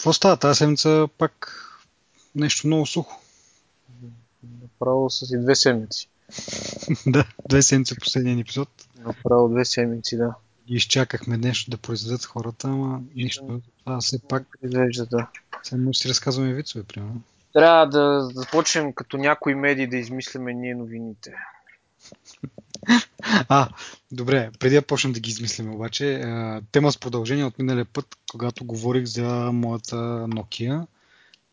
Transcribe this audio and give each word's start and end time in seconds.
Какво 0.00 0.12
става 0.12 0.36
тази 0.36 0.58
седмица 0.58 1.08
пак 1.18 1.56
нещо 2.34 2.66
много 2.66 2.86
сухо? 2.86 3.20
Направо 4.62 5.10
са 5.10 5.26
си 5.26 5.40
две 5.40 5.54
седмици. 5.54 6.08
да, 7.06 7.24
две 7.48 7.62
седмици 7.62 7.98
последния 7.98 8.40
епизод. 8.40 8.68
Направо 8.98 9.48
две 9.48 9.64
седмици, 9.64 10.16
да. 10.16 10.34
И 10.68 10.76
изчакахме 10.76 11.36
нещо 11.36 11.70
да 11.70 11.76
произведат 11.76 12.24
хората, 12.24 12.68
ама 12.68 13.00
нищо. 13.14 13.60
Това 13.84 14.00
все 14.00 14.18
пак 14.28 14.42
Изглежда, 14.62 15.06
да. 15.06 15.26
да 15.72 15.94
си 15.94 16.08
разказваме 16.08 16.52
вицове, 16.52 16.84
примерно. 16.84 17.22
Трябва 17.52 17.86
да 17.86 18.30
започнем 18.34 18.92
като 18.92 19.16
някои 19.16 19.54
медии 19.54 19.86
да 19.86 19.96
измисляме 19.96 20.54
ние 20.54 20.74
новините. 20.74 21.34
А, 23.48 23.68
добре, 24.12 24.50
преди 24.58 24.74
да 24.74 24.82
почнем 24.82 25.12
да 25.12 25.20
ги 25.20 25.30
измислим 25.30 25.74
обаче, 25.74 26.24
тема 26.72 26.92
с 26.92 26.98
продължение 26.98 27.44
от 27.44 27.58
миналия 27.58 27.84
път, 27.84 28.16
когато 28.30 28.64
говорих 28.64 29.04
за 29.04 29.50
моята 29.52 29.96
Nokia 30.28 30.86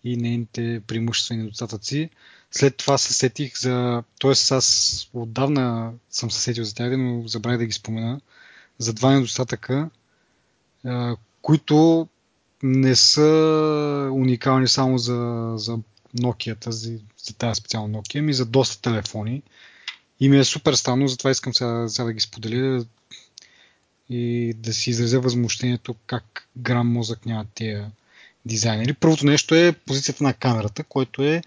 и 0.04 0.18
нейните 0.18 0.82
преимущества 0.88 1.36
и 1.36 1.38
недостатъци. 1.38 2.10
След 2.52 2.78
това 2.78 2.98
се 2.98 3.14
сетих 3.14 3.60
за... 3.60 4.04
Тоест 4.20 4.52
аз 4.52 5.10
отдавна 5.14 5.94
съм 6.10 6.32
се 6.32 6.40
сетил 6.40 6.64
за 6.64 6.76
тях, 6.76 6.98
но 6.98 7.28
забравих 7.28 7.58
да 7.58 7.66
ги 7.66 7.72
спомена. 7.72 8.22
За 8.78 8.94
два 8.94 9.12
недостатъка, 9.12 9.90
които 11.42 12.08
не 12.64 12.96
са 12.96 14.10
уникални 14.14 14.68
само 14.68 14.98
за, 14.98 15.54
за 15.56 15.78
Nokia, 16.18 16.70
за, 16.70 17.00
за 17.18 17.34
тази 17.38 17.60
специална 17.60 17.98
Nokia, 17.98 18.22
ми 18.22 18.34
за 18.34 18.46
доста 18.46 18.82
телефони. 18.82 19.44
И 20.20 20.30
ми 20.30 20.38
е 20.38 20.44
супер 20.44 20.74
странно, 20.74 21.08
затова 21.08 21.32
искам 21.32 21.54
сега, 21.54 21.90
сега 21.90 22.06
да 22.06 22.14
ги 22.14 22.20
споделя 22.20 22.86
и 24.10 24.54
да 24.58 24.74
си 24.74 24.90
изразя 24.90 25.20
възмущението 25.20 25.96
как 26.08 26.48
грам 26.58 26.92
мозък 26.92 27.26
нямат 27.26 27.48
тия 27.54 27.92
дизайнери. 28.46 28.94
Първото 28.94 29.26
нещо 29.26 29.56
е 29.56 29.72
позицията 29.72 30.24
на 30.24 30.34
камерата, 30.34 30.84
което 30.84 31.24
е 31.24 31.42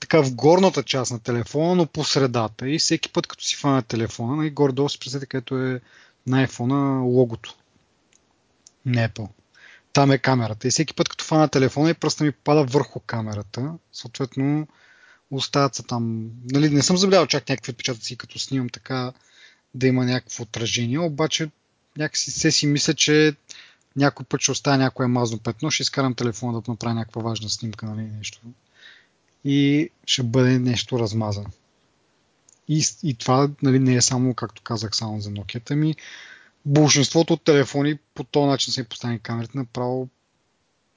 така 0.00 0.22
в 0.22 0.34
горната 0.34 0.82
част 0.82 1.12
на 1.12 1.20
телефона, 1.20 1.74
но 1.74 1.86
по 1.86 2.04
средата. 2.04 2.68
И 2.68 2.78
всеки 2.78 3.12
път, 3.12 3.26
като 3.26 3.44
си 3.44 3.56
фана 3.56 3.82
телефона, 3.82 4.46
и 4.46 4.50
горе-долу 4.50 4.88
си 4.88 4.98
представете, 4.98 5.26
където 5.26 5.58
е 5.58 5.80
на 6.26 6.46
iPhone 6.46 7.02
логото. 7.02 7.54
Не 8.86 9.08
Apple. 9.08 9.28
Там 9.92 10.10
е 10.10 10.18
камерата. 10.18 10.68
И 10.68 10.70
всеки 10.70 10.94
път, 10.94 11.08
като 11.08 11.24
фана 11.24 11.48
телефона 11.48 11.90
и 11.90 11.94
пръста 11.94 12.24
ми 12.24 12.32
пада 12.32 12.64
върху 12.64 13.00
камерата, 13.00 13.72
съответно 13.92 14.66
остават 15.30 15.74
се 15.74 15.82
там. 15.82 16.30
Нали, 16.52 16.70
не 16.70 16.82
съм 16.82 16.96
забелязал 16.96 17.26
чак 17.26 17.48
някакви 17.48 17.70
отпечатъци, 17.70 18.16
като 18.16 18.38
снимам 18.38 18.68
така 18.68 19.12
да 19.74 19.86
има 19.86 20.04
някакво 20.04 20.42
отражение, 20.42 20.98
обаче 20.98 21.50
някакси 21.98 22.30
се 22.30 22.50
си 22.50 22.66
мисля, 22.66 22.94
че 22.94 23.34
някой 23.96 24.26
път 24.26 24.40
ще 24.40 24.50
оставя 24.50 24.78
някое 24.78 25.06
мазно 25.06 25.38
петно, 25.38 25.70
ще 25.70 25.82
изкарам 25.82 26.14
телефона 26.14 26.60
да 26.60 26.70
направя 26.72 26.94
някаква 26.94 27.22
важна 27.22 27.48
снимка, 27.48 27.86
нали, 27.86 28.02
нещо. 28.02 28.40
И 29.44 29.90
ще 30.06 30.22
бъде 30.22 30.58
нещо 30.58 30.98
размазано. 30.98 31.48
И, 32.68 32.84
и 33.02 33.14
това 33.14 33.50
нали, 33.62 33.78
не 33.78 33.94
е 33.94 34.02
само, 34.02 34.34
както 34.34 34.62
казах, 34.62 34.96
само 34.96 35.20
за 35.20 35.30
Nokia, 35.30 35.74
ми 35.74 35.94
большинството 36.66 37.32
от 37.32 37.44
телефони 37.44 37.98
по 38.14 38.24
този 38.24 38.46
начин 38.46 38.72
са 38.72 38.80
и 38.80 38.84
поставени 38.84 39.20
камерите 39.20 39.58
направо 39.58 40.08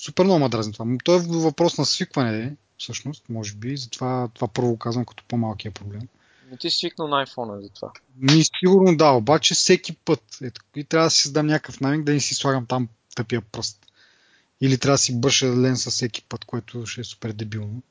супер 0.01 0.23
много 0.23 0.39
ма 0.39 0.49
дразни 0.49 0.73
това. 0.73 0.85
Но 0.85 0.97
То 0.97 1.15
е 1.15 1.19
въпрос 1.19 1.77
на 1.77 1.85
свикване, 1.85 2.55
всъщност, 2.77 3.23
може 3.29 3.53
би. 3.53 3.77
Затова 3.77 4.29
това 4.33 4.47
първо 4.47 4.77
казвам 4.77 5.05
като 5.05 5.23
по-малкия 5.27 5.71
проблем. 5.71 6.01
Не 6.51 6.57
ти 6.57 6.69
си 6.69 6.77
свикнал 6.77 7.07
на 7.07 7.25
iPhone 7.25 7.61
за 7.61 7.69
това. 7.69 7.91
Ми 8.17 8.43
сигурно 8.59 8.97
да, 8.97 9.11
обаче 9.11 9.53
всеки 9.53 9.95
път. 9.95 10.23
Ето, 10.41 10.61
и 10.75 10.83
трябва 10.83 11.05
да 11.05 11.11
си 11.11 11.21
създам 11.21 11.47
някакъв 11.47 11.79
навик 11.79 12.03
да 12.03 12.13
не 12.13 12.19
си 12.19 12.35
слагам 12.35 12.65
там 12.65 12.87
тъпия 13.15 13.41
пръст. 13.41 13.85
Или 14.61 14.77
трябва 14.77 14.93
да 14.93 14.97
си 14.97 15.19
бърша 15.19 15.57
ленса 15.57 15.91
всеки 15.91 16.21
път, 16.21 16.45
което 16.45 16.85
ще 16.85 17.01
е 17.01 17.03
супер 17.03 17.31
дебилно. 17.31 17.81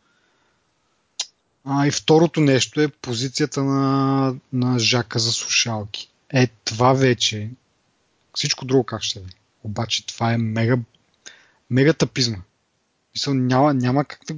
А 1.65 1.87
и 1.87 1.91
второто 1.91 2.41
нещо 2.41 2.81
е 2.81 2.89
позицията 2.89 3.65
на, 3.65 4.35
на 4.53 4.79
жака 4.79 5.19
за 5.19 5.33
слушалки. 5.33 6.11
Е, 6.31 6.47
това 6.47 6.93
вече, 6.93 7.51
всичко 8.35 8.65
друго 8.65 8.85
как 8.85 9.03
ще 9.03 9.19
е. 9.19 9.23
Обаче 9.65 10.07
това 10.07 10.33
е 10.33 10.39
мега, 10.39 10.77
мега 11.71 11.93
тъпизма. 11.93 12.37
Мисъл, 13.15 13.35
няма, 13.35 13.75
няма 13.75 14.05
как 14.05 14.21
да... 14.27 14.35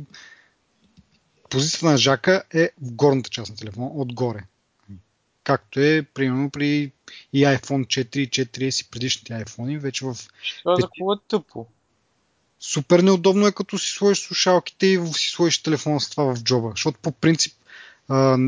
Позицията 1.51 1.87
на 1.87 1.99
жака 1.99 2.43
е 2.55 2.71
в 2.83 2.93
горната 2.93 3.31
част 3.31 3.51
на 3.51 3.57
телефона, 3.57 3.91
отгоре. 3.95 4.45
Както 5.45 5.81
е, 5.81 6.03
примерно, 6.03 6.51
при 6.51 6.93
и 7.33 7.45
iPhone 7.45 7.87
4 7.87 8.17
и 8.17 8.31
4S 8.31 8.87
и 8.87 8.91
предишните 8.91 9.33
iPhone, 9.33 9.79
вече 9.79 10.05
в 10.05 10.17
Това 10.63 10.77
за 10.77 10.83
какво 10.83 11.13
е 11.13 11.17
тъпо? 11.29 11.67
супер 12.61 13.01
неудобно 13.01 13.47
е 13.47 13.53
като 13.53 13.79
си 13.79 13.91
сложиш 13.91 14.27
слушалките 14.27 14.87
и 14.87 15.07
си 15.07 15.31
сложиш 15.31 15.63
телефона 15.63 16.01
с 16.01 16.11
това 16.11 16.35
в 16.35 16.43
джоба. 16.43 16.71
Защото 16.71 16.99
по 17.03 17.13
принцип 17.13 17.55
а, 18.09 18.39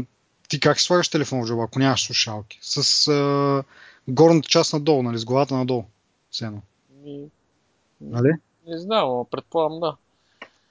ти 0.48 0.60
как 0.60 0.80
си 0.80 0.84
слагаш 0.84 1.08
телефон 1.08 1.42
в 1.42 1.46
джоба, 1.46 1.64
ако 1.64 1.78
нямаш 1.78 2.02
слушалки? 2.02 2.58
С 2.62 3.08
а, 3.08 3.64
горната 4.08 4.48
част 4.48 4.72
надолу, 4.72 5.02
нали? 5.02 5.18
С 5.18 5.24
главата 5.24 5.54
надолу. 5.54 5.84
Все 6.30 6.44
едно. 6.44 6.62
Нали? 8.00 8.30
Не 8.66 8.78
знам, 8.78 9.08
но 9.08 9.26
предполагам 9.30 9.80
да. 9.80 9.96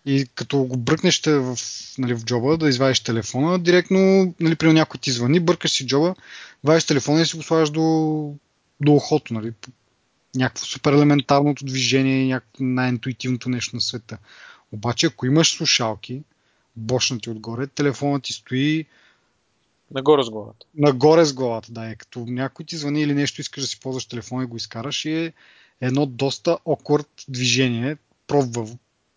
И 0.05 0.27
като 0.35 0.63
го 0.63 0.77
бръкнеш 0.77 1.21
в, 1.25 1.57
нали, 1.97 2.13
в 2.13 2.23
джоба 2.23 2.57
да 2.57 2.69
извадиш 2.69 2.99
телефона, 2.99 3.59
директно, 3.59 4.33
нали, 4.39 4.55
при 4.55 4.73
някой 4.73 4.99
ти 4.99 5.11
звъни, 5.11 5.39
бъркаш 5.39 5.71
си 5.71 5.87
джоба, 5.87 6.15
вадиш 6.63 6.83
телефона 6.83 7.21
и 7.21 7.25
си 7.25 7.37
го 7.37 7.43
слагаш 7.43 7.69
до, 7.69 8.35
до 8.81 8.93
ухото, 8.93 9.33
нали. 9.33 9.53
Някакво 10.35 10.65
супер 10.65 10.93
елементарното 10.93 11.65
движение, 11.65 12.27
някакво 12.27 12.63
най-интуитивното 12.63 13.49
нещо 13.49 13.75
на 13.75 13.81
света. 13.81 14.17
Обаче, 14.71 15.05
ако 15.05 15.25
имаш 15.25 15.57
слушалки, 15.57 16.21
бошнати 16.75 17.29
отгоре, 17.29 17.67
телефонът 17.67 18.23
ти 18.23 18.33
стои 18.33 18.85
Нагоре 19.91 20.23
с 20.23 20.29
главата. 20.29 20.65
нагоре 20.75 21.25
с 21.25 21.33
главата, 21.33 21.71
да, 21.71 21.89
е 21.89 21.95
като 21.95 22.19
някой 22.19 22.65
ти 22.65 22.77
звъни 22.77 23.01
или 23.01 23.13
нещо, 23.13 23.41
искаш 23.41 23.63
да 23.63 23.67
си 23.67 23.79
ползваш 23.79 24.05
телефона 24.05 24.43
и 24.43 24.45
го 24.45 24.57
изкараш 24.57 25.05
и 25.05 25.11
е 25.11 25.33
едно 25.81 26.05
доста 26.05 26.51
awkward 26.51 27.07
движение, 27.27 27.97
пробва, 28.27 28.67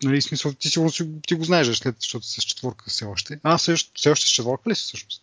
нали, 0.02 0.22
смисъл, 0.22 0.52
ти 0.52 0.68
сигурно 0.68 0.90
си, 0.90 1.10
ти 1.26 1.34
го 1.34 1.44
знаеш, 1.44 1.76
след, 1.76 1.96
защото 2.00 2.26
си 2.26 2.40
с 2.40 2.44
четворка 2.44 2.84
все 2.88 3.04
още. 3.04 3.40
А, 3.42 3.58
все, 3.58 3.74
все 3.94 4.10
още 4.10 4.26
с 4.26 4.30
четворка 4.30 4.70
ли 4.70 4.74
си 4.74 4.82
всъщност? 4.82 5.22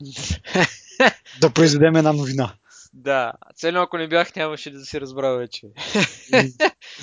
да 1.40 1.50
произведем 1.50 1.96
една 1.96 2.12
новина. 2.12 2.54
Да, 2.92 3.32
ценно 3.56 3.80
ако 3.80 3.98
не 3.98 4.08
бях, 4.08 4.36
нямаше 4.36 4.70
да 4.70 4.84
се 4.84 5.00
разбра 5.00 5.30
вече. 5.30 5.66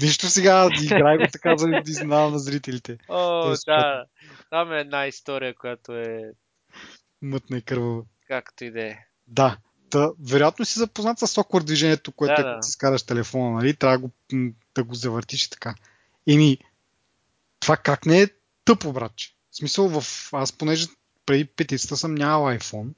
Нищо 0.01 0.27
сега, 0.27 0.69
играй 0.81 1.17
го 1.17 1.23
така, 1.33 1.57
за 1.57 1.67
да 1.67 1.81
изненадам 1.87 2.31
на 2.31 2.39
зрителите. 2.39 2.97
О, 3.09 3.41
Тоест, 3.43 3.65
да. 3.65 4.05
Там 4.49 4.73
е 4.73 4.79
една 4.79 5.07
история, 5.07 5.55
която 5.55 5.93
е 5.93 6.31
Мътна 7.21 7.57
и 7.57 7.61
кървава. 7.61 8.03
както 8.27 8.63
и 8.63 8.71
да 8.71 8.81
е. 8.81 8.97
Да. 9.27 9.57
Та, 9.89 10.11
вероятно 10.19 10.65
си 10.65 10.79
запознат 10.79 11.19
с 11.19 11.27
awkward 11.27 11.63
движението, 11.63 12.11
което 12.11 12.41
Да, 12.41 12.49
е, 12.49 12.55
да. 12.55 12.63
си 12.63 12.71
скараш 12.71 13.03
телефона, 13.03 13.51
нали? 13.51 13.75
Трябва 13.75 13.97
да 13.97 14.01
го, 14.01 14.11
да 14.75 14.83
го 14.83 14.95
завъртиш 14.95 15.43
и 15.43 15.49
така. 15.49 15.75
Еми, 16.27 16.57
това 17.59 17.77
как 17.77 18.05
не 18.05 18.21
е 18.21 18.27
тъпо, 18.65 18.93
братче? 18.93 19.33
В 19.51 19.57
смисъл, 19.57 20.01
в... 20.01 20.29
аз 20.33 20.51
понеже 20.51 20.87
преди 21.25 21.45
петицата 21.45 21.97
съм 21.97 22.15
нямал 22.15 22.57
iPhone, 22.57 22.89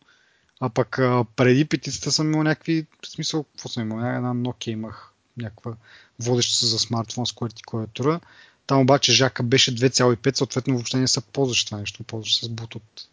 а 0.59 0.69
пък 0.69 0.99
а, 0.99 1.25
преди 1.35 1.65
петицата 1.65 2.11
съм 2.11 2.27
имал 2.27 2.43
някакви, 2.43 2.87
в 3.03 3.07
смисъл, 3.07 3.43
какво 3.43 3.69
съм 3.69 3.83
имал? 3.83 4.15
Една 4.15 4.33
Nokia 4.33 4.69
имах, 4.69 5.13
някаква 5.37 5.73
водеща 6.19 6.55
се 6.55 6.65
за 6.65 6.79
смартфон 6.79 7.25
с 7.25 7.33
клавиатура. 7.65 8.19
Там 8.67 8.79
обаче 8.79 9.11
жака 9.11 9.43
беше 9.43 9.75
2,5, 9.75 10.37
съответно 10.37 10.73
въобще 10.73 10.97
не 10.97 11.07
се 11.07 11.21
ползваш 11.21 11.65
това 11.65 11.77
нещо, 11.77 12.03
ползваш 12.03 12.39
с 12.39 12.49
Bluetooth 12.49 13.07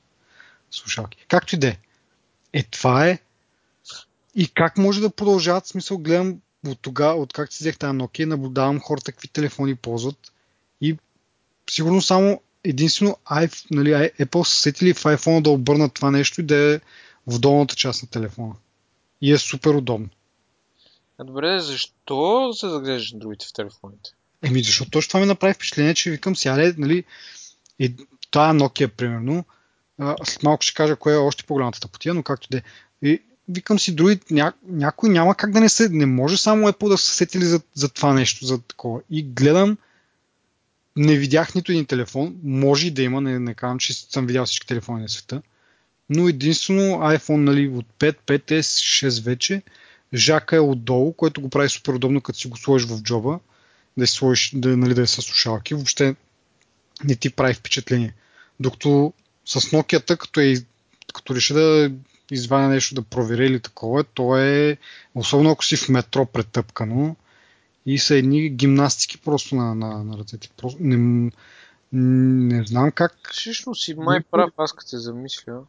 слушалки. 0.70 1.24
Както 1.28 1.54
и 1.54 1.58
да 1.58 1.68
е. 1.68 1.76
Е, 2.52 2.62
това 2.62 3.08
е. 3.08 3.18
И 4.36 4.48
как 4.48 4.78
може 4.78 5.00
да 5.00 5.10
продължават, 5.10 5.64
в 5.64 5.68
смисъл, 5.68 5.98
гледам 5.98 6.40
от 6.66 6.78
тогава, 6.82 7.22
от 7.22 7.32
как 7.32 7.52
си 7.52 7.62
взех 7.62 7.78
тази 7.78 7.98
Nokia, 7.98 8.24
наблюдавам 8.24 8.80
хората 8.80 9.12
какви 9.12 9.28
телефони 9.28 9.74
ползват 9.74 10.32
и 10.80 10.96
сигурно 11.70 12.02
само 12.02 12.40
единствено 12.64 13.16
iPhone, 13.30 13.66
нали, 13.70 13.90
Apple 13.90 14.42
са 14.42 14.56
сетили 14.56 14.94
в 14.94 15.02
iPhone 15.02 15.42
да 15.42 15.50
обърнат 15.50 15.94
това 15.94 16.10
нещо 16.10 16.40
и 16.40 16.44
да 16.44 16.74
е 16.74 16.80
в 17.26 17.38
долната 17.38 17.74
част 17.74 18.02
на 18.02 18.08
телефона. 18.08 18.54
И 19.20 19.32
е 19.32 19.38
супер 19.38 19.70
удобно. 19.70 20.08
А 21.18 21.24
добре, 21.24 21.60
защо 21.60 22.52
се 22.52 22.68
заглеждаш 22.68 23.12
на 23.12 23.18
другите 23.18 23.46
в 23.46 23.52
телефоните? 23.52 24.10
Еми, 24.42 24.62
защото 24.62 24.90
точно 24.90 25.08
това 25.08 25.20
ми 25.20 25.26
направи 25.26 25.54
впечатление, 25.54 25.94
че 25.94 26.10
викам 26.10 26.36
сега, 26.36 26.72
нали, 26.78 27.04
е, 27.78 27.92
тая 28.30 28.54
Nokia, 28.54 28.88
примерно, 28.88 29.44
а, 29.98 30.16
след 30.24 30.42
малко 30.42 30.62
ще 30.62 30.74
кажа 30.74 30.96
кое 30.96 31.14
е 31.14 31.16
още 31.16 31.44
по-голямата 31.44 31.80
тъпотия, 31.80 32.14
но 32.14 32.22
както 32.22 32.48
да 32.50 32.58
е. 32.58 32.62
И 33.02 33.22
викам 33.48 33.78
си, 33.78 33.94
други, 33.94 34.20
ня, 34.30 34.52
някой 34.68 35.10
няма 35.10 35.34
как 35.34 35.52
да 35.52 35.60
не 35.60 35.68
се, 35.68 35.88
не 35.88 36.06
може 36.06 36.36
само 36.36 36.68
Apple 36.68 36.88
да 36.88 36.98
се 36.98 37.14
сетили 37.14 37.44
за, 37.44 37.60
за 37.74 37.88
това 37.88 38.14
нещо, 38.14 38.46
за 38.46 38.58
такова. 38.58 39.00
И 39.10 39.22
гледам, 39.22 39.78
не 40.96 41.16
видях 41.16 41.54
нито 41.54 41.72
един 41.72 41.86
телефон, 41.86 42.36
може 42.42 42.86
и 42.86 42.90
да 42.90 43.02
има, 43.02 43.20
не, 43.20 43.38
не 43.38 43.54
казвам, 43.54 43.78
че 43.78 43.94
съм 43.94 44.26
видял 44.26 44.46
всички 44.46 44.66
телефони 44.66 45.02
на 45.02 45.08
света, 45.08 45.42
но 46.10 46.28
единствено 46.28 46.82
iPhone 46.82 47.36
нали, 47.36 47.68
от 47.68 47.86
5, 47.98 48.16
5S, 48.26 48.60
6 49.08 49.24
вече, 49.24 49.62
жака 50.14 50.56
е 50.56 50.60
отдолу, 50.60 51.12
което 51.12 51.40
го 51.40 51.50
прави 51.50 51.68
супер 51.68 51.92
удобно, 51.92 52.20
като 52.20 52.38
си 52.38 52.48
го 52.48 52.56
сложиш 52.56 52.88
в 52.88 53.02
джоба 53.02 53.38
да 53.96 54.06
си 54.06 54.14
сложиш, 54.14 54.52
да, 54.54 54.76
нали, 54.76 54.94
да 54.94 55.02
е 55.02 55.06
с 55.06 55.22
слушалки, 55.22 55.74
въобще 55.74 56.14
не 57.04 57.16
ти 57.16 57.30
прави 57.30 57.54
впечатление. 57.54 58.14
Докато 58.60 59.12
с 59.46 59.60
Nokia, 59.60 60.16
като, 60.16 60.40
е, 60.40 60.54
като 61.14 61.34
реши 61.34 61.54
да 61.54 61.92
извадя 62.30 62.68
нещо 62.68 62.94
да 62.94 63.02
провери 63.02 63.46
или 63.46 63.60
такова, 63.60 64.04
то 64.04 64.38
е, 64.38 64.76
особено 65.14 65.50
ако 65.50 65.64
си 65.64 65.76
в 65.76 65.88
метро 65.88 66.26
претъпкано, 66.26 67.16
и 67.86 67.98
са 67.98 68.14
едни 68.14 68.48
гимнастики 68.48 69.18
просто 69.18 69.54
на, 69.54 69.74
на, 69.74 70.04
на 70.04 70.18
ръцете. 70.18 70.48
Просто 70.56 70.78
не, 70.80 71.30
не 71.92 72.64
знам 72.64 72.90
как. 72.90 73.12
Всъщност 73.32 73.84
си 73.84 73.94
май 73.94 74.18
никой, 74.18 74.30
прав, 74.30 74.50
аз 74.56 74.72
като 74.72 74.88
се 74.88 74.98
замисля. 74.98 75.60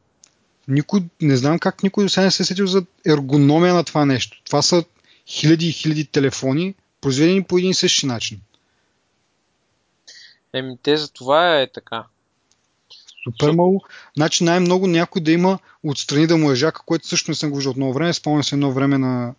Никой, 0.68 1.04
не 1.22 1.38
знам 1.38 1.60
как 1.60 1.84
никой 1.84 2.04
до 2.04 2.10
сега 2.10 2.26
не 2.26 2.32
се 2.32 2.44
е 2.44 2.46
сетил 2.46 2.68
за 2.68 2.86
ергономия 3.08 3.74
на 3.74 3.84
това 3.84 4.06
нещо. 4.06 4.42
Това 4.46 4.62
са 4.62 4.84
хиляди 5.28 5.68
и 5.68 5.72
хиляди 5.72 6.06
телефони, 6.06 6.76
произведени 7.02 7.44
по 7.44 7.58
един 7.58 7.72
и 7.72 7.74
същи 7.74 8.06
начин. 8.06 8.42
Еми, 10.54 10.78
те 10.84 10.98
за 10.98 11.12
това 11.12 11.62
е 11.62 11.72
така. 11.72 12.04
Супер 13.24 13.52
много. 13.52 13.86
Значи 14.16 14.44
най-много 14.44 14.88
някой 14.88 15.22
да 15.22 15.32
има 15.32 15.60
отстрани 15.84 16.28
да 16.28 16.38
му 16.38 16.52
е 16.52 16.56
жака, 16.56 16.82
което 16.86 17.08
също 17.08 17.32
не 17.32 17.36
съм 17.36 17.50
го 17.50 17.56
виждал 17.56 17.72
от 17.72 17.78
много 17.78 17.94
време. 17.94 18.14
Спомням 18.14 18.44
се 18.44 18.56
едно 18.56 18.72
време 18.72 18.98
на 18.98 19.36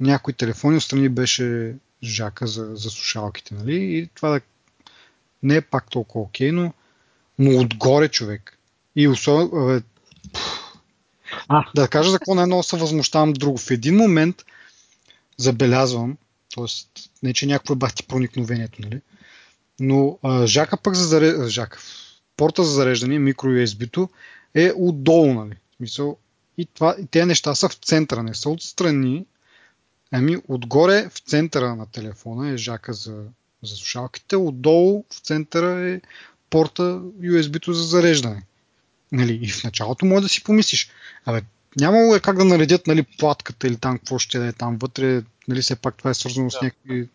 някои 0.00 0.34
телефони, 0.34 0.76
отстрани 0.76 1.08
беше 1.08 1.74
жака 2.02 2.46
за, 2.46 2.70
за 2.74 2.90
слушалките, 2.90 3.54
нали? 3.54 3.76
И 3.76 4.08
това 4.14 4.28
да 4.28 4.40
не 5.42 5.56
е 5.56 5.60
пак 5.60 5.90
толкова 5.90 6.24
окей, 6.24 6.52
но, 6.52 6.72
но 7.38 7.60
отгоре 7.60 8.08
човек. 8.08 8.58
И 8.96 9.08
особено, 9.08 9.80
а, 11.48 11.64
да 11.74 11.88
кажа 11.88 12.10
за 12.10 12.18
какво 12.18 12.34
най-много 12.34 12.62
се 12.62 12.76
възмущавам 12.76 13.32
друго. 13.32 13.58
В 13.58 13.70
един 13.70 13.96
момент 13.96 14.44
забелязвам, 15.36 16.16
т.е. 16.54 16.64
не 17.22 17.34
че 17.34 17.46
някакво 17.46 17.74
е 17.74 17.76
бахти 17.76 18.06
проникновението, 18.06 18.82
нали? 18.82 19.00
но 19.80 20.18
а, 20.22 20.46
жака 20.46 20.76
пък 20.76 20.94
за 20.94 21.04
зареждане, 21.04 21.48
жака, 21.48 21.78
порта 22.38 22.64
за 22.64 22.72
зареждане, 22.72 23.18
микро 23.18 23.48
USB-то 23.48 24.08
е 24.54 24.72
отдолу, 24.76 25.34
нали? 25.34 25.56
Мисъл, 25.80 26.16
и, 26.58 26.66
това, 26.66 26.96
и 27.02 27.06
тези 27.06 27.24
неща 27.24 27.54
са 27.54 27.68
в 27.68 27.74
центъра, 27.74 28.22
не 28.22 28.34
са 28.34 28.50
отстрани, 28.50 29.26
ами 30.12 30.36
отгоре 30.48 31.08
в 31.08 31.18
центъра 31.18 31.76
на 31.76 31.86
телефона 31.86 32.50
е 32.50 32.56
жака 32.56 32.92
за, 32.92 33.22
за 33.62 33.76
слушалките, 33.76 34.36
отдолу 34.36 35.04
в 35.10 35.18
центъра 35.18 35.88
е 35.90 36.00
порта 36.50 36.82
USB-то 37.22 37.72
за 37.72 37.82
зареждане. 37.82 38.42
Нали, 39.12 39.40
и 39.42 39.48
в 39.48 39.64
началото 39.64 40.06
може 40.06 40.22
да 40.22 40.28
си 40.28 40.44
помислиш, 40.44 40.90
абе, 41.24 41.42
нямало 41.76 42.14
е 42.14 42.20
как 42.20 42.36
да 42.36 42.44
наредят 42.44 42.86
нали, 42.86 43.06
платката 43.18 43.66
или 43.66 43.76
там 43.76 43.98
какво 43.98 44.18
ще 44.18 44.38
да 44.38 44.46
е 44.46 44.52
там 44.52 44.78
вътре, 44.78 45.22
нали, 45.48 45.62
все 45.62 45.76
пак 45.76 45.96
това 45.96 46.10
е 46.10 46.14
свързано 46.14 46.46
да. 46.46 46.50
с 46.50 46.62
някакви 46.62 47.08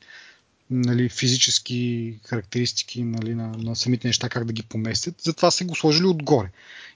нали, 0.74 1.10
физически 1.10 2.14
характеристики 2.26 3.04
нали, 3.04 3.36
на, 3.36 3.48
на 3.58 3.76
самите 3.76 4.08
неща, 4.08 4.30
как 4.30 4.46
да 4.46 4.54
ги 4.54 4.64
поместят. 4.64 5.16
Затова 5.22 5.52
са 5.52 5.66
го 5.66 5.76
сложили 5.76 6.06
отгоре. 6.06 6.50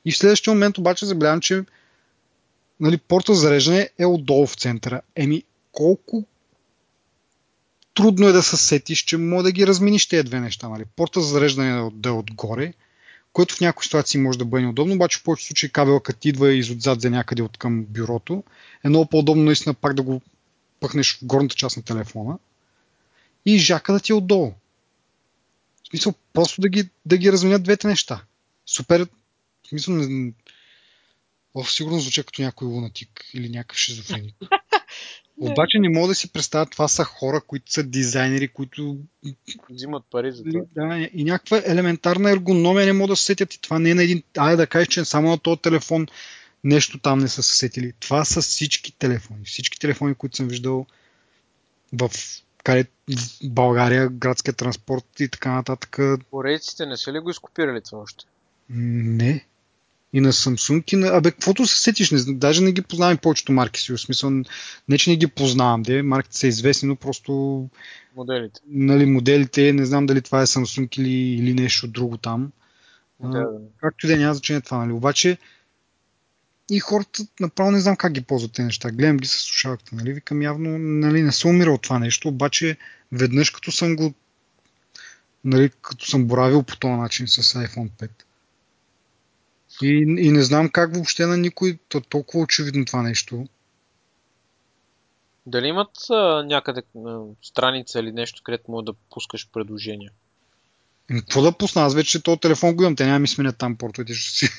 И 0.05 0.11
в 0.11 0.17
следващия 0.17 0.53
момент 0.53 0.77
обаче 0.77 1.05
забелявам, 1.05 1.41
че 1.41 1.63
нали, 2.79 2.97
порта 2.97 3.33
за 3.33 3.41
зареждане 3.41 3.89
е 3.97 4.05
отдолу 4.05 4.47
в 4.47 4.55
центъра. 4.55 5.01
Еми, 5.15 5.43
колко 5.71 6.25
трудно 7.93 8.27
е 8.27 8.31
да 8.31 8.43
се 8.43 8.57
сетиш, 8.57 8.99
че 8.99 9.17
може 9.17 9.43
да 9.43 9.51
ги 9.51 9.67
разминиш 9.67 10.07
тези 10.07 10.23
две 10.23 10.39
неща. 10.39 10.69
Нали? 10.69 10.85
Порта 10.95 11.21
за 11.21 11.27
зареждане 11.27 11.89
да 11.93 12.09
е 12.09 12.11
отгоре, 12.11 12.73
което 13.33 13.55
в 13.55 13.61
някои 13.61 13.85
ситуации 13.85 14.21
може 14.21 14.37
да 14.37 14.45
бъде 14.45 14.63
неудобно, 14.63 14.93
обаче 14.93 15.19
в 15.19 15.23
повечето 15.23 15.47
случаи 15.47 15.69
кабела 15.69 16.03
като 16.03 16.27
идва 16.27 16.53
из 16.53 16.69
отзад 16.69 17.01
за 17.01 17.09
някъде 17.09 17.41
от 17.41 17.57
към 17.57 17.85
бюрото, 17.85 18.43
е 18.83 18.89
много 18.89 19.05
по-удобно 19.05 19.43
наистина 19.43 19.73
пак 19.73 19.93
да 19.93 20.01
го 20.01 20.21
пъхнеш 20.79 21.17
в 21.17 21.25
горната 21.25 21.55
част 21.55 21.77
на 21.77 21.83
телефона 21.83 22.37
и 23.47 23.57
жака 23.57 23.93
да 23.93 23.99
ти 23.99 24.11
е 24.11 24.15
отдолу. 24.15 24.53
В 25.83 25.87
смисъл, 25.89 26.13
просто 26.33 26.61
да 26.61 26.69
ги, 26.69 26.89
да 27.05 27.17
ги 27.17 27.31
разменят 27.31 27.63
двете 27.63 27.87
неща. 27.87 28.23
Супер. 28.65 29.07
В 29.63 29.67
смисъл, 29.67 29.93
не... 29.93 30.33
О, 31.53 31.63
сигурно 31.63 31.99
звуча 31.99 32.23
като 32.23 32.41
някой 32.41 32.67
лунатик 32.67 33.25
или 33.33 33.49
някакъв 33.49 33.77
шизофреник. 33.77 34.35
Обаче 35.39 35.79
не 35.79 35.89
мога 35.89 36.07
да 36.07 36.15
си 36.15 36.31
представя, 36.31 36.65
това 36.65 36.87
са 36.87 37.03
хора, 37.03 37.41
които 37.47 37.71
са 37.71 37.83
дизайнери, 37.83 38.47
които... 38.47 38.97
Взимат 39.69 40.03
пари 40.11 40.31
за 40.31 40.43
това. 40.43 40.61
Да, 40.75 41.09
и 41.13 41.23
някаква 41.23 41.61
елементарна 41.65 42.31
ергономия 42.31 42.85
не 42.85 42.93
могат 42.93 43.09
да 43.09 43.15
се 43.15 43.25
сетят. 43.25 43.53
И 43.53 43.61
това 43.61 43.79
не 43.79 43.89
е 43.89 43.95
на 43.95 44.03
един... 44.03 44.23
Айде 44.37 44.57
да 44.57 44.67
кажеш, 44.67 44.87
че 44.87 45.05
само 45.05 45.29
на 45.29 45.37
този 45.37 45.61
телефон 45.61 46.07
нещо 46.63 46.99
там 46.99 47.19
не 47.19 47.27
са 47.27 47.43
се 47.43 47.57
сетили. 47.57 47.93
Това 47.99 48.25
са 48.25 48.41
всички 48.41 48.91
телефони. 48.91 49.45
Всички 49.45 49.79
телефони, 49.79 50.15
които 50.15 50.35
съм 50.35 50.47
виждал 50.47 50.85
в 51.93 52.11
в 52.75 52.85
България, 53.43 54.09
градския 54.09 54.53
транспорт 54.53 55.19
и 55.19 55.27
така 55.27 55.51
нататък. 55.51 55.99
Корейците 56.31 56.85
не 56.85 56.97
са 56.97 57.13
ли 57.13 57.19
го 57.19 57.29
изкопирали 57.29 57.81
това 57.81 57.99
още? 58.01 58.25
Не. 58.69 59.45
И 60.13 60.21
на 60.21 60.33
Samsung, 60.33 60.93
и 60.93 60.95
на... 60.95 61.07
Абе, 61.07 61.31
каквото 61.31 61.65
се 61.65 61.81
сетиш, 61.81 62.11
не, 62.11 62.33
даже 62.33 62.63
не 62.63 62.71
ги 62.71 62.81
познавам 62.81 63.17
повечето 63.17 63.51
марки 63.51 63.81
си. 63.81 63.91
В 63.91 63.97
смисъл, 63.97 64.31
не 64.89 64.97
че 64.97 65.09
не 65.09 65.15
ги 65.17 65.27
познавам, 65.27 65.81
де, 65.81 66.01
марките 66.01 66.37
са 66.37 66.47
известни, 66.47 66.87
но 66.87 66.95
просто... 66.95 67.65
Моделите. 68.15 68.61
Нали, 68.67 69.05
моделите, 69.05 69.73
не 69.73 69.85
знам 69.85 70.05
дали 70.05 70.21
това 70.21 70.41
е 70.41 70.45
Samsung 70.45 70.99
или, 70.99 71.13
или 71.13 71.53
нещо 71.53 71.87
друго 71.87 72.17
там. 72.17 72.51
Да, 73.19 73.29
да. 73.29 73.47
Както 73.81 74.05
и 74.05 74.09
да 74.09 74.17
няма 74.17 74.33
значение 74.33 74.61
това, 74.61 74.77
нали. 74.77 74.91
Обаче, 74.91 75.37
и 76.69 76.79
хората 76.79 77.23
направо 77.39 77.71
не 77.71 77.79
знам 77.79 77.95
как 77.95 78.13
ги 78.13 78.21
ползват 78.21 78.51
тези 78.51 78.65
неща. 78.65 78.91
Гледам 78.91 79.17
ги 79.17 79.27
с 79.27 79.31
слушалката, 79.31 79.95
нали? 79.95 80.13
Викам 80.13 80.41
явно, 80.41 80.77
нали, 80.77 81.21
не 81.21 81.31
съм 81.31 81.51
умирал 81.51 81.77
това 81.77 81.99
нещо, 81.99 82.27
обаче 82.27 82.77
веднъж 83.11 83.49
като 83.49 83.71
съм 83.71 83.95
го 83.95 84.13
нали, 85.43 85.69
като 85.81 86.05
съм 86.05 86.27
боравил 86.27 86.63
по 86.63 86.77
този 86.77 86.93
начин 86.93 87.27
с 87.27 87.43
iPhone 87.43 87.89
5. 87.89 88.09
И, 89.81 89.87
и 90.27 90.31
не 90.31 90.41
знам 90.41 90.69
как 90.69 90.93
въобще 90.93 91.25
на 91.25 91.37
никой 91.37 91.79
то, 91.89 92.01
толкова 92.01 92.43
очевидно 92.43 92.85
това 92.85 93.01
нещо. 93.01 93.47
Дали 95.45 95.67
имат 95.67 96.09
а, 96.09 96.43
някъде 96.43 96.81
а, 97.05 97.19
страница 97.41 97.99
или 97.99 98.11
нещо, 98.11 98.43
където 98.43 98.71
мога 98.71 98.83
да 98.83 98.93
пускаш 98.93 99.49
предложения? 99.53 100.11
Какво 101.07 101.41
да 101.41 101.51
пусна? 101.51 101.81
Аз 101.81 101.95
вече 101.95 102.23
този 102.23 102.39
телефон 102.39 102.75
го 102.75 102.83
имам, 102.83 102.95
те 102.95 103.05
няма 103.05 103.19
ми 103.19 103.27
сменят 103.27 103.57
там 103.57 103.75
портовете. 103.75 104.13
Ще 104.13 104.37
си. 104.37 104.49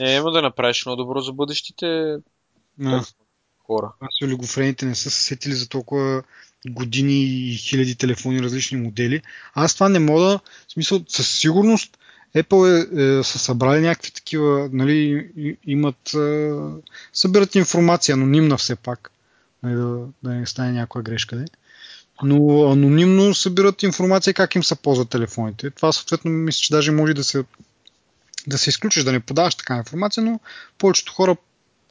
Не, 0.00 0.14
има 0.14 0.30
да 0.30 0.42
направиш 0.42 0.86
много 0.86 1.02
добро 1.02 1.20
за 1.20 1.32
бъдещите 1.32 2.16
no. 2.80 3.14
хора. 3.66 3.92
Аз 4.00 4.22
олигофрените 4.22 4.86
не 4.86 4.94
са 4.94 5.10
се 5.10 5.24
сетили 5.24 5.54
за 5.54 5.68
толкова 5.68 6.22
години 6.68 7.24
и 7.24 7.54
хиляди 7.56 7.96
телефони, 7.96 8.42
различни 8.42 8.78
модели. 8.78 9.22
Аз 9.54 9.74
това 9.74 9.88
не 9.88 9.98
мога 9.98 10.22
да... 10.22 10.40
В 10.68 10.72
смисъл, 10.72 11.00
със 11.08 11.38
сигурност 11.38 11.98
Apple 12.36 12.66
е, 12.66 13.18
е, 13.18 13.24
са 13.24 13.38
събрали 13.38 13.80
някакви 13.80 14.10
такива, 14.10 14.68
нали, 14.72 15.28
имат, 15.66 16.14
е, 16.14 16.50
събират 17.12 17.54
информация 17.54 18.12
анонимна 18.12 18.56
все 18.56 18.76
пак, 18.76 19.12
нали, 19.62 19.74
да, 19.74 19.98
да 20.22 20.30
не 20.30 20.46
стане 20.46 20.72
някаква 20.72 21.02
грешка. 21.02 21.36
Не? 21.36 21.46
Но 22.22 22.70
анонимно 22.72 23.34
събират 23.34 23.82
информация 23.82 24.34
как 24.34 24.54
им 24.54 24.64
се 24.64 24.74
ползват 24.74 25.08
телефоните. 25.08 25.70
Това 25.70 25.92
съответно 25.92 26.30
мисля, 26.30 26.58
че 26.58 26.72
даже 26.72 26.90
може 26.90 27.14
да 27.14 27.24
се, 27.24 27.44
да 28.46 28.58
се 28.58 28.70
изключиш, 28.70 29.04
да 29.04 29.12
не 29.12 29.20
подаваш 29.20 29.54
така 29.54 29.76
информация, 29.76 30.22
но 30.22 30.40
повечето 30.78 31.12
хора 31.12 31.36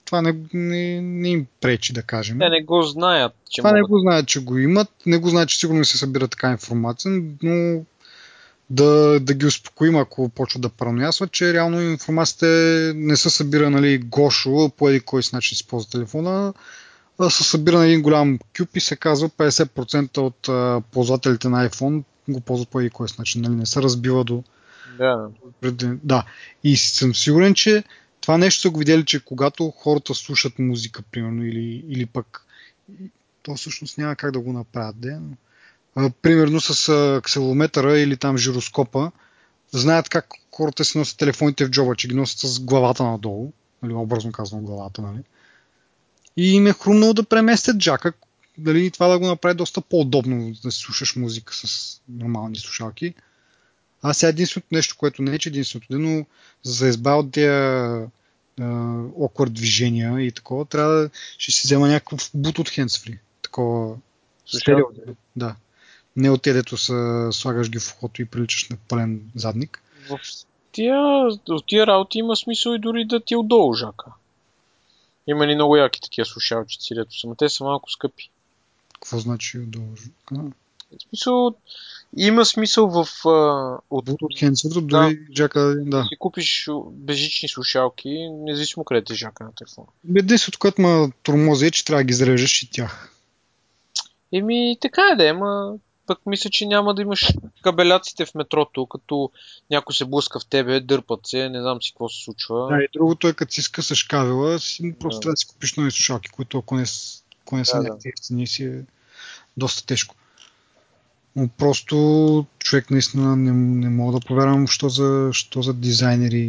това 0.06 0.22
не, 0.22 0.36
не, 0.54 1.02
не 1.02 1.30
им 1.30 1.46
пречи, 1.62 1.94
да 1.94 2.02
кажем. 2.02 2.40
Те 2.40 2.50
не 2.50 2.64
го 2.64 2.82
знаят. 2.82 3.34
Че 3.50 3.62
това 3.62 3.70
могат... 3.70 3.82
не 3.82 3.88
го 3.88 4.00
знаят, 4.00 4.28
че 4.28 4.40
го 4.40 4.58
имат, 4.58 4.90
не 5.06 5.18
го 5.18 5.30
знаят, 5.30 5.50
че 5.50 5.60
сигурно 5.60 5.86
се 5.86 5.98
събира 5.98 6.28
така 6.28 6.52
информация, 6.52 7.22
но 7.44 7.84
да, 8.70 9.20
да 9.20 9.34
ги 9.34 9.46
успокоим, 9.46 9.96
ако 9.96 10.30
почват 10.30 10.62
да 10.62 10.70
параноясват, 10.70 11.32
че 11.32 11.54
реално 11.54 11.82
информацията 11.82 12.46
не 12.96 13.18
се 13.18 13.30
събира 13.30 13.70
нали, 13.70 13.98
гошо, 13.98 14.72
по 14.78 14.90
един 14.90 15.02
кой 15.02 15.24
си 15.24 15.36
начин 15.36 15.58
си 15.58 15.68
ползва 15.68 15.92
телефона, 15.92 16.54
се 17.30 17.44
събира 17.44 17.78
на 17.78 17.86
един 17.86 18.02
голям 18.02 18.40
кюб 18.58 18.76
и 18.76 18.80
се 18.80 18.96
казва 18.96 19.30
50% 19.30 20.18
от 20.18 20.50
а, 20.50 20.82
ползвателите 20.92 21.50
на 21.50 21.70
iPhone 21.70 22.04
го 22.30 22.42
ползват 22.42 22.70
по 22.70 22.80
кой 22.94 23.08
начин, 23.20 23.42
нали? 23.42 23.56
не 23.56 23.66
се 23.66 23.82
разбива 23.82 24.24
до... 24.24 24.44
Да. 24.98 25.30
да. 26.04 26.26
И 26.64 26.78
съм 26.78 27.16
сигурен, 27.16 27.54
че 27.54 27.84
това 28.22 28.38
нещо 28.38 28.62
са 28.62 28.70
го 28.70 28.80
видели, 28.80 29.06
че 29.06 29.26
когато 29.26 29.72
хората 29.72 30.14
слушат 30.14 30.60
музика, 30.60 31.02
примерно, 31.12 31.46
или, 31.46 31.86
или 31.88 32.06
пък 32.06 32.46
то 33.44 33.56
всъщност 33.56 33.98
няма 33.98 34.16
как 34.16 34.32
да 34.32 34.40
го 34.40 34.54
направят, 34.54 35.00
де, 35.00 35.16
но, 35.16 35.36
а, 35.96 36.10
примерно 36.22 36.62
с 36.62 36.90
а, 36.90 37.98
или 38.00 38.18
там 38.18 38.38
жироскопа, 38.38 39.12
знаят 39.72 40.10
как 40.10 40.28
хората 40.56 40.86
си 40.86 40.98
носят 40.98 41.18
телефоните 41.18 41.66
в 41.66 41.70
джоба, 41.70 41.96
че 41.96 42.08
ги 42.08 42.16
носят 42.16 42.40
с 42.40 42.60
главата 42.60 43.04
надолу, 43.04 43.52
нали, 43.84 43.94
образно 43.94 44.32
казвам 44.32 44.66
главата, 44.66 45.02
нали, 45.02 45.20
и 46.38 46.56
им 46.56 46.68
е 46.68 46.74
хрумнало 46.74 47.14
да 47.14 47.24
преместят 47.24 47.78
джака, 47.78 48.14
дали 48.58 48.92
това 48.92 49.08
да 49.08 49.20
го 49.20 49.28
направи 49.28 49.56
доста 49.56 49.82
по-удобно 49.82 50.54
да 50.64 50.72
си 50.72 50.80
слушаш 50.80 51.16
музика 51.16 51.54
с 51.54 52.02
нормални 52.10 52.56
слушалки. 52.56 53.14
А 54.02 54.14
сега 54.14 54.30
единственото 54.30 54.68
нещо, 54.72 54.96
което 54.98 55.22
не 55.22 55.36
е, 55.36 55.40
че 55.40 55.50
единственото, 55.50 55.88
но 55.90 56.26
за 56.64 56.86
да 56.86 56.90
избавя 56.90 57.20
от 57.20 57.32
тези 57.32 58.08
оквард 59.16 59.54
движения 59.54 60.22
и 60.22 60.32
такова, 60.32 60.66
трябва 60.66 60.94
да 60.94 61.10
ще 61.38 61.52
си 61.52 61.62
взема 61.68 61.88
някакъв 61.88 62.30
бут 62.34 62.60
от 62.60 62.70
handsfree. 62.70 63.18
Такова 63.42 63.96
стерео. 64.46 64.86
Да. 65.36 65.56
Не 66.16 66.30
от 66.30 66.42
дето 66.44 66.78
са, 66.78 67.30
слагаш 67.32 67.70
ги 67.70 67.80
в 67.80 67.94
ухото 67.94 68.22
и 68.22 68.26
приличаш 68.26 68.70
на 68.70 68.78
пълен 68.88 69.22
задник. 69.36 69.82
В 70.10 70.20
тия, 70.72 70.98
в 71.48 71.60
тия 71.68 71.88
работи 71.88 72.18
има 72.18 72.36
смисъл 72.36 72.74
и 72.74 72.80
дори 72.80 73.06
да 73.06 73.20
ти 73.20 73.34
е 73.34 73.38
отдолу 73.38 73.74
жака. 73.74 74.06
Има 75.28 75.48
ли 75.48 75.56
много 75.56 75.78
яки 75.78 76.02
такива 76.02 76.26
слушалчици, 76.26 76.96
дето 76.96 77.20
са, 77.20 77.28
но 77.28 77.36
те 77.36 77.50
са 77.50 77.64
малко 77.64 77.92
скъпи. 77.92 78.30
Какво 78.94 79.20
значи? 79.20 79.60
А, 80.32 80.36
В 80.36 80.52
смисъл, 81.10 81.56
има 82.18 82.46
смисъл 82.46 82.90
в... 82.90 83.28
А, 83.28 83.78
от, 83.90 84.10
От 84.22 84.40
хендсетър, 84.40 84.82
дори 84.82 85.20
джака, 85.34 85.76
да. 85.78 86.04
си 86.04 86.16
купиш 86.20 86.70
безжични 86.92 87.50
слушалки, 87.50 88.30
независимо 88.30 88.84
къде 88.84 89.04
ти 89.04 89.14
е 89.14 89.16
жака 89.16 89.44
на 89.44 89.52
телефона. 89.56 89.88
Единственото, 90.16 90.60
което 90.60 90.82
ме 90.82 91.12
тормози 91.24 91.66
е, 91.66 91.72
че 91.72 91.86
трябва 91.86 92.04
да 92.04 92.08
ги 92.08 92.14
зареждаш 92.14 92.64
и 92.64 92.72
тях. 92.72 93.14
Еми, 94.34 94.78
така 94.82 95.02
е 95.14 95.16
да 95.16 95.30
е, 95.30 95.34
пък 96.08 96.20
мисля, 96.26 96.50
че 96.50 96.66
няма 96.66 96.94
да 96.94 97.02
имаш 97.02 97.34
кабеляците 97.62 98.26
в 98.26 98.36
метрото, 98.36 98.86
като 98.86 99.32
някой 99.70 99.96
се 99.96 100.06
блъска 100.06 100.40
в 100.40 100.46
тебе, 100.46 100.80
дърпат 100.80 101.20
се, 101.28 101.50
не 101.50 101.62
знам 101.62 101.82
си 101.82 101.92
какво 101.92 102.10
се 102.10 102.24
случва. 102.24 102.68
Да, 102.68 102.84
и 102.84 102.88
другото 102.94 103.28
е, 103.28 103.34
като 103.34 103.54
си 103.54 103.62
скъсаш 103.62 104.04
кабела, 104.04 104.60
си, 104.60 104.96
просто 105.00 105.18
Да. 105.18 105.22
трябва 105.22 105.34
да 105.34 105.38
си 105.38 105.48
купиш 105.48 105.76
нови 105.76 105.92
слушалки, 105.92 106.30
които 106.30 106.58
ако 106.58 106.76
не, 106.76 106.84
ако 107.42 107.58
не 107.58 107.66
са 107.66 107.78
Да, 107.78 107.84
някакви 107.84 108.10
ефтини, 108.10 108.48
си 108.48 108.64
е 108.64 108.82
доста 109.58 109.86
тежко. 109.86 110.16
Но 111.36 111.48
просто 111.48 112.46
човек 112.60 112.92
наистина 112.92 113.36
не, 113.36 113.52
не 113.52 113.90
мога 113.90 114.20
да 114.20 114.26
повярвам, 114.26 114.68
що 114.68 114.90
за, 114.90 115.30
що 115.34 115.62
за 115.62 115.74
дизайнери. 115.74 116.44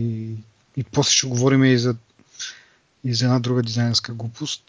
И 0.76 0.84
после 0.92 1.12
ще 1.12 1.26
говорим 1.26 1.64
и 1.64 1.78
за, 1.78 1.96
и 3.04 3.14
за 3.14 3.24
една 3.24 3.38
друга 3.38 3.62
дизайнерска 3.62 4.14
глупост, 4.14 4.64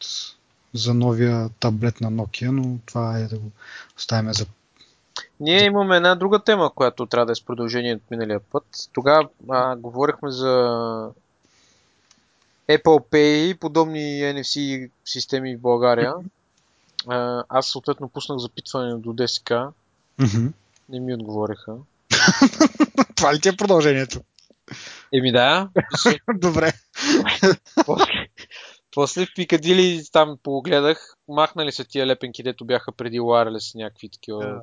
за 0.73 0.93
новия 0.93 1.49
таблет 1.59 2.01
на 2.01 2.11
Nokia, 2.11 2.51
но 2.51 2.77
това 2.85 3.17
е 3.17 3.23
да 3.23 3.39
го 3.39 3.51
оставим 3.97 4.33
за 4.33 4.45
Ние 5.39 5.63
имаме 5.63 5.97
една 5.97 6.15
друга 6.15 6.39
тема, 6.39 6.71
която 6.75 7.05
трябва 7.05 7.25
да 7.25 7.31
е 7.31 7.35
с 7.35 7.45
продължение 7.45 7.95
от 7.95 8.11
миналия 8.11 8.39
път. 8.39 8.65
Тогава 8.93 9.29
а, 9.49 9.75
говорихме 9.75 10.31
за 10.31 10.47
Apple 12.69 13.09
Pay 13.11 13.51
и 13.51 13.55
подобни 13.55 13.99
NFC 13.99 14.89
системи 15.05 15.55
в 15.55 15.61
България. 15.61 16.13
А, 17.07 17.43
аз 17.49 17.67
съответно 17.67 18.09
пуснах 18.09 18.37
запитване 18.37 18.95
до 18.95 19.13
ДСК. 19.13 19.51
Мгм. 20.19 20.47
Не 20.89 20.99
ми 20.99 21.13
отговориха. 21.13 21.75
Това 23.15 23.33
ли 23.33 23.41
ти 23.41 23.49
е 23.49 23.55
продължението? 23.57 24.19
Еми 25.13 25.31
да. 25.31 25.69
Добре. 26.35 26.73
после, 27.85 28.05
после 28.91 29.25
в 29.25 29.29
Пикадили 29.35 30.03
там 30.11 30.37
погледах, 30.43 31.15
махнали 31.27 31.71
са 31.71 31.85
тия 31.85 32.07
лепенки, 32.07 32.43
дето 32.43 32.65
бяха 32.65 32.91
преди 32.91 33.19
Wireless 33.19 33.77
някакви 33.77 34.09
такива. 34.09 34.45
Да. 34.45 34.61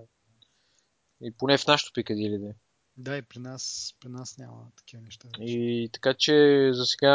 И 1.22 1.32
поне 1.32 1.58
в 1.58 1.66
нашото 1.66 1.92
Пикадили, 1.92 2.38
да. 2.38 2.54
Да, 2.96 3.16
и 3.16 3.22
при 3.22 3.38
нас, 3.38 3.94
при 4.00 4.08
нас 4.08 4.38
няма 4.38 4.66
такива 4.76 5.02
неща. 5.02 5.28
И 5.40 5.90
така 5.92 6.14
че 6.14 6.32
за 6.72 6.86
сега 6.86 7.12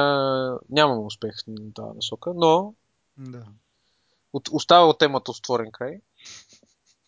нямаме 0.70 1.01
успех 1.01 1.36
на 1.48 1.74
тази 1.74 1.96
насока, 1.96 2.34
но 2.36 2.74
Да. 3.17 3.46
от, 4.34 4.50
остава 4.51 4.88
от 4.88 5.00
темата 5.00 5.31
отворен 5.31 5.72
край. 5.72 6.00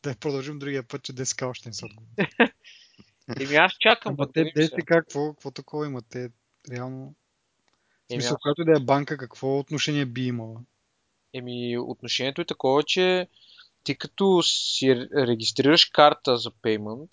Да 0.03 0.15
продължим 0.15 0.59
другия 0.59 0.83
път, 0.83 1.03
че 1.03 1.13
ДСК 1.13 1.41
още 1.41 1.69
не 1.69 1.73
са 1.73 1.85
отговори. 1.85 2.11
Еми 3.39 3.55
аз 3.55 3.73
чакам 3.79 4.09
Ама 4.09 4.17
пък. 4.17 4.33
те 4.33 4.69
какво, 4.85 5.33
какво 5.33 5.51
такова 5.51 5.85
има? 5.85 6.01
Те 6.01 6.29
реално... 6.71 7.15
В 8.09 8.13
смисъл, 8.13 8.33
аз- 8.35 8.41
която 8.41 8.61
и 8.61 8.65
да 8.65 8.71
е 8.77 8.85
банка, 8.85 9.17
какво 9.17 9.59
отношение 9.59 10.05
би 10.05 10.25
имала? 10.25 10.61
Еми 11.33 11.77
отношението 11.77 12.41
е 12.41 12.45
такова, 12.45 12.83
че 12.83 13.27
ти 13.83 13.97
като 13.97 14.41
си 14.43 14.85
ре- 14.85 15.27
регистрираш 15.27 15.85
карта 15.85 16.37
за 16.37 16.51
payment, 16.51 17.09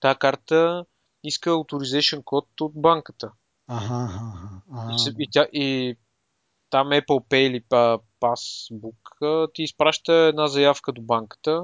тази 0.00 0.18
карта 0.18 0.84
иска 1.24 1.50
authorization 1.50 2.24
код 2.24 2.60
от 2.60 2.72
банката. 2.74 3.30
Ага, 3.66 4.08
ага. 4.14 4.62
ага. 4.72 4.96
И, 5.08 5.22
и, 5.22 5.28
тя, 5.30 5.48
и 5.52 5.96
там 6.70 6.86
Apple 6.86 7.28
Pay 7.28 7.36
или 7.36 7.62
Passbook 8.20 9.52
ти 9.54 9.62
изпраща 9.62 10.12
една 10.12 10.46
заявка 10.46 10.92
до 10.92 11.02
банката. 11.02 11.62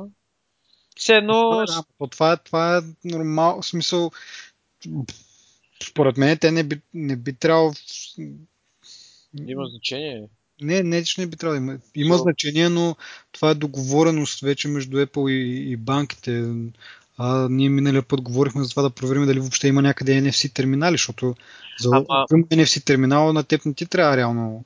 Все 0.97 1.17
едно... 1.17 1.65
Да, 1.67 1.85
то 1.99 2.07
това, 2.07 2.33
е, 2.33 2.37
това 2.37 2.79
е 2.79 2.81
нормално. 3.05 3.63
В 3.63 3.67
смисъл, 3.67 4.11
според 5.91 6.17
мен 6.17 6.39
те 6.39 6.51
не 6.51 6.65
би, 6.65 6.81
не 6.95 7.17
би 7.17 7.37
трябвало... 7.37 7.73
Има 9.47 9.67
значение. 9.67 10.29
Не, 10.61 10.83
не, 10.83 11.05
че 11.05 11.21
не 11.21 11.27
би 11.27 11.37
трябвало 11.37 11.61
да 11.61 11.65
има. 11.67 11.79
Има 11.95 12.15
So- 12.15 12.23
значение, 12.23 12.69
но 12.69 12.97
това 13.33 13.51
е 13.51 13.55
договореност 13.55 14.41
вече 14.41 14.69
между 14.69 14.97
Apple 14.97 15.31
и, 15.31 15.71
и 15.73 15.77
банките. 15.77 16.45
А, 17.19 17.49
ние 17.51 17.69
миналия 17.69 18.03
път 18.03 18.21
говорихме 18.21 18.65
за 18.65 18.71
това 18.71 18.83
да 18.83 18.91
проверим 18.91 19.27
дали 19.27 19.41
въобще 19.41 19.69
има 19.69 19.83
някъде 19.83 20.23
NFC 20.23 20.53
терминали, 20.53 20.95
защото 20.95 21.35
за 21.81 21.89
Ама- 21.89 22.27
NFC 22.31 22.85
терминал 22.85 23.33
на 23.33 23.45
теб 23.45 23.65
не 23.67 23.75
ти 23.75 23.87
трябва 23.87 24.17
реално 24.17 24.65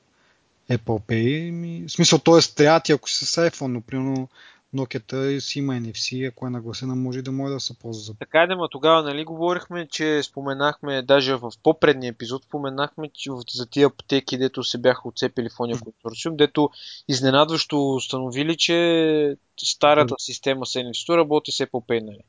Apple 0.71 1.01
Pay. 1.09 1.51
Ми, 1.51 1.83
в 1.87 1.91
смисъл, 1.91 2.19
т.е. 2.19 2.55
трябва 2.55 2.79
ти 2.79 2.91
ако 2.91 3.09
си 3.09 3.25
с 3.25 3.49
iPhone, 3.49 3.67
но 3.67 3.81
примерно 3.81 4.29
Nokia 4.75 5.39
си 5.39 5.59
има 5.59 5.73
NFC, 5.73 6.29
ако 6.29 6.47
е 6.47 6.49
нагласена, 6.49 6.95
може 6.95 7.21
да 7.21 7.31
може 7.31 7.53
да 7.53 7.59
се 7.59 7.79
ползва 7.79 8.15
Така 8.19 8.41
е, 8.41 8.47
да, 8.47 8.55
ма 8.55 8.67
тогава, 8.71 9.03
нали, 9.03 9.25
говорихме, 9.25 9.87
че 9.87 10.23
споменахме, 10.23 11.01
даже 11.01 11.35
в 11.35 11.51
по-предния 11.63 12.09
епизод, 12.09 12.43
споменахме, 12.43 13.09
че 13.13 13.29
за 13.51 13.65
тия 13.65 13.87
аптеки, 13.87 14.37
дето 14.37 14.63
се 14.63 14.77
бяха 14.77 15.07
отцепили 15.07 15.49
в 15.49 15.59
ония 15.59 15.79
консорциум, 15.79 16.37
дето 16.37 16.69
изненадващо 17.07 17.95
установили, 17.95 18.57
че 18.57 19.37
старата 19.63 20.15
система 20.17 20.65
с 20.65 20.73
NFC 20.73 21.17
работи 21.17 21.51
Apple 21.51 21.71
Pay, 21.71 22.03
нали. 22.03 22.23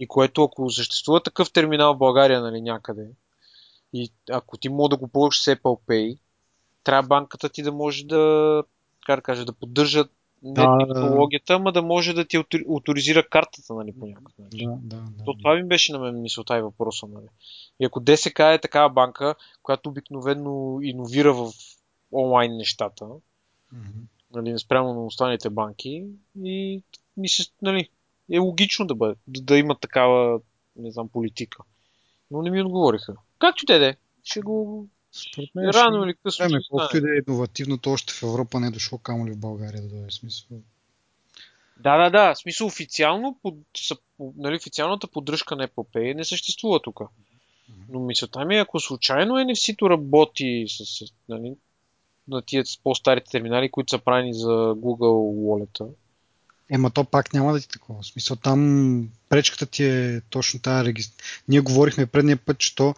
И 0.00 0.06
което 0.06 0.44
ако 0.44 0.70
съществува 0.70 1.22
такъв 1.22 1.52
терминал 1.52 1.94
в 1.94 1.98
България, 1.98 2.40
нали, 2.40 2.60
някъде, 2.60 3.08
и 3.92 4.10
ако 4.30 4.56
ти 4.56 4.68
мога 4.68 4.88
да 4.88 4.96
го 4.96 5.08
ползваш 5.08 5.42
с 5.42 5.46
Apple 5.46 5.80
Pay, 5.88 6.18
трябва 6.84 7.08
банката 7.08 7.48
ти 7.48 7.62
да 7.62 7.72
може 7.72 8.04
да, 8.04 8.62
как 9.06 9.18
да 9.18 9.22
кажа, 9.22 9.44
да 9.44 9.52
поддържа 9.52 10.04
не 10.42 10.52
Да, 10.52 10.78
технологията, 10.78 11.54
ама 11.54 11.72
да 11.72 11.82
може 11.82 12.12
да 12.12 12.24
ти 12.24 12.44
авторизира 12.76 13.28
картата, 13.28 13.74
нали, 13.74 13.92
по 13.92 14.06
някакъв 14.06 14.38
начин. 14.38 14.70
Да, 14.82 14.96
да, 14.96 15.02
да. 15.02 15.24
То 15.24 15.34
това 15.34 15.54
ми 15.54 15.64
беше 15.64 15.92
на 15.92 15.98
мен 15.98 16.22
мисълта 16.22 16.58
и 16.58 16.62
въпроса. 16.62 17.06
Нали. 17.06 17.26
И 17.80 17.84
ако 17.84 18.00
ДСК 18.00 18.38
е 18.38 18.60
такава 18.62 18.90
банка, 18.90 19.34
която 19.62 19.88
обикновено 19.88 20.78
иновира 20.82 21.34
в 21.34 21.52
онлайн 22.12 22.56
нещата, 22.56 23.06
Мгм. 23.72 24.00
нали, 24.34 24.58
спрямо 24.58 24.94
на 24.94 25.04
останалите 25.04 25.50
банки, 25.50 26.04
и 26.44 26.82
ми 27.16 27.28
се, 27.28 27.44
нали, 27.62 27.88
е 28.32 28.38
логично 28.38 28.86
да, 28.86 28.94
бъде, 28.94 29.14
да, 29.26 29.40
да 29.40 29.58
има 29.58 29.74
такава, 29.74 30.40
не 30.76 30.90
знам, 30.90 31.08
политика. 31.08 31.62
Но 32.30 32.42
не 32.42 32.50
ми 32.50 32.62
отговориха. 32.62 33.16
Както 33.38 33.66
те 33.66 33.78
де, 33.78 33.96
ще 34.24 34.40
го... 34.40 34.86
Според 35.32 35.54
мен 35.54 35.70
Рано 35.70 36.02
ще 36.02 36.08
или 36.08 36.16
късно 36.22 36.48
време, 36.48 36.60
колкото 36.70 36.96
и 36.96 37.00
да 37.00 37.08
е 37.08 37.20
иновативното, 37.28 37.90
още 37.90 38.14
в 38.14 38.22
Европа 38.22 38.60
не 38.60 38.66
е 38.66 38.70
дошло, 38.70 38.98
камо 38.98 39.26
ли 39.26 39.32
в 39.32 39.38
България 39.38 39.82
да 39.82 39.88
дойде 39.88 40.10
смисъл. 40.10 40.58
Да, 41.76 41.96
да, 41.96 42.10
да. 42.10 42.34
В 42.34 42.38
смисъл 42.38 42.66
официално, 42.66 43.38
под, 43.42 43.54
са, 43.76 43.96
нали, 44.36 44.56
официалната 44.56 45.06
поддръжка 45.06 45.56
на 45.56 45.68
Apple 45.68 45.94
Pay 45.94 46.14
не 46.14 46.24
съществува 46.24 46.82
тук. 46.82 47.00
Но 47.88 48.00
мисълта 48.00 48.44
ми 48.44 48.56
е, 48.56 48.60
ако 48.60 48.80
случайно 48.80 49.34
NFC-то 49.34 49.90
работи 49.90 50.64
с, 50.68 50.84
с, 50.84 51.12
нали, 51.28 51.54
на 52.28 52.42
тия 52.42 52.64
по-старите 52.84 53.30
терминали, 53.30 53.70
които 53.70 53.90
са 53.90 53.98
правени 53.98 54.34
за 54.34 54.48
Google 54.76 55.46
Wallet. 55.46 55.90
Ема 56.70 56.90
то 56.90 57.04
пак 57.04 57.34
няма 57.34 57.52
да 57.52 57.60
ти 57.60 57.64
е 57.64 57.72
такова. 57.72 58.02
В 58.02 58.06
смисъл 58.06 58.36
там 58.36 59.08
пречката 59.28 59.66
ти 59.66 59.84
е 59.84 60.20
точно 60.30 60.60
тази 60.60 60.88
регистрация. 60.88 61.42
Ние 61.48 61.60
говорихме 61.60 62.06
предния 62.06 62.36
път, 62.36 62.58
че 62.58 62.74
то 62.74 62.94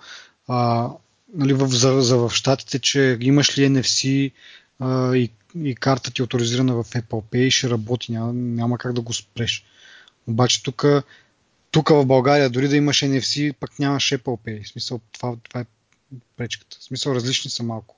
а, 0.49 0.91
нали, 1.35 1.53
в, 1.53 1.69
за, 1.69 2.01
за 2.01 2.17
в 2.17 2.31
щатите, 2.31 2.79
че 2.79 3.19
имаш 3.21 3.59
ли 3.59 3.63
NFC 3.63 4.33
а, 4.79 5.17
и, 5.17 5.31
и 5.63 5.75
карта 5.75 6.11
ти 6.11 6.23
е 6.23 6.25
авторизирана 6.25 6.75
в 6.75 6.85
Apple 6.85 7.25
Pay 7.33 7.51
ще 7.51 7.71
работи. 7.71 8.13
Няма, 8.13 8.33
няма 8.33 8.79
как 8.79 8.93
да 8.93 9.01
го 9.01 9.13
спреш. 9.13 9.65
Обаче 10.27 10.63
тук 10.63 10.87
тук 11.71 11.89
в 11.89 12.07
България, 12.07 12.51
дори 12.51 12.69
да 12.69 12.77
имаш 12.77 12.99
NFC, 12.99 13.55
пък 13.55 13.79
нямаш 13.79 14.13
Apple 14.13 14.39
Pay. 14.47 14.65
В 14.65 14.69
смисъл, 14.69 15.01
това, 15.13 15.37
това 15.43 15.61
е 15.61 15.65
пречката. 16.37 16.77
В 16.81 16.85
смисъл, 16.85 17.15
различни 17.15 17.51
са 17.51 17.63
малко 17.63 17.97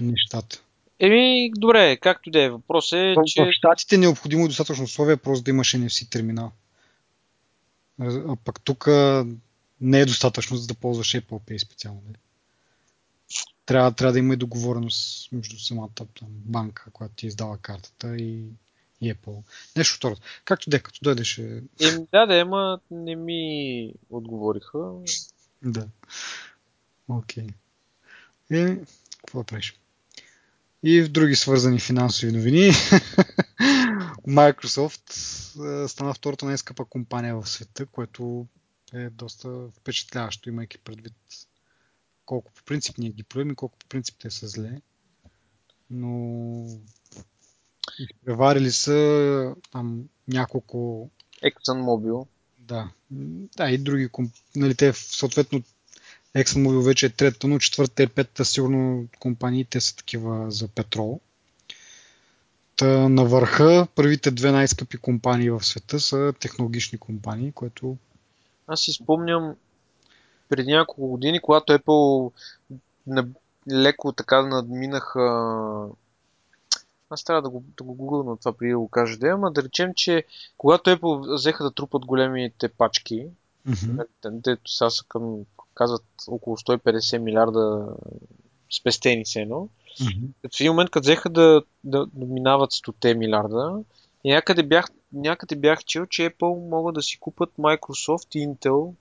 нещата. 0.00 0.62
Еми, 0.98 1.50
добре, 1.56 1.96
както 1.96 2.30
да 2.30 2.42
е. 2.42 2.50
Въпрос 2.50 2.92
е, 2.92 3.14
В, 3.16 3.22
че... 3.26 3.42
в 3.42 3.52
Штатите 3.52 3.94
е 3.94 3.98
необходимо 3.98 4.48
достатъчно 4.48 4.84
условие 4.84 5.16
просто 5.16 5.44
да 5.44 5.50
имаш 5.50 5.74
NFC 5.74 6.10
терминал. 6.10 6.52
А 8.00 8.36
пък 8.44 8.60
тук 8.60 8.86
не 9.80 10.00
е 10.00 10.06
достатъчно 10.06 10.56
за 10.56 10.66
да 10.66 10.74
ползваш 10.74 11.12
Apple 11.12 11.40
Pay 11.50 11.58
специално. 11.58 12.02
нали? 12.06 12.16
Трябва, 13.66 13.92
трябва 13.92 14.12
да 14.12 14.18
има 14.18 14.34
и 14.34 14.36
договореност 14.36 15.32
между 15.32 15.58
самата 15.58 15.90
там, 15.94 16.28
банка, 16.30 16.90
която 16.92 17.14
ти 17.14 17.26
издава 17.26 17.58
картата 17.58 18.16
и, 18.16 18.44
и 19.00 19.14
Apple. 19.14 19.42
Нещо 19.76 19.96
второ. 19.96 20.16
Както 20.44 20.70
де, 20.70 20.80
като 20.80 20.98
дойдеш. 21.02 21.32
ще- 21.32 21.62
да, 22.12 22.26
да, 22.26 22.36
ема 22.36 22.80
не 22.90 23.16
ми 23.16 23.92
отговориха. 24.10 24.92
Да. 25.62 25.88
Окей. 27.08 27.46
Е, 28.50 28.76
какво 29.18 29.38
да 29.38 29.44
правиш? 29.44 29.80
И 30.82 31.02
в 31.02 31.08
други 31.08 31.36
свързани 31.36 31.80
финансови 31.80 32.32
новини, 32.32 32.70
Microsoft 34.28 35.10
стана 35.86 36.14
втората 36.14 36.46
най-скъпа 36.46 36.84
компания 36.84 37.36
в 37.36 37.48
света, 37.48 37.86
което 37.86 38.46
е 38.92 39.10
доста 39.10 39.68
впечатляващо, 39.80 40.48
имайки 40.48 40.78
предвид 40.78 41.14
колко 42.26 42.52
по 42.52 42.62
принцип 42.64 42.98
ние 42.98 43.10
ги 43.10 43.22
правим 43.22 43.50
и 43.50 43.54
колко 43.54 43.78
по 43.78 43.86
принцип 43.86 44.16
те 44.18 44.30
са 44.30 44.48
зле. 44.48 44.80
Но 45.90 46.66
изпреварили 47.98 48.72
са 48.72 49.54
там 49.72 50.04
няколко... 50.28 51.10
ExxonMobil. 51.42 52.26
Да. 52.58 52.90
Да, 53.56 53.70
и 53.70 53.78
други. 53.78 54.08
Нали, 54.56 54.74
те 54.74 54.92
съответно 54.92 55.62
ExxonMobil 56.34 56.84
вече 56.84 57.06
е 57.06 57.10
трета, 57.10 57.48
но 57.48 57.58
четвърта 57.58 58.02
и 58.02 58.06
петата 58.06 58.44
сигурно 58.44 59.08
компании, 59.18 59.64
те 59.64 59.80
са 59.80 59.96
такива 59.96 60.50
за 60.50 60.68
петрол. 60.68 61.20
Та 62.76 63.08
на 63.08 63.24
върха 63.24 63.86
първите 63.94 64.30
две 64.30 64.50
най-скъпи 64.50 64.96
компании 64.96 65.50
в 65.50 65.64
света 65.64 66.00
са 66.00 66.32
технологични 66.40 66.98
компании, 66.98 67.52
което... 67.52 67.96
Аз 68.66 68.80
си 68.80 68.92
спомням 68.92 69.54
преди 70.48 70.72
няколко 70.72 71.08
години, 71.08 71.40
когато 71.40 71.72
Apple 71.72 72.32
на, 73.06 73.28
леко 73.72 74.12
така 74.12 74.42
надминаха 74.42 75.20
аз 77.10 77.24
трябва 77.24 77.42
да 77.42 77.50
го, 77.50 77.64
да 77.76 77.84
го 77.84 77.94
гугълна 77.94 78.36
това 78.36 78.52
преди 78.52 78.70
да 78.70 78.78
го 78.78 78.88
кажа 78.88 79.18
да 79.18 79.28
ама 79.28 79.52
да 79.52 79.62
речем, 79.62 79.92
че 79.96 80.24
когато 80.58 80.90
Apple 80.90 81.34
взеха 81.34 81.64
да 81.64 81.70
трупат 81.70 82.06
големите 82.06 82.68
пачки, 82.68 83.26
mm-hmm. 83.68 84.06
дето 84.30 84.70
сега 84.70 84.90
са 84.90 85.04
към, 85.08 85.36
казват 85.74 86.04
около 86.28 86.56
150 86.56 87.18
милиарда 87.18 87.86
спестени 88.80 89.26
се 89.26 89.40
едно, 89.40 89.68
mm-hmm. 90.00 90.50
в 90.52 90.60
един 90.60 90.72
момент, 90.72 90.90
като 90.90 91.04
взеха 91.04 91.30
да, 91.30 91.62
да, 91.84 92.06
да 92.06 92.26
минават 92.26 92.70
100 92.70 93.14
милиарда, 93.14 93.78
някъде 94.24 94.62
бях, 94.62 94.86
някъде 95.12 95.56
бях 95.56 95.84
чел, 95.84 96.06
че 96.06 96.30
Apple 96.30 96.68
могат 96.68 96.94
да 96.94 97.02
си 97.02 97.18
купат 97.20 97.50
Microsoft 97.58 98.36
и 98.36 98.48
Intel 98.48 98.92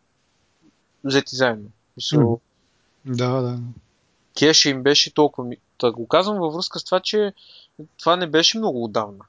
взети 1.06 1.36
заедно. 1.36 1.70
Mm-hmm. 2.00 2.40
Да, 3.06 3.42
да. 3.42 3.60
Кеша 4.40 4.70
им 4.70 4.84
беше 4.84 5.14
толкова. 5.14 5.56
Та 5.78 5.92
го 5.92 6.08
казвам 6.08 6.38
във 6.38 6.54
връзка 6.54 6.80
с 6.80 6.84
това, 6.84 7.00
че 7.00 7.34
това 8.00 8.16
не 8.16 8.28
беше 8.28 8.58
много 8.58 8.84
отдавна. 8.84 9.26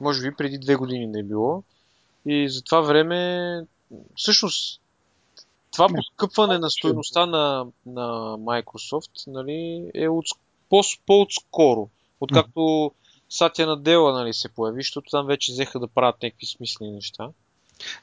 Може 0.00 0.22
би 0.22 0.36
преди 0.36 0.58
две 0.58 0.76
години 0.76 1.06
не 1.06 1.18
е 1.18 1.22
било. 1.22 1.62
И 2.26 2.48
за 2.48 2.62
това 2.62 2.80
време, 2.80 3.60
всъщност, 4.16 4.80
това 5.72 5.88
поскъпване 5.88 6.58
на 6.58 6.70
стоеността 6.70 7.26
на, 7.26 7.66
на 7.86 8.36
Microsoft 8.38 9.26
нали, 9.26 9.90
е 9.94 10.08
от, 10.08 10.26
по, 10.68 10.82
по-отскоро, 11.06 11.88
откакто 12.20 12.92
Сатя 13.28 13.66
на 13.66 13.76
Дела 13.76 14.12
нали, 14.12 14.34
се 14.34 14.48
появи, 14.48 14.82
защото 14.82 15.10
там 15.10 15.26
вече 15.26 15.52
взеха 15.52 15.78
да 15.78 15.88
правят 15.88 16.22
някакви 16.22 16.46
смислени 16.46 16.92
неща. 16.92 17.30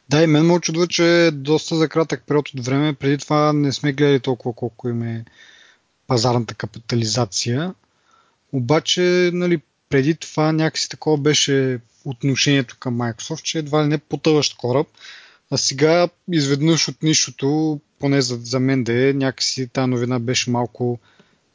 Да, 0.10 0.24
и 0.24 0.28
мен 0.28 0.46
ме 0.46 0.54
очудва, 0.54 0.88
че 0.88 1.26
е 1.26 1.32
доста 1.32 1.76
за 1.76 1.90
кратък 1.90 2.24
период 2.28 2.50
от 2.50 2.66
време. 2.66 2.94
Преди 2.94 3.18
това 3.18 3.54
не 3.54 3.74
сме 3.74 3.94
гледали 3.94 4.20
толкова 4.20 4.56
колко 4.56 4.90
им 4.90 5.04
е 5.04 5.26
пазарната 6.08 6.54
капитализация. 6.54 7.74
Обаче, 8.52 9.30
нали, 9.34 9.62
преди 9.90 10.16
това 10.16 10.52
някакси 10.52 10.90
такова 10.90 11.18
беше 11.18 11.80
отношението 12.06 12.76
към 12.80 12.98
Microsoft, 12.98 13.42
че 13.42 13.60
едва 13.60 13.84
ли 13.84 13.88
не 13.88 13.98
потъващ 13.98 14.58
кораб. 14.58 14.88
А 15.52 15.58
сега 15.58 16.10
изведнъж 16.32 16.88
от 16.88 17.04
нищото, 17.04 17.80
поне 18.00 18.22
за, 18.22 18.36
за 18.36 18.60
мен 18.60 18.84
да 18.84 19.10
е, 19.10 19.14
някакси 19.14 19.68
тази 19.68 19.90
новина 19.90 20.20
беше 20.20 20.50
малко 20.50 21.00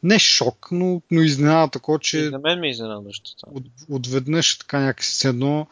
не 0.02 0.18
шок, 0.18 0.68
но, 0.70 1.02
но 1.10 1.20
изненада 1.20 1.70
такова, 1.70 1.98
че... 1.98 2.18
И 2.18 2.30
за 2.30 2.38
мен 2.38 2.60
ми 2.60 2.66
е 2.66 2.70
изненадващо. 2.70 3.30
От, 3.46 3.64
отведнъж 3.90 4.58
така 4.58 4.80
някакси 4.80 5.28
едно 5.28 5.66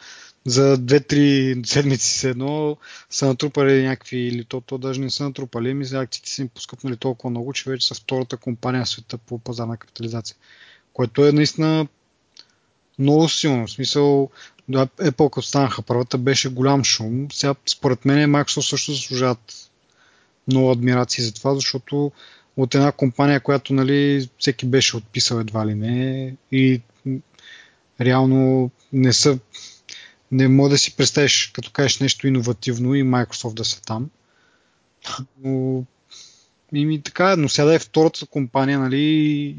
за 0.50 0.78
2-3 0.78 1.66
седмици 1.66 2.08
се 2.08 2.30
едно 2.30 2.76
са 3.10 3.26
натрупали 3.26 3.82
някакви, 3.82 4.18
или 4.18 4.44
то, 4.44 4.60
то 4.60 4.78
даже 4.78 5.00
не 5.00 5.10
са 5.10 5.24
натрупали, 5.24 5.74
ми 5.74 5.84
за 5.84 6.00
акциите 6.00 6.30
са 6.30 6.42
им 6.42 6.48
поскъпнали 6.48 6.96
толкова 6.96 7.30
много, 7.30 7.52
че 7.52 7.70
вече 7.70 7.86
са 7.86 7.94
втората 7.94 8.36
компания 8.36 8.84
в 8.84 8.88
света 8.88 9.18
по 9.18 9.38
пазарна 9.38 9.76
капитализация 9.76 10.36
което 10.92 11.26
е 11.26 11.32
наистина 11.32 11.86
много 12.98 13.28
силно. 13.28 13.66
В 13.66 13.70
смисъл, 13.70 14.30
да, 14.68 14.86
Apple 14.86 15.30
като 15.30 15.46
станаха 15.46 15.82
първата 15.82 16.18
беше 16.18 16.48
голям 16.48 16.84
шум. 16.84 17.26
Сега, 17.32 17.54
според 17.66 18.04
мен, 18.04 18.30
Microsoft 18.30 18.70
също 18.70 18.92
заслужават 18.92 19.70
много 20.48 20.70
адмирации 20.70 21.24
за 21.24 21.34
това, 21.34 21.54
защото 21.54 22.12
от 22.56 22.74
една 22.74 22.92
компания, 22.92 23.40
която 23.40 23.74
нали, 23.74 24.28
всеки 24.38 24.66
беше 24.66 24.96
отписал 24.96 25.38
едва 25.38 25.66
ли 25.66 25.74
не 25.74 26.34
и 26.52 26.80
реално 28.00 28.70
не 28.92 29.12
са 29.12 29.38
не 30.32 30.48
мога 30.48 30.68
да 30.68 30.78
си 30.78 30.96
представиш, 30.96 31.50
като 31.54 31.70
кажеш 31.70 31.98
нещо 31.98 32.28
иновативно 32.28 32.94
и 32.94 33.04
Microsoft 33.04 33.54
да 33.54 33.64
са 33.64 33.82
там. 33.82 34.10
Но 35.44 35.84
и 36.72 36.86
ми 36.86 37.02
така, 37.02 37.36
но 37.36 37.48
сега 37.48 37.66
да 37.66 37.74
е 37.74 37.78
втората 37.78 38.26
компания, 38.26 38.78
нали, 38.78 39.00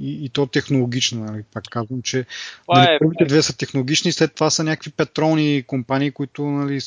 и, 0.02 0.26
и 0.26 0.30
то 0.30 0.46
технологична, 0.46 1.26
нали, 1.26 1.44
пак 1.54 1.64
казвам, 1.72 2.02
че 2.02 2.26
нали, 2.70 2.96
е... 2.96 3.00
първите 3.00 3.26
две 3.26 3.42
са 3.42 3.58
технологични, 3.58 4.12
след 4.12 4.36
това 4.36 4.50
са 4.50 4.64
някакви 4.64 4.92
петролни 4.92 5.64
компании, 5.68 6.12
които, 6.12 6.44
нали, 6.44 6.80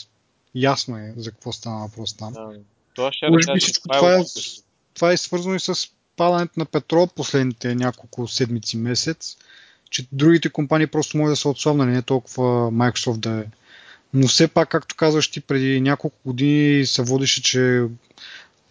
ясно 0.55 0.99
е 0.99 1.15
за 1.17 1.31
какво 1.31 1.53
става 1.53 1.87
въпрос 1.87 2.17
там. 2.17 2.33
Да, 2.33 2.51
това 2.95 3.13
ще 3.13 3.31
Може 3.31 3.53
би 3.55 3.61
всичко 3.61 3.89
това 3.89 4.15
е, 4.15 4.23
това 4.95 5.13
е 5.13 5.17
свързано 5.17 5.55
и 5.55 5.61
с 5.61 5.89
падането 6.17 6.53
на 6.57 6.65
петрол 6.65 7.07
последните 7.07 7.75
няколко 7.75 8.29
седмици, 8.29 8.77
месец, 8.77 9.37
че 9.91 10.07
другите 10.13 10.49
компании 10.49 10.87
просто 10.87 11.17
могат 11.17 11.33
да 11.33 11.37
са 11.37 11.49
отслабнали, 11.49 11.91
не 11.91 12.03
толкова 12.03 12.71
Microsoft 12.73 13.19
да 13.19 13.41
е. 13.41 13.45
Но 14.15 14.29
все 14.29 14.49
пак, 14.49 14.69
както 14.69 14.97
казваш 14.97 15.29
ти, 15.29 15.41
преди 15.41 15.81
няколко 15.81 16.17
години 16.25 16.87
се 16.87 17.03
водеше, 17.03 17.43
че 17.43 17.87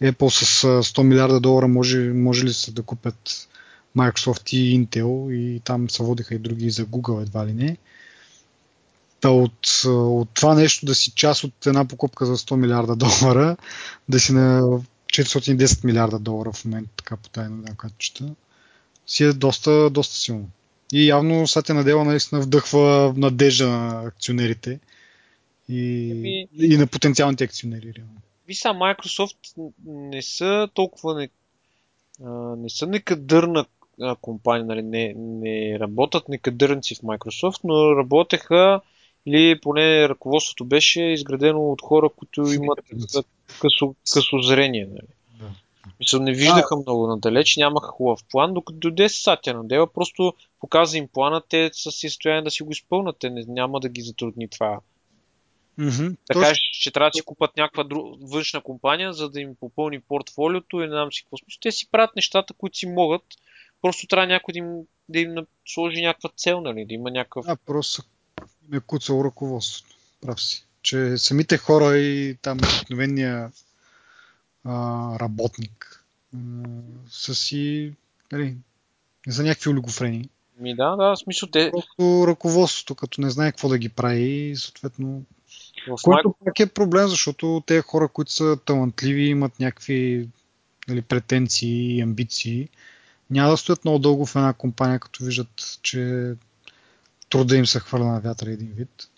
Apple 0.02 0.28
с 0.28 0.62
100 0.62 1.02
милиарда 1.02 1.40
долара 1.40 1.68
може, 1.68 1.98
може 1.98 2.44
ли 2.44 2.52
са 2.52 2.72
да 2.72 2.82
купят 2.82 3.48
Microsoft 3.96 4.56
и 4.56 4.80
Intel 4.80 5.32
и 5.32 5.60
там 5.60 5.90
се 5.90 6.02
водиха 6.02 6.34
и 6.34 6.38
други 6.38 6.70
за 6.70 6.84
Google 6.86 7.22
едва 7.22 7.46
ли 7.46 7.52
не. 7.52 7.76
Та 9.20 9.30
от, 9.30 9.82
от 9.86 10.28
това 10.34 10.54
нещо 10.54 10.86
да 10.86 10.94
си 10.94 11.10
част 11.10 11.44
от 11.44 11.66
една 11.66 11.84
покупка 11.84 12.26
за 12.26 12.36
100 12.36 12.56
милиарда 12.56 12.96
долара, 12.96 13.56
да 14.08 14.20
си 14.20 14.32
на 14.32 14.62
410 15.06 15.84
милиарда 15.84 16.18
долара 16.18 16.52
в 16.52 16.64
момента, 16.64 16.90
така 16.96 17.16
по 17.16 17.28
тайна 17.28 17.56
да 17.62 17.90
чета, 17.98 18.34
си 19.06 19.24
е 19.24 19.32
доста, 19.32 19.90
доста 19.90 20.16
силно. 20.16 20.48
И 20.92 21.08
явно 21.08 21.46
Сатя 21.46 21.74
Надела 21.74 22.04
наистина 22.04 22.40
вдъхва 22.40 23.14
надежда 23.16 23.68
на 23.68 24.02
акционерите 24.06 24.80
и, 25.68 26.10
Еми... 26.10 26.48
и 26.52 26.76
на 26.76 26.86
потенциалните 26.86 27.44
акционери. 27.44 27.92
Реално. 27.96 28.20
Виж 28.46 28.60
Microsoft 28.60 29.36
не 29.86 30.22
са 30.22 30.68
толкова 30.74 31.14
не, 31.14 31.28
а, 32.24 32.30
не 32.56 32.70
са 32.70 32.86
некадърна 32.86 33.64
компания, 34.20 34.66
нали, 34.66 34.82
не, 34.82 35.14
не 35.16 35.78
работят 35.78 36.28
некадърници 36.28 36.94
в 36.94 36.98
Microsoft, 36.98 37.60
но 37.64 37.96
работеха 37.96 38.80
или 39.26 39.60
поне 39.60 40.08
ръководството 40.08 40.64
беше 40.64 41.02
изградено 41.02 41.70
от 41.70 41.82
хора, 41.82 42.08
които 42.16 42.52
имат 42.52 42.78
късо, 43.60 43.94
късозрение. 44.12 44.86
Нали. 44.86 45.08
Да. 45.40 45.50
Мисля, 46.00 46.20
не 46.20 46.32
виждаха 46.32 46.74
а... 46.74 46.76
много 46.76 47.06
надалеч, 47.06 47.56
нямаха 47.56 47.86
хубав 47.86 48.20
план, 48.30 48.54
докато 48.54 48.78
дойде 48.78 49.08
Сатя 49.08 49.54
Надела, 49.54 49.92
просто 49.92 50.34
показа 50.60 50.98
им 50.98 51.08
плана, 51.08 51.42
те 51.48 51.70
са 51.72 51.90
си 51.90 52.08
състояние 52.08 52.42
да 52.42 52.50
си 52.50 52.62
го 52.62 52.72
изпълнат, 52.72 53.16
те 53.18 53.30
не, 53.30 53.44
няма 53.48 53.80
да 53.80 53.88
ги 53.88 54.00
затрудни 54.00 54.48
това 54.48 54.80
Mm-hmm. 55.78 56.16
Така 56.26 56.40
Точно. 56.40 56.54
че 56.72 56.90
трябва 56.90 57.10
да 57.10 57.14
си 57.14 57.22
купат 57.22 57.56
някаква 57.56 57.84
друг, 57.84 58.16
външна 58.20 58.60
компания, 58.60 59.12
за 59.12 59.28
да 59.30 59.40
им 59.40 59.54
попълни 59.60 60.00
портфолиото 60.00 60.80
и 60.80 60.82
не 60.82 60.88
знам 60.88 61.12
си 61.12 61.22
какво 61.22 61.36
смисъл. 61.36 61.58
Те 61.62 61.72
си 61.72 61.88
правят 61.90 62.16
нещата, 62.16 62.54
които 62.54 62.78
си 62.78 62.86
могат. 62.86 63.22
Просто 63.82 64.06
трябва 64.06 64.26
някой 64.26 64.52
да 64.52 64.58
им, 64.58 64.80
да 65.08 65.18
им 65.18 65.34
сложи 65.66 66.02
някаква 66.02 66.30
цел, 66.36 66.60
нали? 66.60 66.84
Да 66.84 66.94
има 66.94 67.10
някакъв... 67.10 67.44
А, 67.48 67.56
просто 67.56 68.02
им 68.68 68.78
е 68.78 68.80
куцало 68.80 69.24
ръководството. 69.24 69.96
Прав 70.20 70.42
си. 70.42 70.64
Че 70.82 71.18
самите 71.18 71.58
хора 71.58 71.98
и 71.98 72.36
там 72.42 72.58
обикновения 72.58 73.52
работник 75.20 76.04
а, 76.34 76.38
са 77.10 77.34
си 77.34 77.92
нали, 78.32 78.56
не 79.26 79.32
са 79.32 79.42
някакви 79.42 79.70
олигофрени. 79.70 80.28
Ми 80.58 80.74
да, 80.74 80.96
да, 80.96 81.04
в 81.04 81.16
смисъл 81.16 81.48
те... 81.48 81.70
Просто 81.70 82.26
ръководството, 82.26 82.94
като 82.94 83.20
не 83.20 83.30
знае 83.30 83.50
какво 83.50 83.68
да 83.68 83.78
ги 83.78 83.88
прави, 83.88 84.54
съответно 84.56 85.22
Което 86.02 86.34
пак 86.44 86.60
е 86.60 86.66
проблем, 86.66 87.08
защото 87.08 87.62
те 87.66 87.80
хора, 87.80 88.08
които 88.08 88.32
са 88.32 88.56
талантливи, 88.64 89.22
имат 89.22 89.60
някакви 89.60 90.28
нали, 90.88 91.02
претенции 91.02 91.96
и 91.96 92.00
амбиции, 92.00 92.68
няма 93.30 93.50
да 93.50 93.56
стоят 93.56 93.84
много 93.84 93.98
дълго 93.98 94.26
в 94.26 94.36
една 94.36 94.52
компания, 94.52 95.00
като 95.00 95.24
виждат, 95.24 95.78
че 95.82 96.32
труда 97.28 97.56
им 97.56 97.66
се 97.66 97.80
хвърля 97.80 98.04
на 98.04 98.20
вятъра 98.20 98.50
един 98.50 98.72
вид. 98.76 99.08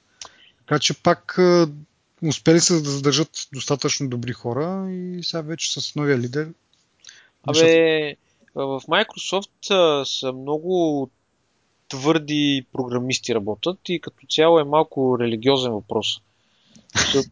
Така 0.59 0.79
че 0.79 1.02
пак 1.02 1.38
успели 2.22 2.61
са 2.61 2.83
да 2.83 2.90
задържат 2.90 3.48
достатъчно 3.52 4.09
добри 4.09 4.33
хора 4.33 4.92
и 4.92 5.20
сега 5.22 5.40
вече 5.40 5.81
с 5.81 5.96
новия 5.96 6.18
лидер. 6.18 6.48
Абе, 7.42 8.16
в 8.55 8.81
Microsoft 8.81 10.05
са 10.05 10.33
много 10.33 11.11
твърди 11.88 12.66
програмисти 12.72 13.35
работят 13.35 13.79
и 13.88 14.00
като 14.00 14.26
цяло 14.31 14.59
е 14.59 14.64
малко 14.64 15.18
религиозен 15.20 15.72
въпрос. 15.72 16.22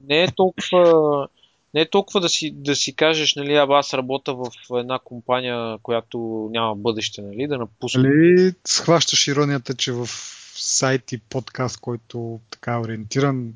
Не 0.09 0.23
е 0.23 0.29
толкова, 0.37 1.29
не 1.75 1.81
е 1.81 1.91
толкова 1.91 2.21
да, 2.21 2.29
си, 2.29 2.53
да 2.55 2.77
си 2.77 2.97
кажеш, 2.97 3.35
нали, 3.35 3.55
аз 3.55 3.95
работя 3.95 4.35
в 4.35 4.51
една 4.79 4.99
компания, 4.99 5.79
която 5.83 6.49
няма 6.53 6.75
бъдеще, 6.77 7.23
нали, 7.23 7.47
да 7.47 7.59
напусна. 7.59 8.03
Нали 8.03 8.53
схващаш 8.67 9.29
иронията, 9.29 9.75
че 9.75 9.93
в 9.93 10.09
сайт 10.55 11.13
и 11.13 11.19
подкаст, 11.19 11.81
който 11.81 12.41
така 12.51 12.73
е 12.73 12.79
ориентиран 12.79 13.53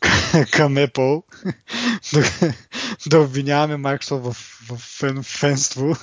към 0.52 0.74
Apple, 0.74 1.22
да, 2.14 2.54
да 3.06 3.20
обвиняваме 3.20 3.74
Microsoft 3.74 4.20
в, 4.20 4.32
в 4.68 4.76
фен, 4.98 5.22
фенство. 5.22 5.96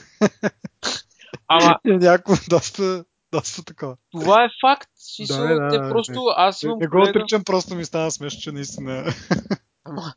Ама... 1.47 1.79
е 1.85 1.89
някакво 1.89 2.35
доста, 2.49 3.05
доста 3.37 3.63
такова. 3.63 3.97
Това 4.11 4.43
е 4.43 4.49
факт. 4.61 4.89
Смисъл, 4.95 5.47
Да, 5.47 5.55
да, 5.55 5.69
те 5.69 5.77
да, 5.77 5.89
просто, 5.89 6.11
не. 6.11 6.33
аз 6.35 6.63
имам 6.63 6.79
Не 6.79 6.87
го 6.87 6.91
колега... 6.91 7.09
отричам, 7.09 7.43
просто 7.43 7.75
ми 7.75 7.85
става 7.85 8.11
смешно, 8.11 8.41
че 8.41 8.51
наистина. 8.51 9.13
Ама, 9.83 10.13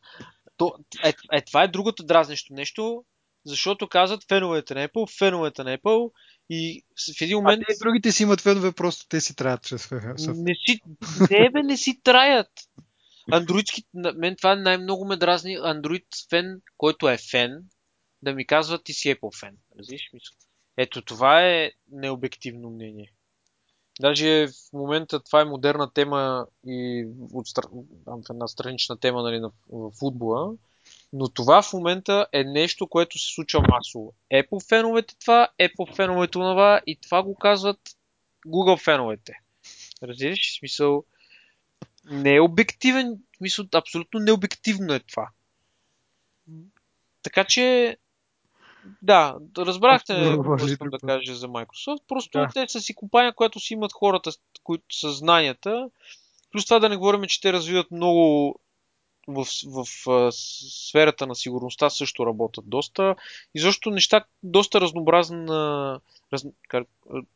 то, 0.56 0.74
е, 1.04 1.14
е, 1.32 1.44
това 1.44 1.62
е 1.62 1.68
другото 1.68 2.04
дразнещо 2.04 2.54
нещо, 2.54 3.04
защото 3.46 3.88
казват 3.88 4.28
феновете 4.28 4.74
на 4.74 4.88
Apple, 4.88 5.18
феновете 5.18 5.64
на 5.64 5.78
Apple 5.78 6.10
и 6.50 6.82
в 7.16 7.20
един 7.20 7.36
А 7.36 7.40
момент 7.40 7.62
те 7.68 7.74
другите 7.80 8.12
си 8.12 8.22
имат 8.22 8.40
фенове, 8.40 8.72
просто 8.72 9.08
те 9.08 9.20
си 9.20 9.36
трябва 9.36 9.58
чрез 9.58 9.90
не 9.90 10.54
си, 10.54 10.80
не, 11.30 11.50
бе, 11.50 11.62
не 11.62 11.76
си 11.76 12.00
траят. 12.02 12.50
Андроидски, 13.32 13.82
мен 13.94 14.36
това 14.36 14.56
най-много 14.56 15.04
ме 15.04 15.16
дразни. 15.16 15.58
Андроид 15.62 16.06
фен, 16.30 16.60
който 16.76 17.08
е 17.08 17.18
фен, 17.30 17.62
да 18.22 18.34
ми 18.34 18.46
казва 18.46 18.82
ти 18.82 18.92
си 18.92 19.14
Apple 19.14 19.40
фен. 19.40 19.56
Разбираш 19.78 20.10
мисъл? 20.12 20.36
Ето 20.76 21.02
това 21.02 21.46
е 21.46 21.72
необективно 21.90 22.70
мнение. 22.70 23.12
Даже 24.00 24.46
в 24.48 24.72
момента 24.72 25.20
това 25.20 25.40
е 25.40 25.44
модерна 25.44 25.92
тема 25.92 26.46
и 26.66 27.06
от 27.32 27.46
стра- 27.46 28.30
една 28.30 28.48
странична 28.48 28.96
тема 28.96 29.22
нали, 29.22 29.40
на, 29.40 29.50
в 29.68 29.90
футбола. 29.90 30.54
Но 31.12 31.28
това 31.28 31.62
в 31.62 31.72
момента 31.72 32.26
е 32.32 32.44
нещо, 32.44 32.86
което 32.86 33.18
се 33.18 33.34
случва 33.34 33.62
масово. 33.68 34.14
Apple 34.32 34.68
феновете 34.68 35.14
това, 35.20 35.48
Apple 35.60 35.96
феновете 35.96 36.30
това 36.30 36.80
и 36.86 36.96
това 36.96 37.22
го 37.22 37.34
казват 37.34 37.80
Google 38.46 38.84
феновете. 38.84 39.32
Разбираш? 40.02 40.58
Смисъл, 40.58 41.04
не 42.04 42.34
е 42.34 42.40
обективен, 42.40 43.18
смисъл, 43.36 43.66
абсолютно 43.74 44.20
необективно 44.20 44.94
е 44.94 45.00
това. 45.00 45.28
Така 47.22 47.44
че, 47.44 47.96
да, 49.02 49.36
разбрахте 49.58 50.36
какво 50.36 50.66
искам 50.66 50.90
да 50.90 50.98
кажа 50.98 51.34
за 51.34 51.48
Microsoft. 51.48 52.02
Просто 52.08 52.38
Да. 52.38 52.48
те 52.54 52.68
са 52.68 52.80
си 52.80 52.94
компания, 52.94 53.34
която 53.34 53.60
си 53.60 53.74
имат 53.74 53.92
хората, 53.92 54.30
които 54.64 54.96
са 54.96 55.12
знанията. 55.12 55.90
Плюс 56.52 56.64
това 56.64 56.78
да 56.78 56.88
не 56.88 56.96
говорим, 56.96 57.22
че 57.22 57.40
те 57.40 57.52
развиват 57.52 57.90
много 57.90 58.54
в, 59.28 59.46
в, 59.66 59.84
в 60.06 60.32
сферата 60.32 61.26
на 61.26 61.34
сигурността 61.34 61.90
също 61.90 62.26
работят 62.26 62.64
доста. 62.68 63.16
И 63.54 63.60
защо 63.60 63.90
неща 63.90 64.24
доста 64.42 64.80
разнообразна, 64.80 66.00
раз, 66.32 66.44
как, 66.68 66.88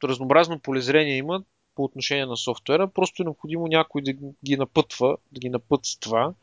разнообразно 0.04 0.58
полезрение 0.58 1.16
имат 1.16 1.46
по 1.74 1.84
отношение 1.84 2.26
на 2.26 2.36
софтуера. 2.36 2.88
Просто 2.88 3.22
е 3.22 3.24
необходимо 3.24 3.66
някой 3.66 4.02
да 4.02 4.12
ги 4.44 4.56
напътва, 4.56 5.16
да 5.32 5.40
ги 5.40 5.48
напътства, 5.48 6.34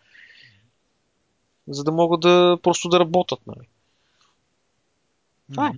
за 1.68 1.84
да 1.84 1.92
могат 1.92 2.22
да 2.22 2.58
просто 2.64 2.90
да 2.90 3.00
работят. 3.00 3.40
Нали. 3.48 3.68
Това 5.52 5.68
е. 5.68 5.72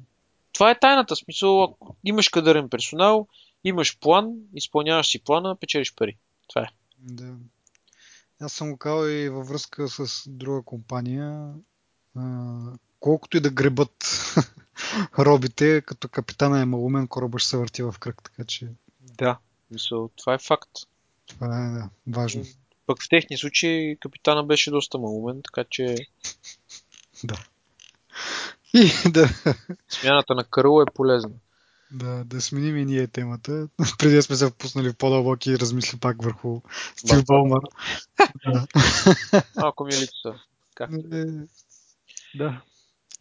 Това 0.54 0.72
е 0.72 0.80
тайната. 0.80 1.16
Смисъл, 1.16 1.64
ако 1.64 1.96
имаш 2.04 2.30
кадърен 2.30 2.70
персонал, 2.70 3.28
имаш 3.64 4.00
план, 4.00 4.34
изпълняваш 4.54 5.08
си 5.08 5.24
плана, 5.24 5.56
печелиш 5.56 5.96
пари. 5.96 6.18
Това 6.48 6.62
е. 6.62 6.68
Да. 7.00 7.34
Аз 8.40 8.54
съм 8.54 8.72
го 8.72 8.78
казал 8.78 9.08
и 9.08 9.30
във 9.30 9.48
връзка 9.48 9.88
с 9.88 10.30
друга 10.30 10.62
компания. 10.62 11.54
А, 12.16 12.56
колкото 13.00 13.38
и 13.38 13.40
да 13.40 13.50
гребат 13.50 14.06
робите, 15.20 15.82
като 15.82 16.08
капитана 16.10 16.62
е 16.62 16.66
малумен, 16.66 17.08
кораба 17.08 17.40
ще 17.40 17.50
се 17.50 17.58
върти 17.58 17.84
в 17.84 17.96
кръг, 18.00 18.22
така 18.24 18.44
че 18.44 18.68
Да. 19.02 19.38
Мисъл, 19.72 20.10
това 20.16 20.34
е 20.34 20.38
факт. 20.38 20.72
това 21.28 21.66
е 21.66 21.70
да, 21.70 21.90
важно. 22.08 22.44
Пък 22.86 23.04
в 23.04 23.10
техния 23.10 23.38
случай 23.38 23.96
капитана 23.96 24.44
беше 24.44 24.72
доста 24.72 24.98
малумен, 24.98 25.42
така 25.44 25.64
че 25.70 25.96
Да. 27.24 27.36
И 28.78 28.92
да, 29.12 29.30
смяната 29.90 30.36
на 30.36 30.44
Кърл 30.44 30.82
е 30.82 30.94
полезна. 30.94 31.32
да, 31.92 32.24
да 32.24 32.42
сменим 32.42 32.78
и 32.78 32.86
ние 32.86 33.08
темата. 33.08 33.68
Преди 33.98 34.16
да 34.16 34.24
сме 34.24 34.36
се 34.36 34.48
впуснали 34.48 34.90
в 34.90 34.98
по-дълбоки 34.98 35.60
размисли 35.60 36.00
пак 36.00 36.24
върху 36.24 36.62
Стив 36.96 37.26
Балмар. 37.26 37.62
да. 38.46 38.68
Малко 39.58 39.86
ми 39.86 39.92
липса. 39.92 40.34
Как? 40.76 40.90
Е, 41.12 41.26
да, 42.36 42.62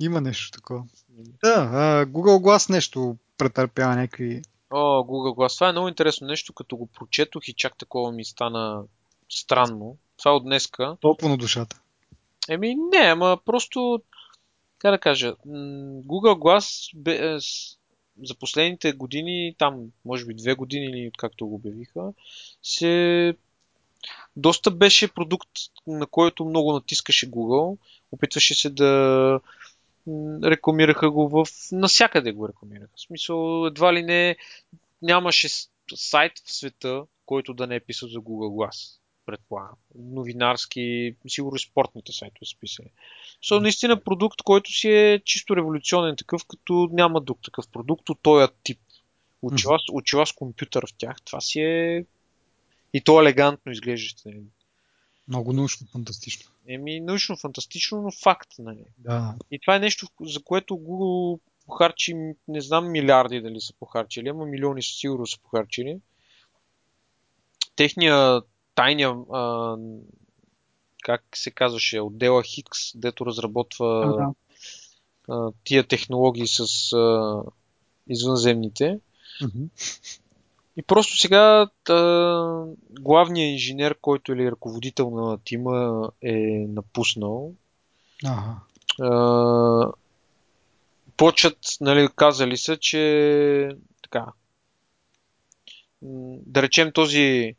има 0.00 0.20
нещо 0.20 0.50
такова. 0.50 0.84
Да, 1.44 1.70
а, 1.72 2.06
Google 2.06 2.42
Glass 2.42 2.70
нещо 2.70 3.16
претърпява 3.38 3.96
някакви... 3.96 4.42
О, 4.70 5.02
Google 5.02 5.36
Glass. 5.36 5.54
Това 5.54 5.68
е 5.68 5.72
много 5.72 5.88
интересно 5.88 6.26
нещо, 6.26 6.52
като 6.52 6.76
го 6.76 6.86
прочетох 6.86 7.48
и 7.48 7.52
чак 7.52 7.78
такова 7.78 8.12
ми 8.12 8.24
стана 8.24 8.82
странно. 9.28 9.96
Това 10.18 10.36
от 10.36 10.44
днеска. 10.44 10.96
Топло 11.00 11.28
на 11.28 11.36
душата. 11.36 11.80
Еми, 12.48 12.74
не, 12.74 12.98
ама 12.98 13.38
просто, 13.44 14.02
как 14.78 14.90
да 14.90 14.98
кажа, 14.98 15.34
Google 16.06 16.38
Glass 16.38 16.92
е, 17.08 17.38
за 18.24 18.34
последните 18.34 18.92
години, 18.92 19.54
там, 19.58 19.86
може 20.04 20.26
би 20.26 20.34
две 20.34 20.54
години 20.54 20.86
или 20.86 21.10
както 21.18 21.46
го 21.46 21.54
обявиха, 21.54 22.12
се 22.62 23.34
доста 24.36 24.70
беше 24.70 25.14
продукт, 25.14 25.50
на 25.86 26.06
който 26.06 26.44
много 26.44 26.72
натискаше 26.72 27.30
Google. 27.30 27.78
Опитваше 28.12 28.54
се 28.54 28.70
да 28.70 29.40
рекламираха 30.44 31.10
го 31.10 31.28
в... 31.28 31.46
Насякъде 31.72 32.32
го 32.32 32.48
рекламираха. 32.48 32.92
В 32.96 33.00
смисъл, 33.00 33.66
едва 33.66 33.94
ли 33.94 34.02
не 34.02 34.36
нямаше 35.02 35.48
сайт 35.94 36.32
в 36.44 36.52
света, 36.52 37.04
който 37.26 37.54
да 37.54 37.66
не 37.66 37.74
е 37.76 37.80
писал 37.80 38.08
за 38.08 38.18
Google 38.18 38.70
Glass. 38.70 38.98
Предполагам. 39.26 39.76
Новинарски, 39.94 41.14
сигурно 41.28 41.56
и 41.56 41.60
спортните 41.60 42.12
сайтове 42.12 42.46
са 42.46 42.58
писали. 42.60 42.90
So, 43.44 43.58
наистина 43.60 44.04
продукт, 44.04 44.42
който 44.42 44.72
си 44.72 44.90
е 44.90 45.22
чисто 45.24 45.56
революционен 45.56 46.16
такъв, 46.16 46.44
като 46.48 46.88
няма 46.92 47.20
друг 47.20 47.38
такъв 47.44 47.68
продукт 47.68 48.08
от 48.08 48.18
този 48.22 48.52
тип. 48.62 48.80
Очила, 49.42 49.78
с- 49.78 49.92
очила 49.92 50.26
с 50.26 50.32
компютър 50.32 50.86
в 50.86 50.94
тях. 50.98 51.16
Това 51.24 51.40
си 51.40 51.60
е... 51.60 52.04
И 52.94 53.00
то 53.00 53.20
елегантно 53.22 53.72
изглеждащо. 53.72 54.22
Нали? 54.28 54.42
Много 55.28 55.52
научно, 55.52 55.86
фантастично. 55.86 56.50
Еми, 56.68 57.00
научно 57.00 57.36
фантастично, 57.36 58.02
но 58.02 58.10
факт. 58.10 58.48
Нали? 58.58 58.84
Да. 58.98 59.34
И 59.50 59.58
това 59.58 59.76
е 59.76 59.80
нещо, 59.80 60.06
за 60.20 60.42
което 60.42 60.74
Google 60.74 61.40
похарчи, 61.66 62.14
не 62.48 62.60
знам 62.60 62.90
милиарди 62.90 63.40
дали 63.40 63.60
са 63.60 63.74
похарчили, 63.74 64.28
ама 64.28 64.46
милиони 64.46 64.82
със 64.82 64.98
сигурно 64.98 65.26
са 65.26 65.38
похарчили. 65.40 65.98
Техния 67.76 68.42
тайния, 68.76 69.10
а, 69.32 69.76
как 71.02 71.22
се 71.34 71.50
казваше, 71.50 72.00
отдела 72.00 72.42
Хикс, 72.42 72.78
дето 72.94 73.26
разработва 73.26 74.16
Да. 74.16 74.34
а, 75.34 75.52
тия 75.64 75.86
технологии 75.86 76.46
с 76.46 76.92
а, 76.92 77.42
извънземните. 78.08 79.00
Мгм. 79.42 79.64
И 80.76 80.82
просто 80.82 81.16
сега 81.16 81.68
а, 81.88 82.64
главният 82.90 83.52
инженер, 83.52 83.96
който 84.00 84.32
или 84.32 84.50
ръководител 84.50 85.10
на 85.10 85.38
тима 85.38 86.10
е 86.22 86.66
напуснал. 86.68 87.52
Ага. 88.24 88.56
А, 89.00 89.92
почат, 91.16 91.58
нали, 91.80 92.08
казали 92.16 92.56
са, 92.56 92.76
че 92.76 93.76
така. 94.02 94.26
Да 96.46 96.62
речем 96.62 96.92
този 96.92 97.54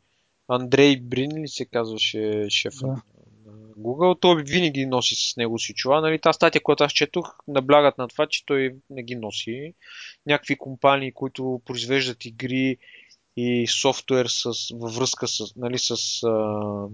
Андрей 0.48 0.96
Брин 1.00 1.42
ли 1.42 1.48
се 1.48 1.64
казваше 1.64 2.46
шефа 2.50 2.86
Да. 2.86 2.86
на 2.86 3.02
Google, 3.78 4.20
той 4.20 4.42
винаги 4.42 4.86
носи 4.86 5.14
с 5.14 5.36
него 5.36 5.58
си 5.58 5.74
чула. 5.74 6.00
Нали, 6.00 6.18
та 6.18 6.32
статия, 6.32 6.62
която 6.62 6.84
аз 6.84 6.92
четох, 6.92 7.34
наблягат 7.48 7.98
на 7.98 8.08
това, 8.08 8.26
че 8.26 8.46
той 8.46 8.76
не 8.90 9.02
ги 9.02 9.16
носи. 9.16 9.74
Някакви 10.26 10.56
компании, 10.56 11.12
които 11.12 11.62
произвеждат 11.64 12.24
игри 12.24 12.76
и 13.36 13.66
софтуер 13.66 14.26
с, 14.26 14.52
във 14.74 14.94
връзка 14.94 15.28
с, 15.28 15.56
нали, 15.56 15.78
с 15.78 15.90
а, 16.22 16.86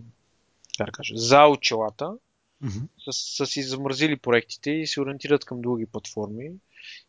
как 0.79 0.87
да 0.87 0.93
кажа, 0.93 1.17
за 1.17 1.47
очелата, 1.47 2.13
Мгм. 2.61 2.79
са, 3.11 3.47
си 3.47 3.63
замразили 3.63 4.17
проектите 4.17 4.71
и 4.71 4.87
се 4.87 5.01
ориентират 5.01 5.45
към 5.45 5.61
други 5.61 5.87
платформи. 5.87 6.51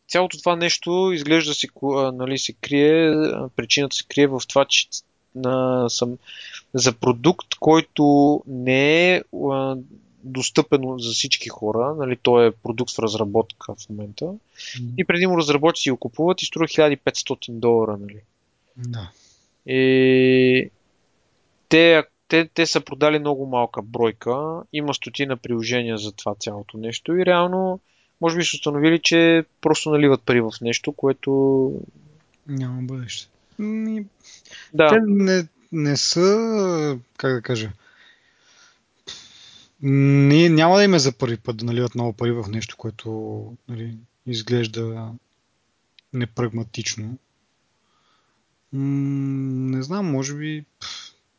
Цялото 0.08 0.38
това 0.38 0.56
нещо 0.56 1.10
изглежда 1.14 1.52
а, 1.82 2.12
нали, 2.12 2.38
се 2.38 2.52
крие, 2.52 3.14
причината 3.56 3.96
се 3.96 4.04
крие 4.08 4.26
в 4.26 4.40
това, 4.48 4.64
че 4.64 4.88
на, 5.36 5.88
съм, 5.90 6.18
за 6.74 6.92
продукт, 6.92 7.54
който 7.60 8.42
не 8.46 9.14
е 9.14 9.22
а, 9.50 9.76
достъпен 10.24 10.80
за 10.98 11.10
всички 11.10 11.48
хора, 11.48 11.94
нали, 11.98 12.16
той 12.22 12.46
е 12.46 12.50
продукт 12.50 12.94
в 12.94 12.98
разработка 12.98 13.74
в 13.74 13.88
момента, 13.90 14.32
и 14.98 15.04
преди 15.04 15.26
му 15.26 15.38
разработчици 15.38 15.90
го 15.90 15.96
купуват 15.96 16.42
и 16.42 16.46
струва 16.46 16.66
1500 16.66 17.50
долара. 17.50 17.96
Нали. 18.00 18.20
Да. 18.76 19.10
И 19.72 20.70
те, 21.68 22.04
те, 22.28 22.48
те 22.54 22.66
са 22.66 22.80
продали 22.80 23.18
много 23.18 23.46
малка 23.46 23.82
бройка, 23.82 24.62
има 24.72 24.94
стотина 24.94 25.36
приложения 25.36 25.98
за 25.98 26.12
това 26.12 26.34
цялото 26.34 26.78
нещо 26.78 27.16
и 27.16 27.26
реално 27.26 27.80
може 28.20 28.36
би 28.36 28.44
са 28.44 28.56
установили, 28.56 29.00
че 29.02 29.44
просто 29.60 29.90
наливат 29.90 30.22
пари 30.22 30.40
в 30.40 30.52
нещо, 30.60 30.92
което... 30.92 31.72
Няма 32.46 32.82
бъдеще. 32.82 33.28
Да. 34.74 34.88
Те 34.88 35.00
не, 35.06 35.46
не 35.72 35.96
са, 35.96 36.98
как 37.16 37.34
да 37.34 37.42
кажа, 37.42 37.72
не, 39.82 40.48
няма 40.48 40.76
да 40.76 40.84
има 40.84 40.98
за 40.98 41.12
първи 41.12 41.36
път 41.36 41.56
да 41.56 41.64
наливат 41.64 41.94
много 41.94 42.12
пари 42.12 42.32
в 42.32 42.44
нещо, 42.48 42.76
което 42.76 43.52
нали, 43.68 43.96
изглежда 44.26 45.10
непрагматично. 46.12 47.18
М- 48.72 49.76
не 49.76 49.82
знам, 49.82 50.10
може 50.10 50.34
би 50.34 50.64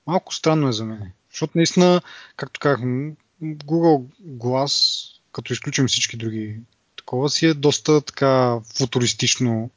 малко 0.08 0.36
странно 0.36 0.67
е 0.67 0.71
за 0.71 0.86
мен. 0.86 1.12
Защото 1.32 1.58
наистина, 1.58 2.01
както 2.36 2.60
казах, 2.60 2.80
Google 3.43 4.06
Glass, 4.23 5.06
като 5.32 5.53
изключим 5.53 5.88
всички 5.88 6.17
други 6.17 6.60
такова, 6.95 7.30
си 7.30 7.45
е 7.45 7.53
доста 7.53 8.01
така 8.01 8.60
футуристично 8.77 9.69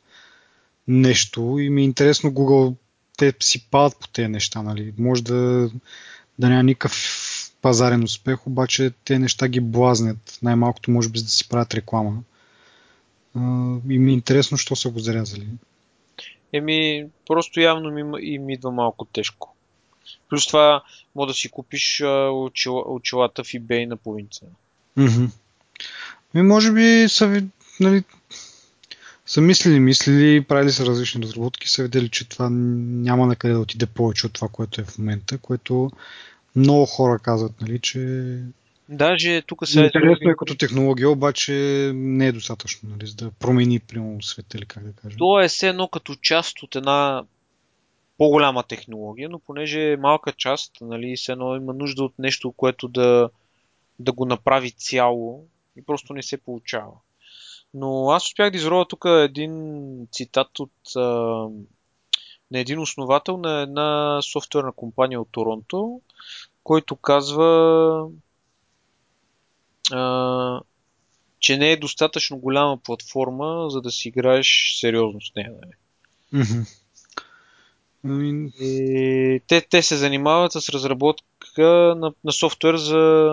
нещо 0.90 1.58
и 1.58 1.70
ми 1.70 1.80
е 1.80 1.84
интересно 1.84 2.30
Google 2.30 2.74
те 3.16 3.34
си 3.40 3.66
падат 3.70 3.98
по 4.00 4.08
тези 4.08 4.28
неща, 4.28 4.62
нали? 4.62 4.92
Може 4.98 5.24
да, 5.24 5.70
да 6.38 6.48
няма 6.48 6.62
никакъв 6.62 7.52
пазарен 7.62 8.04
успех, 8.04 8.46
обаче 8.46 8.92
те 9.04 9.18
неща 9.18 9.48
ги 9.48 9.60
блазнят. 9.60 10.38
Най-малкото 10.42 10.90
може 10.90 11.08
би 11.08 11.18
да 11.18 11.28
си 11.28 11.48
правят 11.48 11.74
реклама. 11.74 12.22
И 13.88 13.98
ми 13.98 14.10
е 14.10 14.14
интересно, 14.14 14.56
що 14.56 14.76
са 14.76 14.90
го 14.90 14.98
зарязали. 14.98 15.46
Еми, 16.52 17.06
просто 17.26 17.60
явно 17.60 17.90
ми, 17.90 18.20
им 18.20 18.50
идва 18.50 18.70
малко 18.70 19.04
тежко. 19.04 19.54
Плюс 20.28 20.46
това, 20.46 20.82
може 21.14 21.28
да 21.28 21.34
си 21.34 21.50
купиш 21.50 22.02
очила, 22.32 22.84
очилата 22.86 23.44
в 23.44 23.46
eBay 23.46 23.86
на 23.86 23.96
половин 23.96 24.28
цена. 24.32 24.50
Mm-hmm. 24.98 25.30
Ми, 26.34 26.42
може 26.42 26.72
би 26.72 27.06
са, 27.08 27.42
нали, 27.80 28.04
са 29.30 29.40
мислили, 29.40 29.80
мислили, 29.80 30.44
правили 30.44 30.72
са 30.72 30.86
различни 30.86 31.22
разработки, 31.22 31.68
са 31.68 31.82
видели, 31.82 32.08
че 32.08 32.28
това 32.28 32.48
няма 32.50 33.26
на 33.26 33.36
къде 33.36 33.54
да 33.54 33.60
отиде 33.60 33.86
повече 33.86 34.26
от 34.26 34.32
това, 34.32 34.48
което 34.48 34.80
е 34.80 34.84
в 34.84 34.98
момента, 34.98 35.38
което 35.38 35.90
много 36.56 36.86
хора 36.86 37.18
казват, 37.18 37.60
нали, 37.60 37.78
че 37.78 38.00
Даже 38.88 39.42
тук 39.46 39.66
се... 39.66 39.80
Интересно 39.80 40.30
е 40.30 40.36
като 40.36 40.54
технология, 40.54 41.10
обаче 41.10 41.52
не 41.94 42.26
е 42.26 42.32
достатъчно, 42.32 42.88
нали, 42.88 43.06
за 43.06 43.14
да 43.14 43.30
промени 43.30 43.80
примерно 43.80 44.22
света 44.22 44.58
или 44.58 44.66
как 44.66 44.84
да 44.84 44.92
кажа. 44.92 45.16
То 45.16 45.40
е 45.40 45.48
все 45.48 45.68
едно 45.68 45.88
като 45.88 46.14
част 46.14 46.62
от 46.62 46.76
една 46.76 47.24
по-голяма 48.18 48.62
технология, 48.62 49.28
но 49.28 49.38
понеже 49.38 49.92
е 49.92 49.96
малка 49.96 50.32
част, 50.32 50.72
нали, 50.80 51.16
все 51.16 51.32
едно 51.32 51.56
има 51.56 51.72
нужда 51.72 52.04
от 52.04 52.18
нещо, 52.18 52.52
което 52.52 52.88
да, 52.88 53.30
да 53.98 54.12
го 54.12 54.24
направи 54.24 54.70
цяло 54.70 55.44
и 55.76 55.82
просто 55.82 56.14
не 56.14 56.22
се 56.22 56.36
получава. 56.36 56.92
Но 57.74 58.10
аз 58.10 58.26
успях 58.26 58.50
да 58.50 58.56
изровя 58.56 58.86
тук 58.88 59.04
един 59.04 60.06
цитат 60.12 60.58
от 60.58 60.72
а, 60.96 61.00
на 62.50 62.58
един 62.58 62.78
основател 62.78 63.36
на 63.36 63.60
една 63.60 64.20
софтуерна 64.32 64.72
компания 64.72 65.20
от 65.20 65.28
Торонто, 65.32 66.00
който 66.64 66.96
казва, 66.96 68.08
а, 69.92 70.60
че 71.40 71.56
не 71.56 71.72
е 71.72 71.76
достатъчно 71.76 72.38
голяма 72.38 72.78
платформа, 72.78 73.70
за 73.70 73.80
да 73.80 73.90
си 73.90 74.08
играеш 74.08 74.76
сериозно 74.80 75.20
с 75.20 75.34
нея. 75.36 75.52
Нали? 75.62 75.72
Mm-hmm. 76.44 76.76
И 78.60 79.40
те, 79.46 79.60
те 79.70 79.82
се 79.82 79.96
занимават 79.96 80.52
с 80.52 80.68
разработка 80.68 81.62
на, 81.96 82.12
на 82.24 82.32
софтуер 82.32 82.76
за 82.76 83.30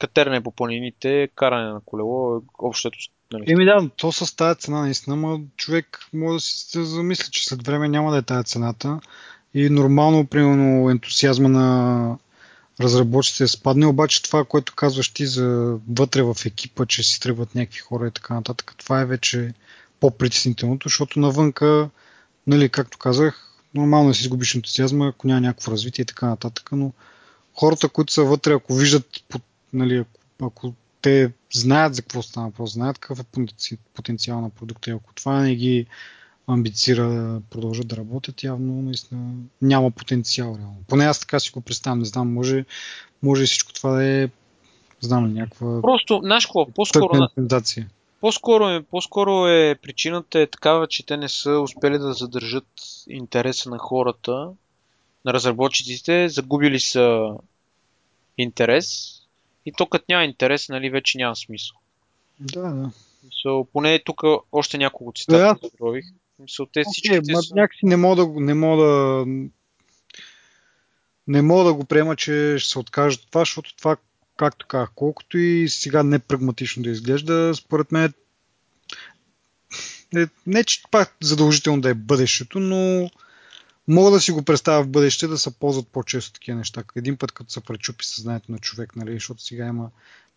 катерне 0.00 0.42
по 0.42 0.50
планините, 0.50 1.28
каране 1.34 1.72
на 1.72 1.80
колело, 1.80 2.42
общото. 2.58 2.98
Нали? 3.38 3.52
Еми 3.52 3.64
да, 3.64 3.90
то 3.96 4.12
с 4.12 4.36
тази 4.36 4.58
цена 4.58 4.80
наистина, 4.80 5.16
но 5.16 5.40
човек 5.56 5.98
може 6.12 6.34
да 6.34 6.40
си 6.40 6.58
се 6.68 6.84
замисли, 6.84 7.30
че 7.30 7.44
след 7.44 7.66
време 7.66 7.88
няма 7.88 8.12
да 8.12 8.18
е 8.18 8.22
тази 8.22 8.44
цената. 8.44 9.00
И 9.54 9.70
нормално, 9.70 10.26
примерно, 10.26 10.90
ентусиазма 10.90 11.48
на 11.48 12.18
разработчиците 12.80 13.48
спадне, 13.48 13.86
обаче 13.86 14.22
това, 14.22 14.44
което 14.44 14.74
казваш 14.74 15.08
ти 15.08 15.26
за 15.26 15.78
вътре 15.98 16.22
в 16.22 16.36
екипа, 16.46 16.86
че 16.86 17.02
си 17.02 17.20
тръгват 17.20 17.54
някакви 17.54 17.78
хора 17.78 18.06
и 18.06 18.10
така 18.10 18.34
нататък, 18.34 18.74
това 18.78 19.00
е 19.00 19.06
вече 19.06 19.54
по-притеснителното, 20.00 20.88
защото 20.88 21.20
навънка, 21.20 21.90
нали, 22.46 22.68
както 22.68 22.98
казах, 22.98 23.54
нормално 23.74 24.10
е 24.10 24.14
си 24.14 24.20
изгубиш 24.22 24.54
ентусиазма, 24.54 25.08
ако 25.08 25.26
няма 25.26 25.40
някакво 25.40 25.72
развитие 25.72 26.02
и 26.02 26.06
така 26.06 26.26
нататък, 26.26 26.68
но 26.72 26.92
хората, 27.54 27.88
които 27.88 28.12
са 28.12 28.24
вътре, 28.24 28.52
ако 28.52 28.74
виждат, 28.74 29.06
нали, 29.72 29.96
ако, 29.96 30.46
ако 30.46 30.74
те 31.04 31.32
знаят 31.52 31.94
за 31.94 32.02
какво 32.02 32.22
става 32.22 32.46
въпрос, 32.46 32.72
знаят 32.72 32.98
какъв 32.98 33.20
е 33.20 33.76
потенциал 33.94 34.40
на 34.40 34.50
продукта 34.50 34.90
и 34.90 34.92
ако 34.92 35.14
това 35.14 35.40
не 35.40 35.54
ги 35.54 35.86
амбицира 36.46 37.08
да 37.08 37.40
продължат 37.50 37.88
да 37.88 37.96
работят, 37.96 38.42
явно 38.42 38.82
наистина 38.82 39.34
няма 39.62 39.90
потенциал. 39.90 40.56
Реално. 40.58 40.76
Поне 40.88 41.04
аз 41.04 41.20
така 41.20 41.40
си 41.40 41.50
го 41.50 41.60
представям, 41.60 41.98
не 41.98 42.04
знам, 42.04 42.32
може, 42.32 42.64
може 43.22 43.44
всичко 43.44 43.72
това 43.72 43.90
да 43.90 44.04
е 44.04 44.28
знам 45.00 45.34
някаква... 45.34 45.82
Просто, 45.82 46.20
знаеш 46.24 46.46
какво, 46.46 46.66
по-скоро, 46.66 47.28
по-скоро, 48.20 48.68
е, 48.68 48.82
по-скоро 48.82 49.46
е 49.48 49.74
причината 49.82 50.40
е 50.40 50.46
такава, 50.46 50.86
че 50.86 51.06
те 51.06 51.16
не 51.16 51.28
са 51.28 51.50
успели 51.50 51.98
да 51.98 52.12
задържат 52.12 52.68
интереса 53.08 53.70
на 53.70 53.78
хората, 53.78 54.50
на 55.24 55.32
разработчиците, 55.32 56.28
загубили 56.28 56.80
са 56.80 57.34
интерес 58.38 59.20
и 59.66 59.72
то 59.72 59.86
като 59.86 60.04
няма 60.08 60.24
интерес, 60.24 60.68
нали, 60.68 60.90
вече 60.90 61.18
няма 61.18 61.36
смисъл. 61.36 61.76
Да, 62.40 62.60
да. 62.60 62.90
So, 63.44 63.66
поне 63.72 64.02
тук 64.04 64.22
още 64.52 64.78
няколко 64.78 65.12
цитата 65.16 65.38
да, 65.38 65.68
забравих. 65.68 66.04
Мисъл, 66.38 66.66
те 66.66 66.84
okay, 66.84 67.42
са... 67.42 67.54
някакси 67.54 67.86
не 67.86 67.96
мога 67.96 68.26
да, 68.26 68.40
не 68.40 68.54
мога 68.54 68.84
да 68.84 69.26
не 71.26 71.42
мога 71.42 71.64
да 71.64 71.74
го 71.74 71.84
приема, 71.84 72.16
че 72.16 72.56
ще 72.58 72.70
се 72.70 72.78
откажат 72.78 73.20
от 73.20 73.30
това, 73.30 73.40
защото 73.40 73.76
това, 73.76 73.96
както 74.36 74.66
казах, 74.66 74.90
колкото 74.94 75.38
и 75.38 75.68
сега 75.68 76.02
не 76.02 76.18
прагматично 76.18 76.82
да 76.82 76.90
изглежда, 76.90 77.52
според 77.54 77.92
мен 77.92 78.12
е, 80.16 80.26
не 80.46 80.64
че 80.64 80.82
пак 80.90 81.16
задължително 81.22 81.80
да 81.80 81.90
е 81.90 81.94
бъдещето, 81.94 82.60
но 82.60 83.10
мога 83.88 84.10
да 84.10 84.20
си 84.20 84.32
го 84.32 84.42
представя 84.42 84.82
в 84.82 84.88
бъдеще 84.88 85.26
да 85.26 85.38
се 85.38 85.58
ползват 85.58 85.88
по-често 85.88 86.32
такива 86.32 86.58
неща. 86.58 86.84
Един 86.96 87.16
път 87.16 87.32
като 87.32 87.50
се 87.50 87.60
пречупи 87.60 88.06
съзнанието 88.06 88.52
на 88.52 88.58
човек, 88.58 88.96
нали, 88.96 89.12
защото 89.12 89.42
сега 89.42 89.66
има 89.66 89.90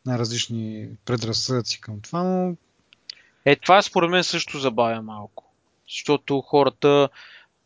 най-различни 0.06 0.90
предразсъдъци 1.06 1.82
към 1.82 2.02
това, 2.02 2.24
но... 2.24 2.56
Е, 3.46 3.56
това 3.56 3.82
според 3.82 4.10
мен 4.10 4.24
също 4.24 4.60
забавя 4.60 5.02
малко. 5.02 5.54
Защото 5.90 6.42
хората, 6.42 7.10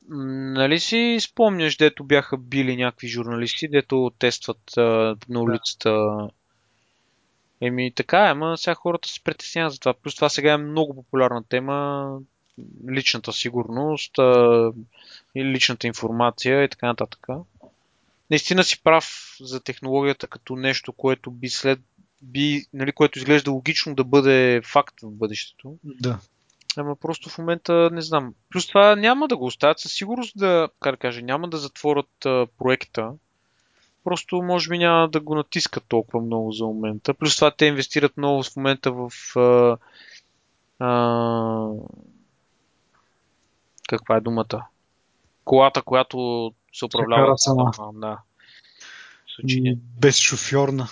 нали 0.09 0.79
си 0.79 1.17
спомняш, 1.21 1.77
дето 1.77 2.03
бяха 2.03 2.37
били 2.37 2.75
някакви 2.75 3.07
журналисти, 3.07 3.67
дето 3.67 4.11
тестват 4.19 4.77
а, 4.77 5.15
на 5.29 5.41
улицата. 5.41 6.17
Еми 7.61 7.93
така 7.95 8.25
е, 8.25 8.29
ама 8.31 8.57
сега 8.57 8.75
хората 8.75 9.09
се 9.09 9.23
притесняват 9.23 9.73
за 9.73 9.79
това. 9.79 9.93
Плюс 9.93 10.15
това 10.15 10.29
сега 10.29 10.53
е 10.53 10.57
много 10.57 10.95
популярна 10.95 11.43
тема 11.43 12.17
личната 12.91 13.33
сигурност 13.33 14.19
а, 14.19 14.71
и 15.35 15.45
личната 15.45 15.87
информация 15.87 16.63
и 16.63 16.69
така 16.69 16.87
нататък. 16.87 17.27
Наистина 18.29 18.63
си 18.63 18.83
прав 18.83 19.37
за 19.41 19.59
технологията 19.59 20.27
като 20.27 20.55
нещо, 20.55 20.93
което 20.93 21.31
би 21.31 21.49
след 21.49 21.79
би, 22.21 22.65
нали, 22.73 22.91
което 22.91 23.19
изглежда 23.19 23.51
логично 23.51 23.95
да 23.95 24.03
бъде 24.03 24.61
факт 24.65 24.95
в 25.01 25.11
бъдещето. 25.11 25.75
Да. 25.83 26.19
Ама 26.77 26.95
просто 26.95 27.29
в 27.29 27.37
момента 27.37 27.89
не 27.93 28.01
знам. 28.01 28.33
Плюс 28.49 28.67
това 28.67 28.95
няма 28.95 29.27
да 29.27 29.37
го 29.37 29.45
оставят 29.45 29.79
със 29.79 29.93
сигурност 29.93 30.33
да, 30.35 30.69
как 30.79 30.93
да 30.93 30.97
кажа, 30.97 31.21
няма 31.21 31.49
да 31.49 31.57
затворят 31.57 32.25
а, 32.25 32.47
проекта. 32.57 33.11
Просто 34.03 34.41
може 34.41 34.69
би 34.69 34.77
няма 34.77 35.09
да 35.09 35.19
го 35.19 35.35
натискат 35.35 35.83
толкова 35.87 36.21
много 36.21 36.51
за 36.51 36.65
момента. 36.65 37.13
Плюс 37.13 37.35
това 37.35 37.51
те 37.51 37.65
инвестират 37.65 38.17
много 38.17 38.43
в 38.43 38.55
момента 38.55 38.91
в 38.91 39.11
а, 39.35 39.77
а, 40.79 41.69
каква 43.97 44.17
е 44.17 44.21
думата? 44.21 44.67
Колата, 45.45 45.81
която 45.81 46.51
се 46.73 46.85
управлява 46.85 47.37
сама. 47.37 47.71
А, 47.79 47.91
да. 47.93 48.17
Безшофьорна. 49.99 50.87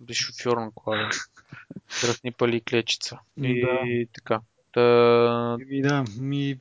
Безшофьорна 0.00 0.70
кола, 0.74 0.96
да. 2.24 2.32
пали 2.32 2.60
клечица. 2.60 3.18
И 3.36 3.60
да. 3.60 4.06
така. 4.12 4.40
Та... 4.72 5.56
И 5.70 5.82
да, 5.82 6.04
ми... 6.18 6.58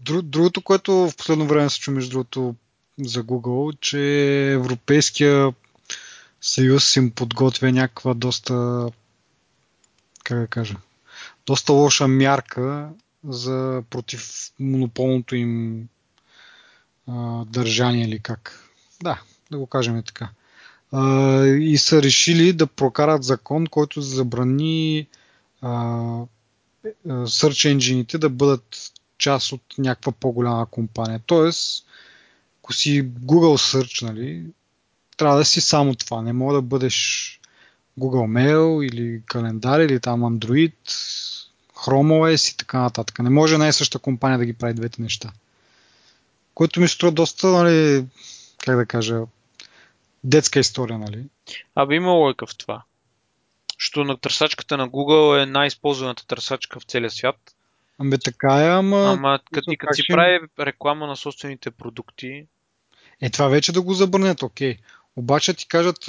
Дру, 0.00 0.22
другото, 0.22 0.62
което 0.62 0.92
в 0.92 1.16
последно 1.16 1.46
време 1.46 1.70
се 1.70 1.80
чу, 1.80 1.90
между 1.90 2.10
другото, 2.10 2.54
за 2.98 3.24
Google, 3.24 3.80
че 3.80 4.00
Европейския 4.52 5.52
съюз 6.40 6.96
им 6.96 7.10
подготвя 7.10 7.72
някаква 7.72 8.14
доста 8.14 8.86
как 10.24 10.38
да 10.38 10.46
кажа, 10.46 10.76
доста 11.46 11.72
лоша 11.72 12.08
мярка 12.08 12.90
за 13.28 13.82
против 13.90 14.52
монополното 14.60 15.36
им 15.36 15.82
а, 17.08 17.44
държание 17.44 18.04
или 18.04 18.18
как. 18.18 18.70
Да, 19.02 19.20
да 19.50 19.58
го 19.58 19.66
кажем 19.66 20.02
така. 20.02 20.28
А, 20.92 21.44
и 21.46 21.78
са 21.78 22.02
решили 22.02 22.52
да 22.52 22.66
прокарат 22.66 23.24
закон, 23.24 23.66
който 23.66 24.00
забрани 24.00 25.06
а, 25.60 25.68
search 27.06 27.76
engine 27.76 28.18
да 28.18 28.30
бъдат 28.30 28.92
част 29.18 29.52
от 29.52 29.62
някаква 29.78 30.12
по-голяма 30.12 30.66
компания. 30.66 31.20
Тоест, 31.26 31.86
ако 32.62 32.72
си 32.72 33.04
Google 33.04 33.78
Search, 33.78 34.02
нали, 34.02 34.46
трябва 35.16 35.36
да 35.36 35.44
си 35.44 35.60
само 35.60 35.94
това. 35.94 36.22
Не 36.22 36.32
мога 36.32 36.54
да 36.54 36.62
бъдеш 36.62 37.40
Google 38.00 38.26
Mail 38.26 38.84
или 38.84 39.22
календар 39.26 39.80
или 39.80 40.00
там 40.00 40.20
Android, 40.20 40.72
Chrome 41.76 42.12
OS 42.12 42.54
и 42.54 42.56
така 42.56 42.80
нататък. 42.80 43.18
Не 43.18 43.30
може 43.30 43.58
най-съща 43.58 43.98
компания 43.98 44.38
да 44.38 44.46
ги 44.46 44.52
прави 44.52 44.74
двете 44.74 45.02
неща. 45.02 45.32
Което 46.54 46.80
ми 46.80 46.88
струва 46.88 47.12
доста, 47.12 47.46
нали, 47.46 48.06
как 48.58 48.76
да 48.76 48.86
кажа, 48.86 49.20
детска 50.24 50.60
история, 50.60 50.98
нали? 50.98 51.24
Абе 51.74 51.94
има 51.94 52.12
лойка 52.12 52.46
в 52.46 52.56
това. 52.56 52.82
Що 53.78 54.04
на 54.04 54.16
търсачката 54.16 54.76
на 54.76 54.88
Google 54.88 55.42
е 55.42 55.46
най-използваната 55.46 56.26
търсачка 56.26 56.80
в 56.80 56.84
целия 56.84 57.10
свят. 57.10 57.54
Ами 57.98 58.18
така 58.18 58.64
е, 58.64 58.68
ама... 58.68 59.12
Ама 59.12 59.40
като, 59.52 59.72
като 59.78 59.94
си 59.94 60.02
прави 60.08 60.40
реклама 60.58 61.06
на 61.06 61.16
собствените 61.16 61.70
продукти... 61.70 62.46
Е, 63.20 63.30
това 63.30 63.48
вече 63.48 63.72
да 63.72 63.82
го 63.82 63.94
забранят, 63.94 64.42
окей. 64.42 64.76
Обаче 65.16 65.54
ти 65.54 65.68
кажат, 65.68 66.08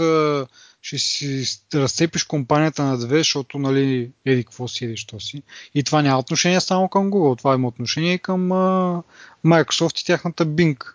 ще 0.88 0.98
си 0.98 1.46
разцепиш 1.74 2.24
компанията 2.24 2.84
на 2.84 2.98
две, 2.98 3.18
защото, 3.18 3.60
нали, 3.60 4.12
еди 4.26 4.44
какво 4.44 4.68
си, 4.68 4.86
еди 4.86 4.98
що 4.98 5.20
си. 5.20 5.44
И 5.76 5.84
това 5.84 6.02
няма 6.02 6.20
отношение 6.20 6.62
само 6.62 6.90
към 6.90 7.12
Google, 7.12 7.38
това 7.38 7.56
има 7.56 7.68
отношение 7.68 8.14
и 8.14 8.20
към 8.20 8.50
uh, 8.50 9.04
Microsoft 9.46 10.02
и 10.02 10.06
тяхната 10.06 10.46
Bing. 10.46 10.94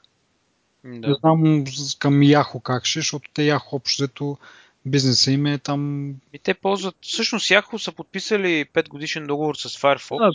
Да. 0.85 1.09
Не 1.09 1.15
знам 1.21 1.65
към 1.99 2.15
Yahoo 2.15 2.63
как 2.63 2.85
ще, 2.85 2.99
защото 2.99 3.31
те 3.35 3.43
Yahoo 3.43 3.73
общо 3.73 4.03
взето 4.03 4.39
бизнеса 4.87 5.33
им 5.33 5.47
е 5.47 5.59
там... 5.59 6.11
И 6.33 6.39
те 6.39 6.55
ползват... 6.55 6.97
Всъщност 7.01 7.49
Yahoo 7.49 7.77
са 7.77 7.93
подписали 7.93 8.67
5 8.75 8.89
годишен 8.89 9.27
договор 9.27 9.55
с 9.55 9.69
Firefox. 9.69 10.35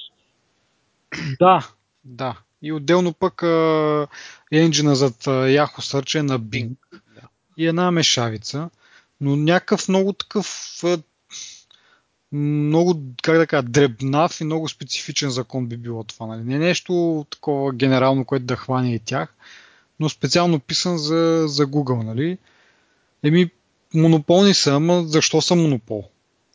Да, 1.40 1.68
да. 2.04 2.38
И 2.62 2.72
отделно 2.72 3.14
пък 3.14 3.42
енджина 4.52 4.96
зад 4.96 5.24
Yahoo 5.26 5.80
Search 5.80 6.20
е 6.20 6.24
на 6.24 6.40
Bing. 6.40 6.76
Да. 6.92 7.22
И 7.58 7.68
една 7.68 7.92
мешавица 7.92 8.70
но 9.22 9.36
някакъв 9.36 9.90
много 9.90 10.14
такъв 10.14 10.84
много, 12.32 13.02
как 13.22 13.38
да 13.38 13.48
кажа, 13.48 13.64
дребнав 13.64 14.42
и 14.42 14.44
много 14.44 14.70
специфичен 14.70 15.30
закон 15.30 15.68
би 15.68 15.78
било 15.78 16.04
това. 16.04 16.26
Нали? 16.26 16.44
Не 16.44 16.58
нещо 16.58 17.26
такова 17.30 17.74
генерално, 17.74 18.26
което 18.26 18.46
да 18.46 18.56
хване 18.56 18.94
и 18.94 19.00
тях, 19.00 19.36
но 20.00 20.10
специално 20.10 20.60
писан 20.60 20.98
за, 20.98 21.44
за 21.48 21.66
Google. 21.66 22.04
Нали? 22.04 22.38
Еми, 23.24 23.50
монополни 23.94 24.54
са, 24.54 24.76
ама 24.76 25.04
защо 25.04 25.42
са 25.42 25.56
монопол? 25.56 26.10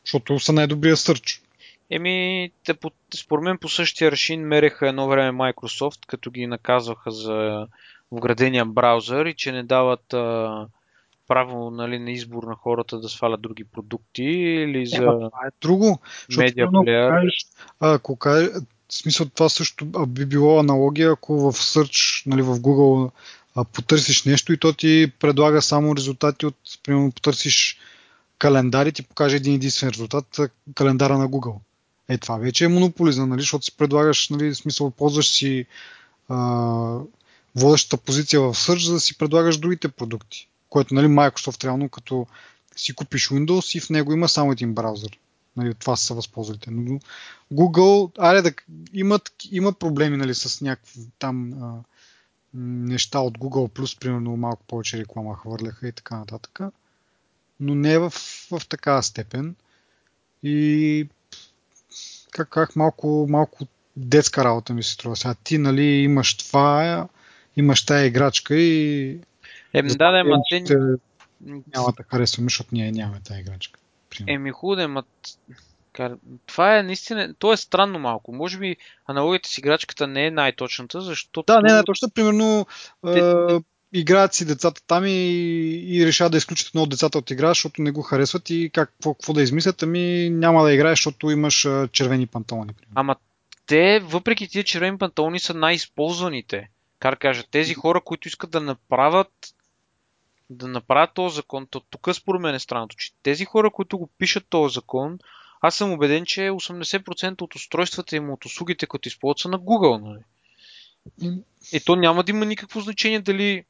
Защото 0.05 0.39
са 0.39 0.53
най-добрия 0.53 0.97
сърч. 0.97 1.41
Еми, 1.89 2.51
те, 2.65 2.73
по, 2.73 2.91
според 3.15 3.43
мен 3.43 3.57
по 3.57 3.69
същия 3.69 4.11
решин 4.11 4.47
мереха 4.47 4.89
едно 4.89 5.07
време 5.07 5.37
Microsoft, 5.37 6.05
като 6.07 6.31
ги 6.31 6.47
наказваха 6.47 7.11
за 7.11 7.67
вградения 8.11 8.65
браузър 8.65 9.25
и 9.25 9.33
че 9.33 9.51
не 9.51 9.63
дават 9.63 10.13
а, 10.13 10.67
право 11.27 11.71
нали, 11.71 11.99
на 11.99 12.11
избор 12.11 12.43
на 12.43 12.55
хората 12.55 12.99
да 12.99 13.09
свалят 13.09 13.41
други 13.41 13.63
продукти 13.63 14.23
или 14.23 14.85
за 14.85 14.97
това 14.97 15.47
е 15.47 15.51
друго. 15.61 15.99
медиа 16.37 16.67
Ако 17.79 18.15
кажеш, 18.15 18.49
в 18.89 18.93
смисъл 18.93 19.29
това 19.29 19.49
също 19.49 19.85
би 20.07 20.25
било 20.25 20.59
аналогия, 20.59 21.11
ако 21.11 21.51
в 21.51 21.53
Search, 21.53 22.27
нали, 22.27 22.41
в 22.41 22.55
Google 22.55 23.11
а, 23.55 23.63
потърсиш 23.63 24.23
нещо 24.23 24.53
и 24.53 24.57
то 24.57 24.73
ти 24.73 25.11
предлага 25.19 25.61
само 25.61 25.95
резултати 25.95 26.45
от, 26.45 26.55
примерно, 26.83 27.11
потърсиш 27.11 27.79
календар 28.37 28.85
и 28.85 28.91
ти 28.91 29.03
покаже 29.03 29.35
един 29.35 29.53
единствен 29.53 29.89
резултат, 29.89 30.39
календара 30.75 31.17
на 31.17 31.27
Google. 31.27 31.55
Е, 32.09 32.17
това 32.17 32.37
вече 32.37 32.65
е 32.65 32.67
монополизъм, 32.67 33.29
нали, 33.29 33.41
защото 33.41 33.65
си 33.65 33.77
предлагаш, 33.77 34.29
нали, 34.29 34.55
смисъл, 34.55 34.91
ползваш 34.91 35.29
си 35.29 35.65
а, 36.29 36.97
водещата 37.55 38.03
позиция 38.03 38.41
в 38.41 38.53
Search, 38.53 38.85
за 38.85 38.93
да 38.93 38.99
си 38.99 39.17
предлагаш 39.17 39.57
другите 39.57 39.87
продукти 39.87 40.49
което 40.73 40.93
нали, 40.93 41.07
Microsoft 41.07 41.63
реално 41.63 41.89
като 41.89 42.27
си 42.75 42.95
купиш 42.95 43.29
Windows 43.29 43.77
и 43.77 43.81
в 43.81 43.89
него 43.89 44.13
има 44.13 44.29
само 44.29 44.51
един 44.51 44.73
браузър. 44.73 45.19
Нали, 45.57 45.73
това 45.73 45.95
са 45.95 46.13
възползвалите. 46.13 46.71
Но 46.71 46.99
Google, 47.53 48.11
аре 48.19 48.41
да, 48.41 48.51
имат, 48.93 49.31
има 49.51 49.73
проблеми 49.73 50.17
нали, 50.17 50.35
с 50.35 50.61
някакви 50.61 50.99
там 51.19 51.63
а, 51.63 51.83
неща 52.53 53.19
от 53.19 53.37
Google+, 53.37 53.99
примерно 53.99 54.37
малко 54.37 54.63
повече 54.67 54.97
реклама 54.97 55.37
хвърляха 55.37 55.87
и 55.87 55.91
така 55.91 56.17
нататък. 56.17 56.59
Но 57.59 57.75
не 57.75 57.99
в, 57.99 58.13
в 58.51 58.61
такава 58.69 59.03
степен. 59.03 59.55
И 60.43 61.07
как, 62.31 62.49
как 62.49 62.75
малко, 62.75 63.27
малко 63.29 63.67
детска 63.97 64.43
работа 64.43 64.73
ми 64.73 64.83
се 64.83 64.91
струва. 64.91 65.15
Сега 65.15 65.35
ти 65.43 65.57
нали, 65.57 65.83
имаш 65.83 66.37
това, 66.37 67.07
имаш 67.57 67.85
тая 67.85 68.05
играчка 68.05 68.55
и 68.55 69.19
Еми, 69.73 69.89
да, 69.89 70.11
да, 70.11 70.23
ма 70.23 70.37
те... 70.49 70.63
Няма 71.75 71.93
да 71.97 72.03
харесваме, 72.11 72.45
защото 72.45 72.69
ние 72.71 72.91
нямаме 72.91 73.19
тази 73.23 73.39
играчка. 73.39 73.79
Еми, 74.27 74.51
хубаво, 74.51 74.87
ма... 74.87 75.03
Това 76.45 76.77
е 76.77 76.83
наистина... 76.83 77.33
То 77.39 77.53
е 77.53 77.57
странно 77.57 77.99
малко. 77.99 78.33
Може 78.33 78.57
би 78.57 78.75
аналогията 79.05 79.49
с 79.49 79.57
играчката 79.57 80.07
не 80.07 80.25
е 80.25 80.31
най-точната, 80.31 81.01
защото... 81.01 81.53
Да, 81.53 81.61
не 81.61 81.71
е 81.71 81.73
най-точната. 81.73 82.13
Примерно, 82.13 82.65
е, 83.07 83.59
играят 83.93 84.33
си 84.33 84.45
децата 84.45 84.81
там 84.87 85.05
и, 85.05 85.11
и 85.85 86.05
решават 86.05 86.31
да 86.31 86.37
изключат 86.37 86.67
едно 86.67 86.81
от 86.81 86.89
децата 86.89 87.17
от 87.17 87.31
игра, 87.31 87.47
защото 87.47 87.81
не 87.81 87.91
го 87.91 88.01
харесват 88.01 88.49
и 88.49 88.69
как, 88.73 88.89
какво, 88.89 89.13
какво 89.13 89.33
да 89.33 89.41
измислят, 89.41 89.83
ами 89.83 90.29
няма 90.29 90.63
да 90.63 90.73
играеш, 90.73 90.99
защото 90.99 91.31
имаш 91.31 91.67
червени 91.91 92.27
панталони. 92.27 92.73
Примерно. 92.73 92.93
Ама 92.95 93.15
те, 93.65 93.99
въпреки 93.99 94.47
тия 94.47 94.63
червени 94.63 94.97
панталони, 94.97 95.39
са 95.39 95.53
най-използваните. 95.53 96.69
Как 96.99 97.19
кажа, 97.19 97.43
тези 97.51 97.73
хора, 97.73 98.01
които 98.01 98.27
искат 98.27 98.51
да 98.51 98.61
направят 98.61 99.31
да 100.49 100.67
направят 100.67 101.13
този 101.13 101.35
закон, 101.35 101.67
то 101.69 101.79
тук 101.79 102.09
според 102.13 102.41
мен 102.41 102.55
е 102.55 102.59
странното, 102.59 102.95
че 102.95 103.13
тези 103.23 103.45
хора, 103.45 103.71
които 103.71 103.97
го 103.97 104.09
пишат 104.17 104.45
този 104.49 104.73
закон, 104.73 105.19
аз 105.61 105.75
съм 105.75 105.91
убеден, 105.91 106.25
че 106.25 106.41
80% 106.41 107.41
от 107.41 107.55
устройствата 107.55 108.15
им 108.15 108.29
от 108.29 108.45
услугите, 108.45 108.87
които 108.87 109.07
използват 109.07 109.39
са 109.39 109.49
на 109.49 109.59
Google. 109.59 110.01
Нали? 110.01 110.23
И 111.73 111.79
то 111.79 111.95
няма 111.95 112.23
да 112.23 112.31
има 112.31 112.45
никакво 112.45 112.81
значение 112.81 113.19
дали 113.19 113.65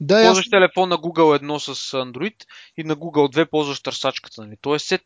да, 0.00 0.24
ползваш 0.24 0.46
аз... 0.46 0.50
телефон 0.50 0.88
на 0.88 0.98
Google 0.98 1.42
1 1.42 1.58
с 1.58 1.92
Android 1.92 2.44
и 2.76 2.84
на 2.84 2.96
Google 2.96 3.36
2 3.36 3.50
ползваш 3.50 3.82
търсачката. 3.82 4.42
Нали? 4.42 4.56
Тоест, 4.60 4.86
се, 4.86 4.98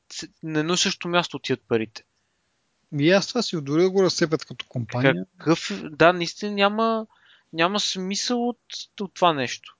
на 0.42 0.61
едно 0.61 0.77
също 0.77 1.09
място 1.09 1.37
отиват 1.37 1.62
парите. 1.68 2.05
И 2.98 3.11
аз 3.11 3.27
това 3.29 3.42
си 3.42 3.57
отдори 3.57 3.83
да 3.83 3.90
го 3.90 4.03
разсепят 4.03 4.44
като 4.44 4.66
компания. 4.68 5.27
Какъв, 5.38 5.72
да, 5.90 6.12
наистина 6.12 6.53
няма, 6.53 7.07
няма 7.53 7.81
смисъл 7.81 8.48
от, 8.48 8.61
от 9.01 9.14
това 9.14 9.33
нещо. 9.33 9.77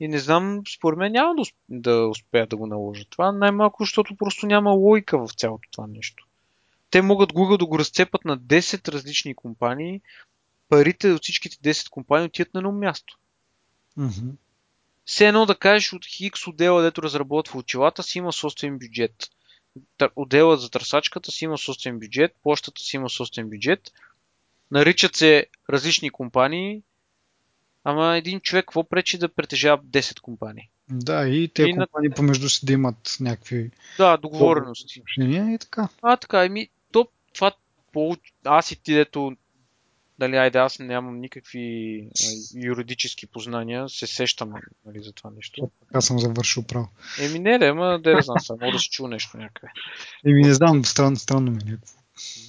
И 0.00 0.08
не 0.08 0.18
знам, 0.18 0.62
според 0.76 0.98
мен 0.98 1.12
няма 1.12 1.34
да, 1.34 1.42
да 1.68 2.08
успеят 2.08 2.48
да 2.48 2.56
го 2.56 2.66
наложат 2.66 3.08
това, 3.10 3.32
най-малко, 3.32 3.82
защото 3.82 4.16
просто 4.16 4.46
няма 4.46 4.70
логика 4.70 5.18
в 5.18 5.34
цялото 5.36 5.68
това 5.72 5.86
нещо. 5.86 6.26
Те 6.90 7.02
могат 7.02 7.32
Google 7.32 7.58
да 7.58 7.66
го 7.66 7.78
разцепат 7.78 8.24
на 8.24 8.38
10 8.38 8.88
различни 8.88 9.34
компании, 9.34 10.00
парите 10.68 11.12
от 11.12 11.22
всичките 11.22 11.56
10 11.56 11.88
компании 11.88 12.26
отиват 12.26 12.54
на 12.54 12.58
едно 12.58 12.72
място. 12.72 13.18
Mm-hmm. 13.98 14.30
Все 15.04 15.28
едно 15.28 15.46
да 15.46 15.58
кажеш 15.58 15.92
от 15.92 16.06
Хикс 16.06 16.46
отдела, 16.46 16.82
дето 16.82 17.02
разработва 17.02 17.58
очилата, 17.58 18.02
си 18.02 18.18
има 18.18 18.32
собствен 18.32 18.78
бюджет. 18.78 19.30
Отдела 20.16 20.56
за 20.56 20.70
търсачката 20.70 21.32
си 21.32 21.44
има 21.44 21.58
собствен 21.58 21.98
бюджет, 21.98 22.36
почтата 22.42 22.80
си 22.80 22.96
има 22.96 23.10
собствен 23.10 23.50
бюджет. 23.50 23.92
Наричат 24.70 25.16
се 25.16 25.46
различни 25.70 26.10
компании, 26.10 26.82
Ама 27.88 28.16
един 28.16 28.40
човек 28.40 28.64
какво 28.64 28.84
пречи 28.84 29.18
да 29.18 29.28
притежава 29.28 29.78
10 29.78 30.20
компании? 30.20 30.68
Да, 30.90 31.28
и 31.28 31.48
те 31.48 31.62
и 31.62 31.76
компании 31.76 32.08
на... 32.08 32.14
помежду 32.14 32.48
си 32.48 32.66
да 32.66 32.72
имат 32.72 33.16
някакви 33.20 33.70
да, 33.98 34.16
договорености. 34.16 35.02
И 35.18 35.58
така. 35.60 35.88
А, 36.02 36.16
така, 36.16 36.44
еми, 36.44 36.68
то, 36.92 37.08
това, 37.34 37.52
по... 37.92 38.16
аз 38.44 38.70
и 38.70 38.82
ти, 38.82 38.94
дето 38.94 39.36
дали, 40.18 40.36
айде, 40.36 40.58
аз 40.58 40.78
нямам 40.78 41.20
никакви 41.20 41.98
а, 42.22 42.26
юридически 42.66 43.26
познания, 43.26 43.88
се 43.88 44.06
сещам 44.06 44.52
нали, 44.86 45.02
за 45.02 45.12
това 45.12 45.30
нещо. 45.36 45.70
Аз 45.94 46.06
съм 46.06 46.18
завършил 46.18 46.62
право. 46.62 46.88
Еми 47.20 47.38
не, 47.38 47.58
да, 47.58 47.66
ама 47.66 47.98
да 47.98 48.14
не 48.14 48.22
знам, 48.22 48.40
сега, 48.40 48.56
мога 48.60 48.72
да 48.72 48.78
се 48.78 48.90
чу 48.90 49.08
нещо 49.08 49.36
някъде. 49.36 49.72
Еми 50.26 50.42
не 50.42 50.54
знам, 50.54 50.84
странно, 50.84 51.16
странно 51.16 51.50
ми 51.50 51.58
е 51.66 51.70
някакво. 51.70 51.98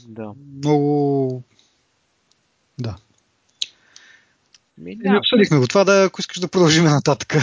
Да. 0.07 0.33
Много... 0.57 1.43
Да. 2.79 2.95
Ми, 4.77 4.95
да. 4.95 5.17
обсъдихме 5.17 5.57
го 5.57 5.67
това, 5.67 5.83
да, 5.83 6.03
ако 6.03 6.21
искаш 6.21 6.39
да 6.39 6.47
продължим 6.47 6.83
нататък. 6.83 7.35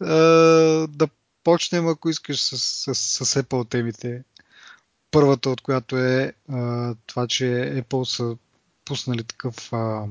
да 0.88 1.08
почнем, 1.44 1.88
ако 1.88 2.08
искаш, 2.10 2.40
с, 2.40 2.58
с, 2.58 3.24
с 3.24 3.42
Apple 3.42 3.68
темите. 3.68 4.22
Първата 5.10 5.50
от 5.50 5.60
която 5.60 5.98
е 5.98 6.32
а, 6.52 6.94
това, 7.06 7.26
че 7.26 7.44
Apple 7.44 8.04
са 8.04 8.36
пуснали 8.84 9.24
такъв 9.24 9.72
а, 9.72 10.06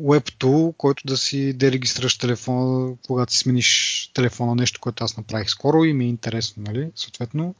web 0.00 0.30
tool, 0.38 0.76
който 0.76 1.06
да 1.06 1.16
си 1.16 1.52
дерегистрираш 1.52 2.18
телефона, 2.18 2.96
когато 3.06 3.32
си 3.32 3.38
смениш 3.38 4.10
телефона, 4.14 4.54
нещо, 4.54 4.80
което 4.80 5.04
аз 5.04 5.16
направих 5.16 5.50
скоро 5.50 5.84
и 5.84 5.92
ми 5.92 6.04
е 6.04 6.08
интересно, 6.08 6.62
нали? 6.66 6.90
Съответно, 6.94 7.54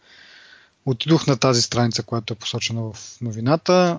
отидох 0.87 1.27
на 1.27 1.37
тази 1.37 1.63
страница, 1.63 2.03
която 2.03 2.33
е 2.33 2.37
посочена 2.37 2.83
в 2.83 3.21
новината, 3.21 3.99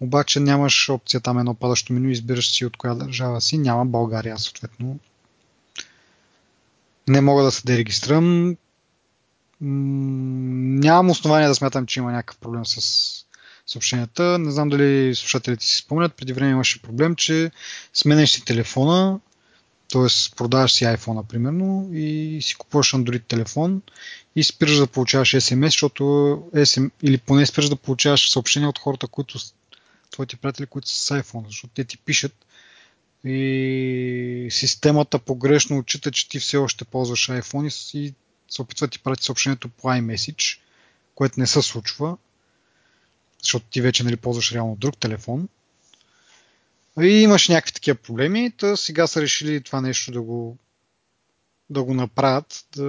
обаче 0.00 0.40
нямаш 0.40 0.88
опция 0.88 1.20
там 1.20 1.38
едно 1.38 1.54
падащо 1.54 1.92
меню, 1.92 2.08
избираш 2.08 2.50
си 2.50 2.64
от 2.64 2.76
коя 2.76 2.94
държава 2.94 3.40
си, 3.40 3.58
няма 3.58 3.86
България, 3.86 4.38
съответно. 4.38 4.98
Не 7.08 7.20
мога 7.20 7.42
да 7.42 7.50
се 7.50 7.62
дерегистрирам. 7.66 8.56
Нямам 9.60 11.10
основания 11.10 11.48
да 11.48 11.54
смятам, 11.54 11.86
че 11.86 12.00
има 12.00 12.12
някакъв 12.12 12.38
проблем 12.38 12.66
с 12.66 13.26
съобщенията. 13.66 14.38
Не 14.38 14.50
знам 14.50 14.68
дали 14.68 15.14
слушателите 15.14 15.66
си 15.66 15.76
спомнят, 15.76 16.14
преди 16.14 16.32
време 16.32 16.50
имаше 16.50 16.82
проблем, 16.82 17.16
че 17.16 17.50
сменяш 17.94 18.30
си 18.30 18.44
телефона, 18.44 19.20
т.е. 19.92 20.36
продаваш 20.36 20.72
си 20.72 20.84
iPhone, 20.84 21.26
примерно, 21.26 21.90
и 21.92 22.38
си 22.42 22.54
купуваш 22.54 22.92
Android 22.92 23.22
телефон 23.28 23.82
и 24.36 24.44
спираш 24.44 24.76
да 24.76 24.86
получаваш 24.86 25.30
SMS, 25.30 25.66
защото 25.66 26.04
SM, 26.54 26.90
или 27.02 27.18
поне 27.18 27.46
спираш 27.46 27.68
да 27.68 27.76
получаваш 27.76 28.30
съобщения 28.30 28.68
от 28.68 28.78
хората, 28.78 29.06
които 29.06 29.38
твоите 30.16 30.36
приятели, 30.36 30.66
които 30.66 30.88
са 30.88 30.98
с 30.98 31.22
iPhone, 31.22 31.46
защото 31.46 31.74
те 31.74 31.84
ти 31.84 31.98
пишат 31.98 32.46
и 33.24 34.48
системата 34.50 35.18
погрешно 35.18 35.78
отчита, 35.78 36.10
че 36.10 36.28
ти 36.28 36.38
все 36.38 36.56
още 36.56 36.84
ползваш 36.84 37.28
iPhone 37.28 37.96
и 37.96 38.14
се 38.48 38.62
опитва 38.62 38.86
да 38.86 38.90
ти 38.90 38.98
прати 38.98 39.24
съобщението 39.24 39.68
по 39.68 39.88
iMessage, 39.88 40.58
което 41.14 41.40
не 41.40 41.46
се 41.46 41.62
случва 41.62 42.16
защото 43.46 43.66
ти 43.70 43.80
вече 43.80 44.04
нали, 44.04 44.16
ползваш 44.16 44.52
реално 44.52 44.76
друг 44.76 44.98
телефон. 44.98 45.48
И 47.00 47.06
имаш 47.06 47.48
някакви 47.48 47.72
такива 47.72 47.98
проблеми, 47.98 48.52
та 48.56 48.76
сега 48.76 49.06
са 49.06 49.22
решили 49.22 49.62
това 49.62 49.80
нещо 49.80 50.12
да 50.12 50.22
го, 50.22 50.56
да 51.70 51.82
го 51.82 51.94
направят, 51.94 52.66
да, 52.76 52.82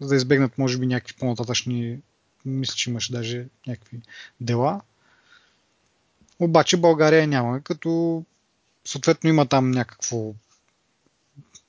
за 0.00 0.08
да 0.08 0.16
избегнат 0.16 0.58
може 0.58 0.78
би 0.78 0.86
някакви 0.86 1.14
по-нататъчни, 1.18 1.98
мисля, 2.44 2.74
че 2.74 2.90
имаше 2.90 3.12
даже 3.12 3.46
някакви 3.66 4.00
дела. 4.40 4.80
Обаче 6.38 6.76
България 6.76 7.26
няма, 7.26 7.60
като 7.60 8.22
съответно 8.84 9.30
има 9.30 9.46
там 9.46 9.70
някакво 9.70 10.32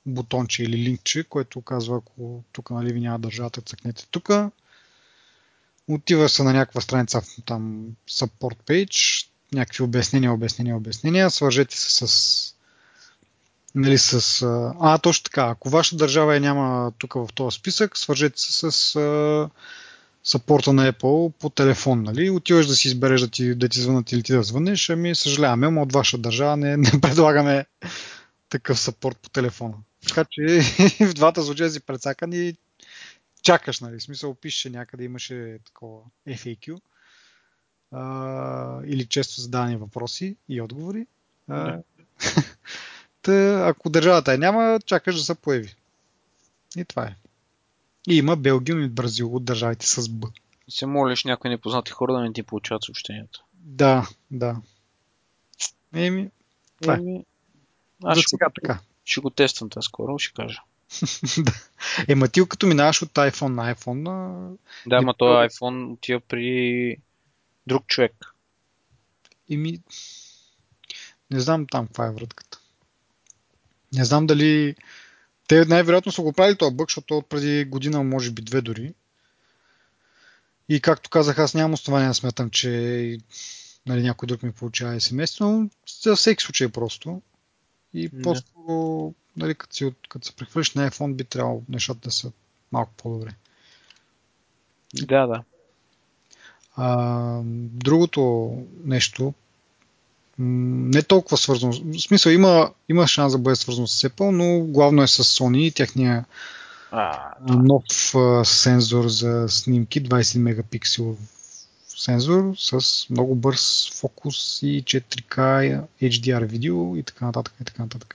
бутонче 0.06 0.62
или 0.62 0.76
линкче, 0.76 1.24
което 1.24 1.62
казва, 1.62 1.96
ако 1.96 2.42
тук 2.52 2.70
нали, 2.70 2.92
ви 2.92 3.00
няма 3.00 3.18
държавата, 3.18 3.60
цъкнете 3.60 4.06
тук 4.10 4.30
отива 5.88 6.28
се 6.28 6.42
на 6.42 6.52
някаква 6.52 6.80
страница, 6.80 7.22
там 7.46 7.86
support 8.10 8.56
page, 8.66 9.28
някакви 9.52 9.84
обяснения, 9.84 10.32
обяснения, 10.32 10.76
обяснения, 10.76 11.30
свържете 11.30 11.76
се 11.76 12.06
с 12.06 12.56
нали, 13.74 13.98
с... 13.98 14.42
А, 14.80 14.98
точно 14.98 15.24
така. 15.24 15.44
Ако 15.44 15.70
ваша 15.70 15.96
държава 15.96 16.34
я 16.34 16.40
няма 16.40 16.92
тук 16.98 17.14
в 17.14 17.28
този 17.34 17.58
списък, 17.58 17.98
свържете 17.98 18.40
се 18.40 18.70
с 18.70 18.96
сапорта 20.26 20.72
на 20.72 20.92
Apple 20.92 21.32
по 21.32 21.50
телефон. 21.50 22.02
Нали? 22.02 22.30
Отиваш 22.30 22.66
да 22.66 22.74
си 22.74 22.88
избереш 22.88 23.20
да 23.20 23.28
ти, 23.28 23.54
да 23.54 23.68
ти 23.68 23.80
звънат 23.80 24.12
или 24.12 24.22
ти 24.22 24.32
да 24.32 24.42
звънеш, 24.42 24.90
ами 24.90 25.14
съжаляваме, 25.14 25.70
но 25.70 25.82
от 25.82 25.92
ваша 25.92 26.18
държава 26.18 26.56
не, 26.56 26.76
не 26.76 26.90
предлагаме 27.02 27.66
такъв 28.48 28.80
сапорт 28.80 29.18
по 29.18 29.28
телефона. 29.28 29.74
Така 30.08 30.24
че 30.30 30.42
в 31.00 31.14
двата 31.14 31.42
случая 31.42 31.70
си 31.70 31.80
прецакани 31.80 32.56
чакаш, 33.42 33.80
нали? 33.80 33.98
В 33.98 34.02
смисъл 34.02 34.34
пише 34.34 34.70
някъде 34.70 35.04
имаше 35.04 35.58
такова 35.64 36.00
FAQ 36.28 36.80
а, 37.92 38.80
или 38.86 39.06
често 39.06 39.40
зададени 39.40 39.76
въпроси 39.76 40.36
и 40.48 40.60
отговори. 40.60 41.06
А, 41.48 41.78
Та, 43.22 43.68
ако 43.68 43.90
държавата 43.90 44.32
я 44.32 44.38
няма, 44.38 44.80
чакаш 44.86 45.16
да 45.16 45.22
се 45.22 45.34
появи. 45.34 45.74
И 46.76 46.84
това 46.84 47.04
е. 47.04 47.16
И 48.06 48.14
има 48.14 48.36
Белгия 48.36 48.84
и 48.84 48.88
Бразил 48.88 49.36
от 49.36 49.44
държавите 49.44 49.86
с 49.86 50.08
Б. 50.08 50.28
И 50.68 50.72
се 50.72 50.86
молиш 50.86 51.24
някои 51.24 51.50
непознати 51.50 51.92
хора 51.92 52.12
да 52.12 52.20
не 52.20 52.32
ти 52.32 52.42
получават 52.42 52.84
съобщенията. 52.84 53.42
Да, 53.54 54.08
да. 54.30 54.56
Еми, 55.94 56.30
това 56.80 56.94
е. 56.94 56.96
Еми, 56.96 57.24
аз 58.04 58.18
ще, 58.18 58.28
сега, 58.28 58.46
така. 58.54 58.78
ще 59.04 59.20
го 59.20 59.30
тествам 59.30 59.70
това 59.70 59.82
скоро, 59.82 60.18
ще 60.18 60.34
кажа. 60.34 60.60
Ема 62.08 62.28
ти 62.28 62.48
като 62.48 62.66
минаваш 62.66 63.02
от 63.02 63.12
iPhone 63.12 63.48
на 63.48 63.74
iPhone 63.74 64.02
на... 64.02 64.48
Да, 64.86 64.96
ама 64.96 65.14
този 65.14 65.48
iPhone 65.48 65.92
отива 65.92 66.20
при 66.20 66.96
друг 67.66 67.86
човек. 67.86 68.34
ми... 69.50 69.80
Не 71.30 71.40
знам 71.40 71.66
там 71.66 71.86
каква 71.86 72.06
е 72.06 72.10
вратката. 72.10 72.58
Не 73.92 74.04
знам 74.04 74.26
дали... 74.26 74.76
Те 75.48 75.64
най-вероятно 75.64 76.12
са 76.12 76.22
го 76.22 76.32
правили 76.32 76.58
този 76.58 76.74
бък, 76.74 76.90
защото 76.90 77.18
от 77.18 77.26
преди 77.26 77.64
година, 77.64 78.02
може 78.02 78.30
би 78.30 78.42
две 78.42 78.60
дори. 78.60 78.94
И 80.68 80.80
както 80.80 81.10
казах, 81.10 81.38
аз 81.38 81.54
нямам 81.54 81.72
основания 81.72 82.08
да 82.08 82.14
смятам, 82.14 82.50
че 82.50 83.18
нали, 83.86 84.02
някой 84.02 84.26
друг 84.26 84.42
ми 84.42 84.52
получава 84.52 84.94
SMS, 84.94 85.40
но 85.40 85.68
за 86.02 86.16
всеки 86.16 86.44
случай 86.44 86.68
просто. 86.68 87.22
И 87.94 88.22
просто 88.22 89.14
нали, 89.36 89.54
като, 89.54 89.76
си, 89.76 89.92
като 90.08 90.26
се 90.26 90.36
прехвърлиш 90.36 90.74
на 90.74 90.90
iPhone, 90.90 91.14
би 91.14 91.24
трябвало 91.24 91.62
нещата 91.68 92.00
да 92.00 92.10
са 92.10 92.32
малко 92.72 92.92
по-добре. 92.96 93.30
Да, 94.94 95.26
да. 95.26 95.42
А, 96.76 97.40
другото 97.72 98.52
нещо, 98.84 99.34
не 100.38 101.02
толкова 101.02 101.36
свързано, 101.36 101.72
в 101.72 102.00
смисъл 102.00 102.30
има, 102.30 102.70
има 102.88 103.06
шанс 103.06 103.32
да 103.32 103.38
бъде 103.38 103.56
свързано 103.56 103.86
с 103.86 104.08
Apple, 104.08 104.30
но 104.30 104.60
главно 104.60 105.02
е 105.02 105.06
с 105.06 105.24
Sony 105.24 105.58
и 105.58 105.72
техния 105.72 106.24
а, 106.90 107.32
нов 107.40 108.14
а, 108.14 108.44
сензор 108.44 109.08
за 109.08 109.46
снимки, 109.48 110.02
20 110.02 110.38
мегапикселов 110.38 111.18
сензор 111.96 112.54
с 112.56 113.06
много 113.10 113.34
бърз 113.34 113.90
фокус 113.94 114.62
и 114.62 114.84
4K 114.84 115.82
HDR 116.02 116.46
видео 116.46 116.96
и 116.96 117.02
така 117.02 117.26
нататък. 117.26 117.54
И 117.60 117.64
така 117.64 117.82
нататък. 117.82 118.14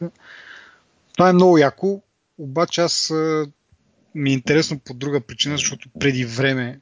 Това 1.14 1.30
е 1.30 1.34
много 1.34 1.58
яко, 1.58 2.02
обаче 2.38 2.82
аз 2.82 3.14
ми 4.16 4.30
е 4.30 4.34
интересно 4.34 4.80
по 4.80 4.94
друга 4.94 5.22
причина, 5.22 5.58
защото 5.58 5.90
преди 6.00 6.26
време, 6.26 6.80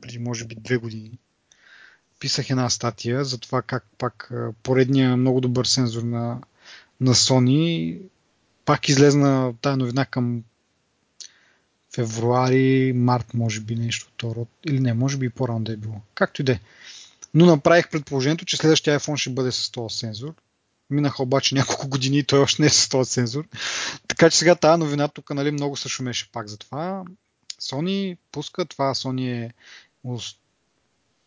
преди 0.00 0.18
може 0.18 0.44
би 0.44 0.54
две 0.54 0.76
години, 0.76 1.18
писах 2.20 2.50
една 2.50 2.70
статия 2.70 3.24
за 3.24 3.38
това 3.38 3.62
как 3.62 3.86
пак 3.98 4.32
поредния 4.62 5.16
много 5.16 5.40
добър 5.40 5.64
сензор 5.64 6.02
на, 6.02 6.38
на 7.00 7.14
Sony 7.14 7.98
пак 8.64 8.88
излезна 8.88 9.54
тази 9.60 9.78
новина 9.78 10.04
към 10.04 10.42
февруари, 11.94 12.92
март, 12.96 13.34
може 13.34 13.60
би 13.60 13.76
нещо 13.76 14.06
второ, 14.14 14.46
или 14.66 14.80
не, 14.80 14.94
може 14.94 15.16
би 15.16 15.26
и 15.26 15.30
по-рано 15.30 15.64
да 15.64 15.72
е 15.72 15.76
било. 15.76 16.00
Както 16.14 16.42
и 16.42 16.44
да 16.44 16.52
е. 16.52 16.60
Но 17.34 17.46
направих 17.46 17.90
предположението, 17.90 18.44
че 18.44 18.56
следващия 18.56 19.00
iPhone 19.00 19.16
ще 19.16 19.30
бъде 19.30 19.52
с 19.52 19.70
този 19.70 19.96
сензор 19.96 20.34
Минаха 20.90 21.22
обаче 21.22 21.54
няколко 21.54 21.88
години 21.88 22.18
и 22.18 22.24
той 22.24 22.40
още 22.40 22.62
не 22.62 22.66
е 22.66 22.70
с 22.70 22.88
този 22.88 23.10
сензор. 23.10 23.48
Така 24.08 24.30
че 24.30 24.38
сега 24.38 24.54
тази 24.54 24.80
новина 24.80 25.08
тук 25.08 25.30
нали, 25.30 25.50
много 25.50 25.76
се 25.76 25.88
шумеше 25.88 26.32
пак 26.32 26.48
за 26.48 26.58
това. 26.58 27.04
Sony 27.60 28.16
пуска 28.32 28.64
това. 28.64 28.94
Sony 28.94 29.44
е 29.46 29.50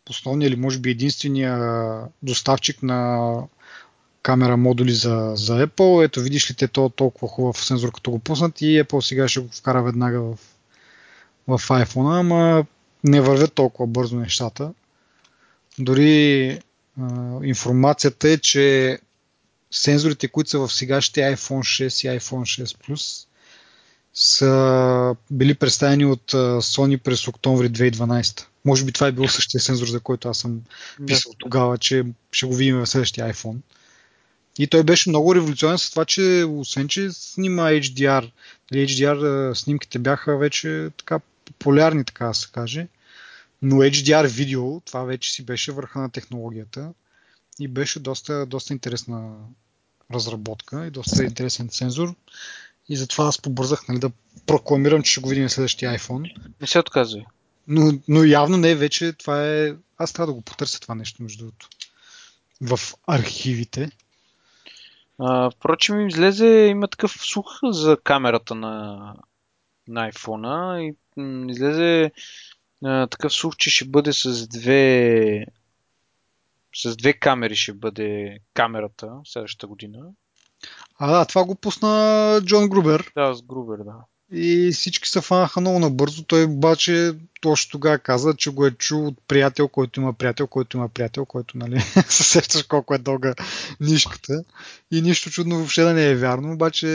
основния 0.09 0.47
или 0.47 0.55
може 0.55 0.79
би 0.79 0.91
единствения 0.91 1.57
доставчик 2.23 2.83
на 2.83 3.33
камера 4.23 4.57
модули 4.57 4.93
за, 4.93 5.31
за 5.35 5.67
Apple. 5.67 6.05
Ето 6.05 6.21
видиш 6.21 6.51
ли 6.51 6.55
те 6.55 6.67
то 6.67 6.89
толкова 6.89 7.27
хубав 7.27 7.65
сензор 7.65 7.91
като 7.91 8.11
го 8.11 8.19
пуснат 8.19 8.61
и 8.61 8.83
Apple 8.83 8.99
сега 8.99 9.27
ще 9.27 9.39
го 9.39 9.49
вкара 9.49 9.83
веднага 9.83 10.21
в, 10.21 10.37
в 11.47 11.59
iPhone, 11.59 12.19
ама 12.19 12.65
не 13.03 13.21
вървят 13.21 13.53
толкова 13.53 13.87
бързо 13.87 14.15
нещата. 14.15 14.73
Дори 15.79 16.59
а, 17.01 17.39
информацията 17.43 18.29
е, 18.29 18.37
че 18.37 18.99
сензорите, 19.71 20.27
които 20.27 20.49
са 20.49 20.59
в 20.59 20.73
сегашните 20.73 21.21
iPhone 21.21 21.87
6 21.87 22.15
и 22.15 22.19
iPhone 22.19 22.63
6 22.63 22.65
Plus, 22.65 23.27
са 24.13 25.15
били 25.31 25.53
представени 25.53 26.05
от 26.05 26.31
Sony 26.61 26.97
през 26.97 27.27
октомври 27.27 27.69
2012. 27.69 28.45
Може 28.65 28.85
би 28.85 28.91
това 28.91 29.07
е 29.07 29.11
бил 29.11 29.27
същия 29.27 29.61
сензор, 29.61 29.87
за 29.87 29.99
който 29.99 30.29
аз 30.29 30.37
съм 30.37 30.61
писал 31.07 31.31
да. 31.31 31.37
тогава, 31.37 31.77
че 31.77 32.03
ще 32.31 32.45
го 32.45 32.55
видим 32.55 32.77
в 32.77 32.87
следващия 32.87 33.33
iPhone. 33.33 33.57
И 34.59 34.67
той 34.67 34.83
беше 34.83 35.09
много 35.09 35.35
революционен 35.35 35.77
с 35.77 35.89
това, 35.89 36.05
че 36.05 36.45
освен, 36.49 36.87
че 36.87 37.11
снима 37.11 37.63
HDR, 37.63 38.31
HDR 38.73 39.53
снимките 39.53 39.99
бяха 39.99 40.37
вече 40.37 40.89
така 40.97 41.19
популярни, 41.45 42.05
така 42.05 42.25
да 42.25 42.33
се 42.33 42.47
каже, 42.51 42.87
но 43.61 43.75
HDR 43.75 44.27
видео, 44.27 44.79
това 44.79 45.03
вече 45.03 45.33
си 45.33 45.45
беше 45.45 45.71
върха 45.71 45.99
на 45.99 46.09
технологията 46.09 46.93
и 47.59 47.67
беше 47.67 47.99
доста, 47.99 48.45
доста 48.45 48.73
интересна 48.73 49.35
разработка 50.13 50.87
и 50.87 50.91
доста 50.91 51.23
интересен 51.23 51.69
сензор. 51.71 52.15
И 52.89 52.97
затова 52.97 53.25
аз 53.25 53.41
побързах 53.41 53.87
нали, 53.87 53.99
да 53.99 54.11
прокламирам, 54.47 55.03
че 55.03 55.11
ще 55.11 55.21
го 55.21 55.29
видим 55.29 55.49
следващия 55.49 55.97
iPhone. 55.97 56.35
Не 56.61 56.67
се 56.67 56.79
отказвай. 56.79 57.25
Но, 57.67 57.91
но 58.07 58.23
явно 58.23 58.57
не, 58.57 58.75
вече 58.75 59.13
това 59.13 59.47
е... 59.47 59.73
Аз 59.97 60.13
трябва 60.13 60.27
да 60.27 60.33
го 60.33 60.41
потърся 60.41 60.79
това 60.79 60.95
нещо, 60.95 61.23
между 61.23 61.45
другото. 61.45 61.69
В 62.61 62.79
архивите. 63.07 63.89
А, 65.19 65.51
впрочем, 65.51 66.07
излезе, 66.07 66.47
има 66.47 66.87
такъв 66.87 67.11
слух 67.11 67.59
за 67.63 67.97
камерата 68.03 68.55
на, 68.55 69.15
на 69.87 70.11
iPhone 70.11 70.79
и 70.79 70.95
м, 71.17 71.51
излезе 71.51 72.11
а, 72.85 73.07
такъв 73.07 73.33
слух, 73.33 73.55
че 73.57 73.69
ще 73.69 73.85
бъде 73.85 74.13
с 74.13 74.47
две 74.47 75.45
с 76.75 76.95
две 76.95 77.13
камери 77.13 77.55
ще 77.55 77.73
бъде 77.73 78.39
камерата 78.53 79.11
следващата 79.25 79.67
година. 79.67 79.99
А, 80.99 81.11
да, 81.11 81.25
това 81.25 81.43
го 81.43 81.55
пусна 81.55 82.41
Джон 82.45 82.69
Грубер. 82.69 83.11
Да, 83.15 83.33
с 83.33 83.41
Грубер, 83.41 83.77
да. 83.77 83.95
И 84.35 84.71
всички 84.73 85.09
се 85.09 85.21
фанаха 85.21 85.61
много 85.61 85.79
набързо. 85.79 86.23
Той 86.23 86.43
обаче 86.43 87.13
точно 87.41 87.71
тогава 87.71 87.99
каза, 87.99 88.33
че 88.35 88.49
го 88.49 88.65
е 88.65 88.71
чул 88.71 89.07
от 89.07 89.15
приятел, 89.27 89.67
който 89.67 89.99
има 89.99 90.13
приятел, 90.13 90.47
който 90.47 90.77
има 90.77 90.89
приятел, 90.89 91.25
който 91.25 91.57
нали, 91.57 91.79
се 92.09 92.23
сещаш 92.23 92.63
колко 92.63 92.93
е 92.93 92.97
дълга 92.97 93.33
нишката. 93.79 94.43
И 94.91 95.01
нищо 95.01 95.29
чудно 95.29 95.55
въобще 95.55 95.83
да 95.83 95.93
не 95.93 96.09
е 96.09 96.15
вярно, 96.15 96.53
обаче 96.53 96.87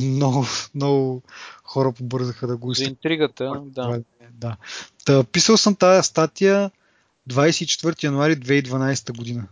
много, 0.00 0.46
много 0.74 1.22
хора 1.64 1.92
побързаха 1.92 2.46
да 2.46 2.56
го 2.56 2.74
За 2.74 2.84
интригата, 2.84 3.62
да. 3.64 4.00
да. 4.32 4.56
Та, 5.04 5.24
писал 5.24 5.56
съм 5.56 5.74
тази 5.74 6.08
статия 6.08 6.70
24 7.30 8.04
януари 8.04 8.36
2012 8.36 9.16
година. 9.16 9.48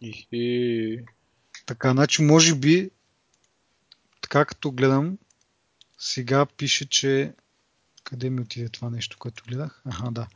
И... 0.00 1.00
Така, 1.66 1.92
значи 1.92 2.22
може 2.22 2.54
би, 2.54 2.90
така 4.20 4.44
като 4.44 4.70
гледам, 4.70 5.18
сега 5.98 6.46
пише, 6.46 6.88
че... 6.88 7.32
Къде 8.04 8.30
ми 8.30 8.40
отиде 8.40 8.68
това 8.68 8.90
нещо, 8.90 9.16
което 9.18 9.44
гледах? 9.48 9.82
Аха, 9.84 10.10
да. 10.10 10.26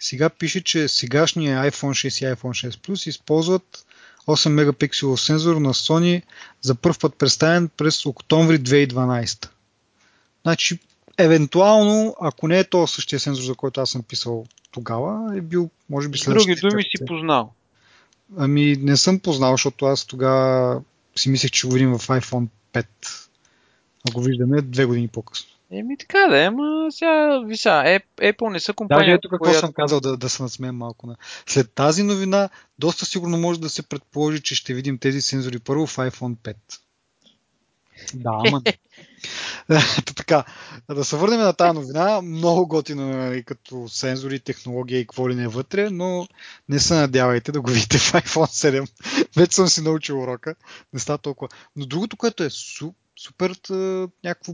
Сега 0.00 0.30
пише, 0.30 0.64
че 0.64 0.88
сегашния 0.88 1.70
iPhone 1.70 2.08
6 2.08 2.32
и 2.32 2.36
iPhone 2.36 2.68
6 2.68 2.70
Plus 2.70 3.08
използват 3.08 3.86
8 4.26 4.48
мегапикселов 4.48 5.20
сензор 5.20 5.56
на 5.56 5.74
Sony 5.74 6.22
за 6.60 6.74
първ 6.74 6.98
път 7.00 7.14
представен 7.14 7.68
през 7.68 8.06
октомври 8.06 8.58
2012. 8.58 9.48
Значи, 10.42 10.78
евентуално, 11.18 12.16
ако 12.20 12.48
не 12.48 12.58
е 12.58 12.64
то 12.64 12.86
същия 12.86 13.20
сензор, 13.20 13.42
за 13.42 13.54
който 13.54 13.80
аз 13.80 13.90
съм 13.90 14.02
писал 14.02 14.46
тогава, 14.70 15.36
е 15.36 15.40
бил, 15.40 15.70
може 15.90 16.08
би, 16.08 16.18
С 16.18 16.24
други 16.24 16.54
думи 16.54 16.82
си 16.82 17.04
познал. 17.06 17.52
Ами, 18.36 18.76
не 18.80 18.96
съм 18.96 19.20
познал, 19.20 19.52
защото 19.52 19.86
аз 19.86 20.06
тогава 20.06 20.82
си 21.16 21.30
мислех, 21.30 21.50
че 21.50 21.66
говорим 21.66 21.98
в 21.98 22.08
iPhone 22.08 22.46
5 22.72 22.86
а 24.08 24.12
го 24.12 24.22
виждаме 24.22 24.62
две 24.62 24.84
години 24.84 25.08
по-късно. 25.08 25.48
Еми 25.72 25.96
така 25.96 26.18
да, 26.30 26.44
ама 26.44 26.86
сега, 26.90 27.42
виса, 27.46 28.00
Apple 28.18 28.52
не 28.52 28.60
са 28.60 28.72
компания. 28.72 29.04
Даже 29.04 29.12
ето 29.12 29.28
какво 29.28 29.44
която... 29.44 29.60
съм 29.60 29.72
казал 29.72 30.00
да, 30.00 30.16
да 30.16 30.28
се 30.28 30.42
насмеем 30.42 30.76
малко. 30.76 31.06
На... 31.06 31.16
След 31.46 31.72
тази 31.74 32.02
новина, 32.02 32.48
доста 32.78 33.06
сигурно 33.06 33.38
може 33.38 33.60
да 33.60 33.68
се 33.68 33.82
предположи, 33.82 34.42
че 34.42 34.54
ще 34.54 34.74
видим 34.74 34.98
тези 34.98 35.22
сензори 35.22 35.58
първо 35.58 35.86
в 35.86 35.96
iPhone 35.96 36.36
5. 36.36 36.54
Да, 38.14 38.30
ама. 38.46 38.62
така, 40.16 40.44
да 40.94 41.04
се 41.04 41.16
върнем 41.16 41.40
на 41.40 41.52
тази 41.52 41.78
новина. 41.78 42.22
Много 42.22 42.66
готино 42.66 43.08
нали, 43.08 43.44
като 43.44 43.88
сензори, 43.88 44.40
технология 44.40 45.00
и 45.00 45.06
какво 45.06 45.30
ли 45.30 45.34
не 45.34 45.42
е 45.42 45.48
вътре, 45.48 45.90
но 45.90 46.28
не 46.68 46.78
се 46.78 46.94
надявайте 46.94 47.52
да 47.52 47.60
го 47.60 47.70
видите 47.70 47.98
в 47.98 48.12
iPhone 48.12 48.86
7. 48.86 48.90
Вече 49.36 49.56
съм 49.56 49.68
си 49.68 49.82
научил 49.82 50.22
урока. 50.22 50.54
Не 50.92 51.00
става 51.00 51.18
толкова. 51.18 51.48
Но 51.76 51.86
другото, 51.86 52.16
което 52.16 52.44
е 52.44 52.50
супер 52.50 53.00
супер 53.20 53.54
някакво 54.24 54.52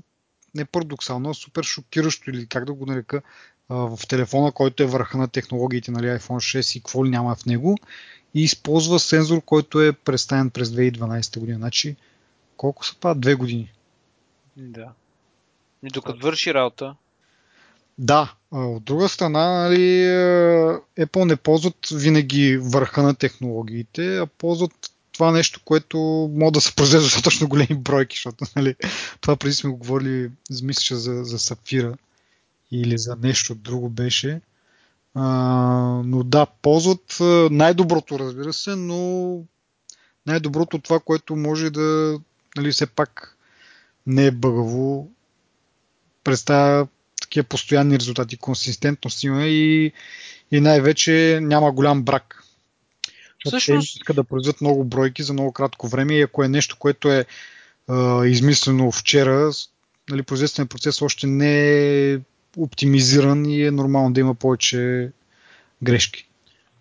не 0.55 0.65
парадоксално, 0.65 1.31
а 1.31 1.35
супер 1.35 1.65
шокиращо 1.65 2.31
или 2.31 2.47
как 2.47 2.65
да 2.65 2.73
го 2.73 2.87
нарека 2.87 3.23
в 3.69 3.99
телефона, 4.09 4.53
който 4.53 4.83
е 4.83 4.87
върха 4.87 5.19
на 5.19 5.29
технологиите, 5.29 5.91
нали, 5.91 6.07
iPhone 6.07 6.61
6 6.61 6.77
и 6.77 6.81
какво 6.81 7.07
ли 7.07 7.11
няма 7.11 7.35
в 7.35 7.47
него 7.47 7.79
и 8.35 8.43
използва 8.43 9.01
сензор, 9.01 9.43
който 9.45 9.81
е 9.81 9.93
представен 9.93 10.51
през 10.51 10.69
2012 10.69 11.39
година. 11.39 11.59
Значи, 11.59 11.97
колко 12.57 12.87
са 12.87 12.95
това? 12.95 13.15
Две 13.15 13.35
години. 13.35 13.73
Да. 14.57 14.89
И 15.83 15.89
докато 15.89 16.27
върши 16.27 16.55
работа. 16.55 16.95
Да, 17.99 18.35
от 18.51 18.85
друга 18.85 19.09
страна, 19.09 19.63
нали, 19.63 20.07
Apple 20.99 21.25
не 21.25 21.37
ползват 21.37 21.89
винаги 21.93 22.57
върха 22.57 23.03
на 23.03 23.15
технологиите, 23.15 24.19
а 24.19 24.27
ползват 24.27 24.91
това 25.13 25.33
нещо, 25.33 25.61
което 25.65 25.99
може 26.35 26.53
да 26.53 26.61
се 26.61 26.75
произведе 26.75 27.03
достатъчно 27.03 27.49
големи 27.49 27.75
бройки, 27.75 28.17
защото 28.17 28.45
нали, 28.57 28.75
това 29.21 29.37
преди 29.37 29.55
сме 29.55 29.71
го 29.71 29.77
говорили, 29.77 30.31
мисля, 30.63 30.97
за, 30.97 31.25
за 31.25 31.39
Сапфира 31.39 31.97
или 32.71 32.99
за 32.99 33.17
нещо 33.17 33.55
друго 33.55 33.89
беше. 33.89 34.41
А, 35.15 35.25
но 36.05 36.25
да, 36.25 36.47
ползват 36.47 37.17
най-доброто, 37.51 38.19
разбира 38.19 38.53
се, 38.53 38.77
но 38.77 39.41
най-доброто 40.27 40.79
това, 40.79 41.01
което 41.01 41.37
може 41.37 41.71
да, 41.71 42.19
нали, 42.57 42.73
все 42.73 42.87
пак 42.87 43.37
не 44.07 44.27
е 44.27 44.31
бъгаво, 44.31 45.09
представя 46.25 46.89
такива 47.21 47.45
постоянни 47.45 47.99
резултати, 47.99 48.37
консистентност 48.37 49.23
има 49.23 49.45
и, 49.45 49.93
и 50.51 50.61
най-вече 50.61 51.39
няма 51.43 51.73
голям 51.73 52.03
брак 52.03 52.47
Всъщност... 53.47 53.93
Те 53.93 53.99
искат 53.99 54.17
да 54.17 54.25
произведат 54.25 54.61
много 54.61 54.85
бройки 54.85 55.23
за 55.23 55.33
много 55.33 55.53
кратко 55.53 55.89
време 55.89 56.15
и 56.15 56.23
ако 56.23 56.45
е 56.45 56.49
нещо, 56.49 56.77
което 56.79 57.13
е 57.13 57.27
а, 57.89 58.27
измислено 58.27 58.93
вчера, 58.93 59.51
нали, 60.11 60.23
производственият 60.23 60.71
процес 60.71 61.03
още 61.03 61.27
не 61.27 62.13
е 62.13 62.19
оптимизиран 62.57 63.47
и 63.47 63.65
е 63.65 63.71
нормално 63.71 64.13
да 64.13 64.21
има 64.21 64.35
повече 64.35 65.11
грешки. 65.83 66.29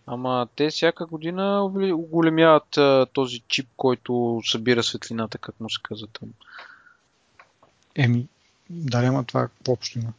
Ама 0.08 0.48
те 0.56 0.70
всяка 0.70 1.06
година 1.06 1.64
оголемяват 1.94 2.78
а, 2.78 3.08
този 3.14 3.40
чип, 3.40 3.70
който 3.78 4.42
събира 4.46 4.84
светлината, 4.84 5.38
как 5.38 5.60
му 5.60 5.70
се 5.70 5.80
казва 5.84 6.08
там. 6.08 6.30
Еми, 7.96 8.28
да, 8.70 8.98
ама 8.98 9.24
това 9.24 9.48
какво 9.48 9.72
общо 9.72 10.00
има? 10.00 10.14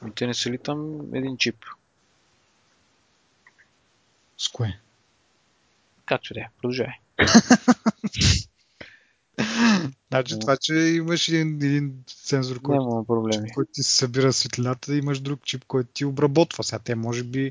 Ами 0.00 0.12
те 0.14 0.26
не 0.26 0.34
са 0.34 0.50
ли 0.50 0.58
там 0.58 1.00
един 1.14 1.36
чип? 1.36 1.56
С 4.38 4.48
кое? 4.48 4.80
Както 6.06 6.34
да 6.34 6.40
е, 6.40 6.48
продължай. 6.60 6.86
значи 10.08 10.38
това, 10.40 10.56
че 10.56 10.74
имаш 10.74 11.28
един, 11.28 11.54
един 11.54 12.04
сензор, 12.06 12.62
който, 12.62 13.04
проблеми. 13.06 13.52
който 13.52 13.70
ти 13.72 13.82
събира 13.82 14.32
светлината, 14.32 14.96
имаш 14.96 15.20
друг 15.20 15.44
чип, 15.44 15.64
който 15.64 15.90
ти 15.92 16.04
обработва. 16.04 16.64
Сега 16.64 16.78
те 16.78 16.94
може 16.94 17.22
би 17.22 17.50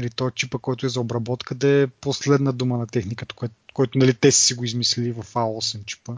нали, 0.00 0.10
този 0.10 0.34
чипа, 0.34 0.58
който 0.58 0.86
е 0.86 0.88
за 0.88 1.00
обработка, 1.00 1.54
да 1.54 1.68
е 1.68 1.86
последна 1.86 2.52
дума 2.52 2.78
на 2.78 2.86
техниката, 2.86 3.34
който, 3.34 3.54
който 3.74 3.98
нали, 3.98 4.14
те 4.14 4.32
си 4.32 4.54
го 4.54 4.64
измислили 4.64 5.12
в 5.12 5.22
A8 5.22 5.84
чипа. 5.84 6.14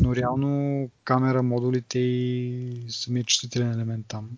Но 0.00 0.16
реално 0.16 0.90
камера, 1.04 1.42
модулите 1.42 1.98
и 1.98 2.86
самия 2.88 3.24
чувствителен 3.24 3.72
елемент 3.72 4.06
там, 4.08 4.30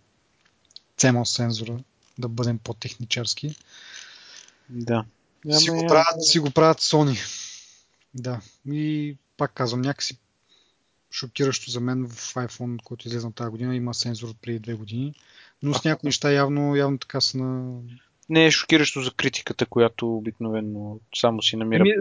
CMOS 0.98 1.24
сензора, 1.24 1.78
да 2.18 2.28
бъдем 2.28 2.58
по-техничарски. 2.58 3.56
Да. 4.68 5.04
Си 5.50 5.70
го, 5.70 5.86
правят, 5.86 6.24
си 6.24 6.38
го 6.38 6.50
правят 6.50 6.80
Sony. 6.80 7.18
Да. 8.14 8.40
И 8.66 9.16
пак 9.36 9.52
казвам, 9.52 9.80
някакси 9.80 10.18
шокиращо 11.10 11.70
за 11.70 11.80
мен 11.80 12.08
в 12.08 12.34
iPhone, 12.34 12.82
който 12.82 13.08
излезе 13.08 13.28
тази 13.34 13.50
година, 13.50 13.76
има 13.76 13.94
сензор 13.94 14.28
от 14.28 14.40
преди 14.40 14.58
две 14.58 14.74
години. 14.74 15.14
Но 15.62 15.74
с 15.74 15.84
някои 15.84 16.06
неща 16.06 16.32
явно, 16.32 16.76
явно 16.76 16.98
така 16.98 17.20
са 17.20 17.38
на... 17.38 17.80
Не 18.28 18.46
е 18.46 18.50
шокиращо 18.50 19.02
за 19.02 19.10
критиката, 19.10 19.66
която 19.66 20.16
обикновено 20.16 20.98
само 21.14 21.42
си 21.42 21.56
намира. 21.56 21.80
Ами, 21.80 21.92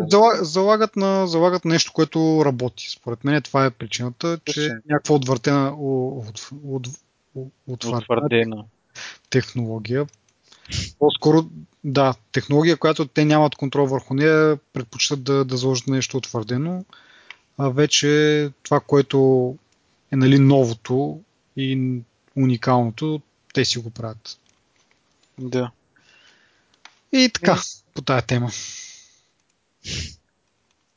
залагат, 0.42 0.96
на, 0.96 1.28
залагат 1.28 1.66
нещо, 1.66 1.94
което 1.94 2.42
работи. 2.46 2.90
Според 2.90 3.24
мен 3.24 3.42
това 3.42 3.66
е 3.66 3.72
причината, 3.72 4.40
че 4.46 4.66
е 4.66 4.70
някаква 4.90 5.16
отвъртена, 5.16 5.76
от, 5.78 6.50
от, 6.64 6.88
от, 7.68 7.84
утвърдена 7.84 8.64
технология 9.30 10.06
по-скоро, 11.00 11.50
да, 11.84 12.14
технология, 12.32 12.78
която 12.78 13.06
те 13.08 13.26
нямат 13.26 13.56
контрол 13.56 13.86
върху 13.86 14.14
нея, 14.14 14.58
предпочитат 14.74 15.24
да, 15.24 15.46
да 15.46 15.58
заложат 15.58 15.88
нещо 15.88 16.18
утвърдено. 16.18 16.86
А 17.58 17.70
вече 17.70 18.52
това, 18.64 18.80
което 18.80 19.56
е 20.12 20.16
нали, 20.16 20.40
новото 20.40 21.20
и 21.58 22.00
уникалното, 22.36 23.22
те 23.54 23.66
си 23.66 23.80
го 23.80 23.90
правят. 23.90 24.40
Да. 25.40 25.72
И 27.12 27.30
така, 27.34 27.62
по 27.94 28.02
тая 28.02 28.22
тема. 28.22 28.52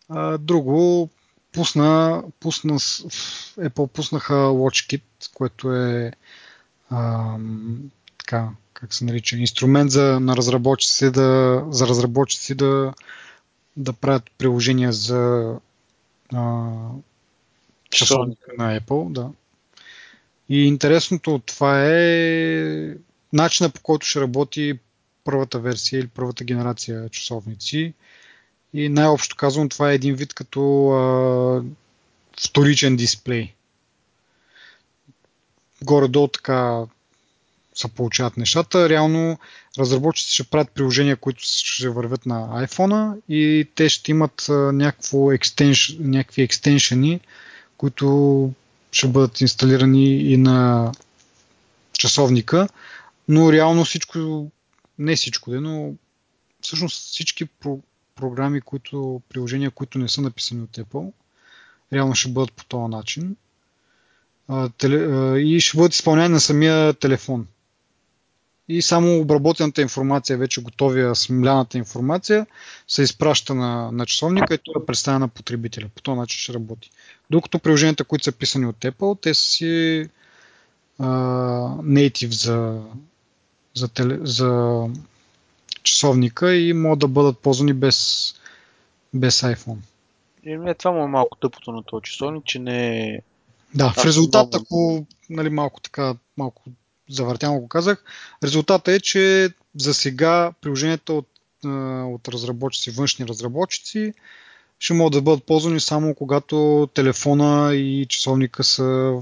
А, 0.08 0.38
друго, 0.38 1.08
пусна, 1.52 2.22
пусна, 2.40 2.78
Apple 2.78 3.86
пуснаха 3.86 4.34
WatchKit, 4.34 5.02
което 5.34 5.76
е 5.76 6.12
а, 6.90 7.36
така, 8.18 8.48
как 8.72 8.94
се 8.94 9.04
нарича, 9.04 9.36
инструмент 9.36 9.90
за, 9.90 10.20
на 10.20 10.36
разработчици 10.36 11.10
да, 11.10 11.64
за 11.70 11.86
разработчици 11.86 12.54
да, 12.54 12.94
да 13.76 13.92
правят 13.92 14.30
приложения 14.38 14.92
за 14.92 15.54
а, 16.34 16.68
часовника 17.90 18.50
на 18.58 18.80
Apple. 18.80 19.12
Да. 19.12 19.30
И 20.48 20.66
интересното 20.66 21.34
от 21.34 21.44
това 21.44 21.84
е 21.86 22.94
начина 23.32 23.70
по 23.70 23.80
който 23.80 24.06
ще 24.06 24.20
работи 24.20 24.78
първата 25.30 25.58
версия 25.58 26.00
или 26.00 26.08
първата 26.08 26.44
генерация 26.44 27.08
часовници 27.08 27.94
И 28.74 28.88
най-общо 28.88 29.36
казвам, 29.36 29.68
това 29.68 29.90
е 29.90 29.94
един 29.94 30.14
вид 30.14 30.34
като 30.34 30.88
а, 30.90 31.62
вторичен 32.44 32.96
дисплей. 32.96 33.52
Горе-долу 35.82 36.28
така 36.28 36.84
се 37.74 37.88
получават 37.88 38.36
нещата. 38.36 38.88
Реално 38.88 39.38
разработчиците 39.78 40.34
ще 40.34 40.44
правят 40.44 40.70
приложения, 40.70 41.16
които 41.16 41.40
ще 41.42 41.88
вървят 41.88 42.26
на 42.26 42.66
iPhone 42.66 43.20
и 43.28 43.68
те 43.74 43.88
ще 43.88 44.10
имат 44.10 44.46
някакво 44.72 45.32
екстенш, 45.32 45.96
някакви 46.00 46.42
екстеншени, 46.42 47.20
които 47.76 48.52
ще 48.92 49.08
бъдат 49.08 49.40
инсталирани 49.40 50.32
и 50.32 50.36
на 50.36 50.92
часовника, 51.92 52.68
но 53.28 53.52
реално 53.52 53.84
всичко, 53.84 54.50
не 55.00 55.16
всичко, 55.16 55.50
но 55.50 55.94
всъщност 56.60 57.06
всички 57.06 57.46
про- 57.46 57.82
програми, 58.14 58.60
които, 58.60 59.22
приложения, 59.28 59.70
които 59.70 59.98
не 59.98 60.08
са 60.08 60.22
написани 60.22 60.62
от 60.62 60.70
Apple, 60.70 61.12
реално 61.92 62.14
ще 62.14 62.30
бъдат 62.30 62.52
по 62.52 62.64
този 62.64 62.90
начин. 62.90 63.36
и 65.36 65.60
ще 65.60 65.76
бъдат 65.76 65.94
изпълнени 65.94 66.28
на 66.28 66.40
самия 66.40 66.94
телефон 66.94 67.46
и 68.72 68.82
само 68.82 69.20
обработената 69.20 69.82
информация, 69.82 70.38
вече 70.38 70.62
готовия 70.62 71.14
смляната 71.14 71.78
информация, 71.78 72.46
се 72.88 73.02
изпраща 73.02 73.54
на, 73.54 73.92
на 73.92 74.06
часовника 74.06 74.54
и 74.54 74.58
той 74.64 74.82
е 74.82 74.86
представя 74.86 75.18
на 75.18 75.28
потребителя. 75.28 75.88
По 75.94 76.02
този 76.02 76.18
начин 76.18 76.38
ще 76.38 76.54
работи. 76.54 76.90
Докато 77.30 77.58
приложенията, 77.58 78.04
които 78.04 78.24
са 78.24 78.32
писани 78.32 78.66
от 78.66 78.76
Apple, 78.76 79.22
те 79.22 79.34
са 79.34 79.42
си 79.42 80.08
а, 80.98 81.06
native 81.82 82.32
за, 82.32 82.82
за, 83.74 83.88
теле, 83.88 84.18
за 84.22 84.84
часовника 85.82 86.54
и 86.54 86.72
могат 86.72 86.98
да 86.98 87.08
бъдат 87.08 87.38
ползвани 87.38 87.72
без, 87.72 88.32
без 89.14 89.42
iPhone. 89.42 89.78
И 90.44 90.52
е, 90.52 90.74
това 90.74 90.90
му 90.90 91.04
е 91.04 91.06
малко 91.06 91.36
тъпото 91.36 91.72
на 91.72 91.82
този 91.82 92.02
часовник, 92.02 92.44
че 92.44 92.58
не 92.58 93.00
е... 93.00 93.20
Да, 93.74 93.92
в 93.92 94.04
резултат, 94.04 94.54
ако 94.54 95.06
нали, 95.30 95.50
малко 95.50 95.80
така, 95.80 96.14
малко 96.36 96.62
завъртяно 97.10 97.60
го 97.60 97.68
казах. 97.68 98.04
Резултата 98.44 98.92
е, 98.92 99.00
че 99.00 99.50
за 99.76 99.94
сега 99.94 100.52
приложенията 100.60 101.12
от, 101.12 101.28
от 102.14 102.28
разработчици, 102.28 102.90
външни 102.90 103.26
разработчици, 103.26 104.14
ще 104.78 104.94
могат 104.94 105.12
да 105.12 105.22
бъдат 105.22 105.44
ползвани 105.44 105.80
само 105.80 106.14
когато 106.14 106.88
телефона 106.94 107.74
и 107.74 108.06
часовника 108.08 108.64
са 108.64 109.18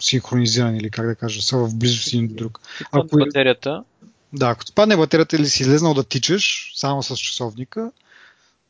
синхронизирани 0.00 0.78
или 0.78 0.90
как 0.90 1.06
да 1.06 1.14
кажа, 1.14 1.42
са 1.42 1.58
в 1.58 1.74
близост 1.74 2.08
един 2.08 2.28
до 2.28 2.34
друг. 2.34 2.60
Ако 2.92 3.16
батерията. 3.16 3.84
Да, 4.32 4.48
ако 4.48 4.66
спадне 4.66 4.96
батерията 4.96 5.36
или 5.36 5.46
си 5.46 5.62
излезнал 5.62 5.94
да 5.94 6.04
тичаш 6.04 6.72
само 6.76 7.02
с 7.02 7.16
часовника, 7.16 7.92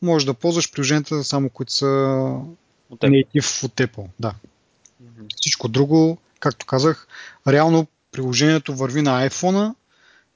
можеш 0.03 0.27
да 0.27 0.35
ползваш 0.35 0.73
приложенията 0.73 1.25
само 1.25 1.51
които 1.51 1.73
са 1.73 1.87
native 2.91 3.65
от 3.65 3.73
Apple. 3.73 4.07
Да. 4.19 4.35
Mm-hmm. 5.03 5.37
Всичко 5.37 5.69
друго, 5.69 6.19
както 6.41 6.67
казах, 6.67 7.09
реално 7.49 7.87
приложението 8.13 8.75
върви 8.75 9.03
на 9.03 9.29
iPhone, 9.29 9.75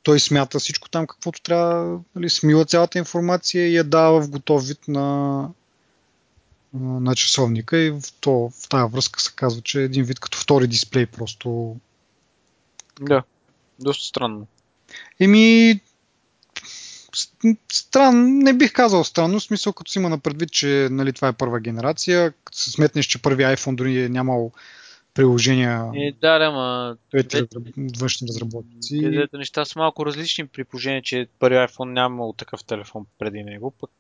той 0.03 0.21
смята 0.21 0.59
всичко 0.59 0.89
там, 0.89 1.07
каквото 1.07 1.43
трябва, 1.43 2.01
нали, 2.15 2.31
смила 2.31 2.65
цялата 2.65 2.99
информация 2.99 3.69
и 3.69 3.77
я 3.77 3.85
дава 3.85 4.21
в 4.21 4.31
готов 4.31 4.67
вид 4.67 4.89
на, 4.89 5.49
на 6.75 7.15
часовника 7.15 7.79
и 7.79 7.91
в, 7.91 8.01
то, 8.21 8.51
в 8.63 8.69
тази 8.69 8.93
връзка 8.93 9.21
се 9.21 9.33
казва, 9.37 9.63
че 9.63 9.81
е 9.81 9.85
един 9.85 10.05
вид 10.05 10.21
като 10.21 10.39
втори 10.39 10.67
дисплей 10.67 11.07
просто. 11.07 11.77
Да, 13.01 13.23
доста 13.79 14.05
странно. 14.05 14.47
Еми, 15.21 15.81
странно, 17.73 18.29
не 18.29 18.53
бих 18.53 18.73
казал 18.73 19.05
странно, 19.05 19.39
в 19.39 19.43
смисъл 19.43 19.73
като 19.73 19.91
си 19.91 19.99
има 19.99 20.09
на 20.09 20.19
предвид, 20.19 20.53
че 20.53 20.89
нали, 20.91 21.13
това 21.13 21.29
е 21.29 21.33
първа 21.33 21.61
генерация, 21.61 22.33
като 22.45 22.59
се 22.59 22.71
сметнеш, 22.71 23.07
че 23.07 23.23
първи 23.23 23.43
iPhone 23.43 23.75
дори 23.75 24.03
е 24.03 24.09
нямал 24.09 24.53
приложения. 25.15 25.91
Е, 25.95 26.13
да, 26.21 26.39
да, 26.39 26.51
ма... 26.51 26.97
Двете 27.11 27.47
външни 28.01 28.29
разработчици. 28.29 29.01
Където 29.03 29.39
неща 29.39 29.65
са 29.65 29.79
малко 29.79 30.07
различни 30.07 30.47
при 30.47 30.65
положение, 30.65 31.03
че 31.03 31.29
първи 31.39 31.57
iPhone 31.57 31.93
нямал 31.93 32.35
такъв 32.39 32.65
телефон 32.65 33.07
преди 33.19 33.43
него, 33.43 33.75
пък 33.81 33.91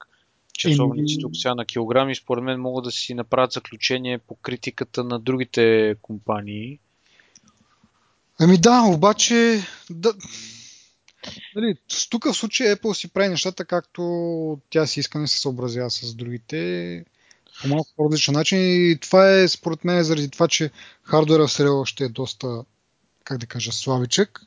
часовници 0.52 1.18
тук 1.20 1.36
сега 1.36 1.54
на 1.54 1.64
килограми, 1.64 2.14
според 2.14 2.44
мен 2.44 2.60
могат 2.60 2.84
да 2.84 2.90
си 2.90 3.14
направят 3.14 3.52
заключение 3.52 4.18
по 4.18 4.34
критиката 4.34 5.04
на 5.04 5.18
другите 5.18 5.94
компании. 6.02 6.78
Ами 8.40 8.58
да, 8.58 8.82
обаче 8.82 9.60
да, 9.90 10.12
Дали, 11.54 11.76
тук 12.10 12.24
в 12.24 12.34
случая 12.34 12.76
Apple 12.76 12.92
си 12.92 13.08
прави 13.08 13.28
нещата 13.28 13.64
както 13.64 14.58
тя 14.70 14.86
си 14.86 15.00
иска, 15.00 15.18
не 15.18 15.28
се 15.28 15.40
съобразява 15.40 15.90
с 15.90 16.14
другите 16.14 17.04
по 17.62 17.68
малко 17.68 17.90
по-различен 17.96 18.34
начин 18.34 18.58
и 18.60 18.98
това 19.00 19.32
е 19.32 19.48
според 19.48 19.84
мен 19.84 20.02
заради 20.02 20.30
това, 20.30 20.48
че 20.48 20.70
хардуера 21.02 21.46
все 21.46 21.62
още 21.62 22.04
е 22.04 22.08
доста, 22.08 22.64
как 23.24 23.38
да 23.38 23.46
кажа, 23.46 23.72
слабичък. 23.72 24.40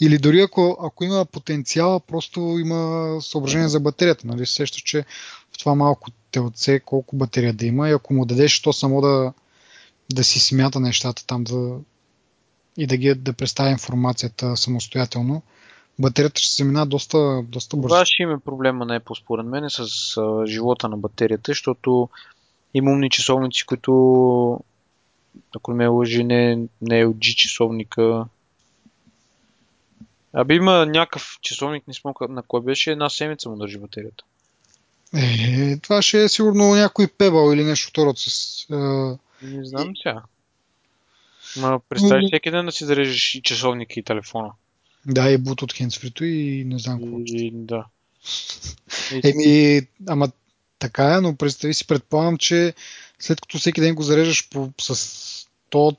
Или 0.00 0.18
дори 0.18 0.40
ако, 0.40 0.78
ако 0.82 1.04
има 1.04 1.24
потенциал, 1.24 2.00
просто 2.00 2.40
има 2.40 3.12
съображение 3.22 3.68
за 3.68 3.80
батерията. 3.80 4.26
Нали? 4.26 4.46
Сеща, 4.46 4.78
че 4.78 5.04
в 5.52 5.58
това 5.58 5.74
малко 5.74 6.10
телце 6.30 6.80
колко 6.80 7.16
батерия 7.16 7.52
да 7.52 7.66
има 7.66 7.88
и 7.88 7.92
ако 7.92 8.14
му 8.14 8.26
дадеш 8.26 8.62
то 8.62 8.72
само 8.72 9.00
да, 9.00 9.32
да 10.12 10.24
си 10.24 10.40
смята 10.40 10.80
нещата 10.80 11.26
там 11.26 11.44
да, 11.44 11.78
и 12.76 12.86
да, 12.86 12.96
ги, 12.96 13.14
да 13.14 13.32
представя 13.32 13.70
информацията 13.70 14.56
самостоятелно, 14.56 15.42
батерията 15.98 16.40
ще 16.40 16.54
се 16.54 16.64
мина 16.64 16.86
доста, 16.86 17.42
доста 17.48 17.76
бързо. 17.76 17.88
Това 17.88 18.04
ще 18.04 18.22
има 18.22 18.40
проблема 18.40 18.84
на 18.84 19.00
Apple 19.00 19.20
според 19.20 19.46
мен 19.46 19.70
с 19.70 19.80
а, 20.16 20.46
живота 20.46 20.88
на 20.88 20.96
батерията, 20.96 21.50
защото 21.50 22.08
има 22.74 22.90
умни 22.90 23.10
часовници, 23.10 23.66
които 23.66 24.60
ако 25.56 25.70
не 25.70 25.76
ме 25.76 25.86
лъжи, 25.86 26.24
не, 26.24 26.56
не 26.82 27.00
е 27.00 27.06
LG 27.06 27.34
часовника. 27.34 28.24
Аби 30.32 30.54
има 30.54 30.86
някакъв 30.86 31.38
часовник, 31.42 31.88
не 31.88 31.94
смога 31.94 32.28
на 32.28 32.42
кой 32.42 32.60
беше, 32.60 32.92
една 32.92 33.10
седмица 33.10 33.50
му 33.50 33.56
държи 33.56 33.78
батерията. 33.78 34.24
Е, 35.14 35.78
това 35.78 36.02
ще 36.02 36.24
е 36.24 36.28
сигурно 36.28 36.74
някой 36.74 37.08
пебал 37.08 37.52
или 37.52 37.64
нещо 37.64 37.88
второ 37.88 38.12
с... 38.16 38.66
Е... 38.70 38.74
Не 39.46 39.64
знам 39.64 39.92
сега. 40.02 40.22
Ма 41.56 41.80
представи 41.88 42.22
Но... 42.22 42.28
всеки 42.28 42.50
ден 42.50 42.66
да 42.66 42.72
си 42.72 42.84
зарежеш 42.84 43.34
и 43.34 43.42
часовника 43.42 44.00
и 44.00 44.02
телефона. 44.02 44.52
Да, 45.06 45.30
и 45.30 45.38
Bluetooth 45.38 45.86
handsfree 45.86 46.24
и 46.24 46.64
не 46.64 46.78
знам 46.78 47.00
какво. 47.00 47.18
И, 47.24 47.50
да. 47.54 47.86
Еми, 49.24 49.80
ама 50.08 50.28
така 50.78 51.14
е, 51.14 51.20
но 51.20 51.36
представи 51.36 51.74
си, 51.74 51.86
предполагам, 51.86 52.38
че 52.38 52.74
след 53.18 53.40
като 53.40 53.58
всеки 53.58 53.80
ден 53.80 53.94
го 53.94 54.02
зареждаш 54.02 54.48
по, 54.48 54.72
с 54.80 55.46
то, 55.70 55.96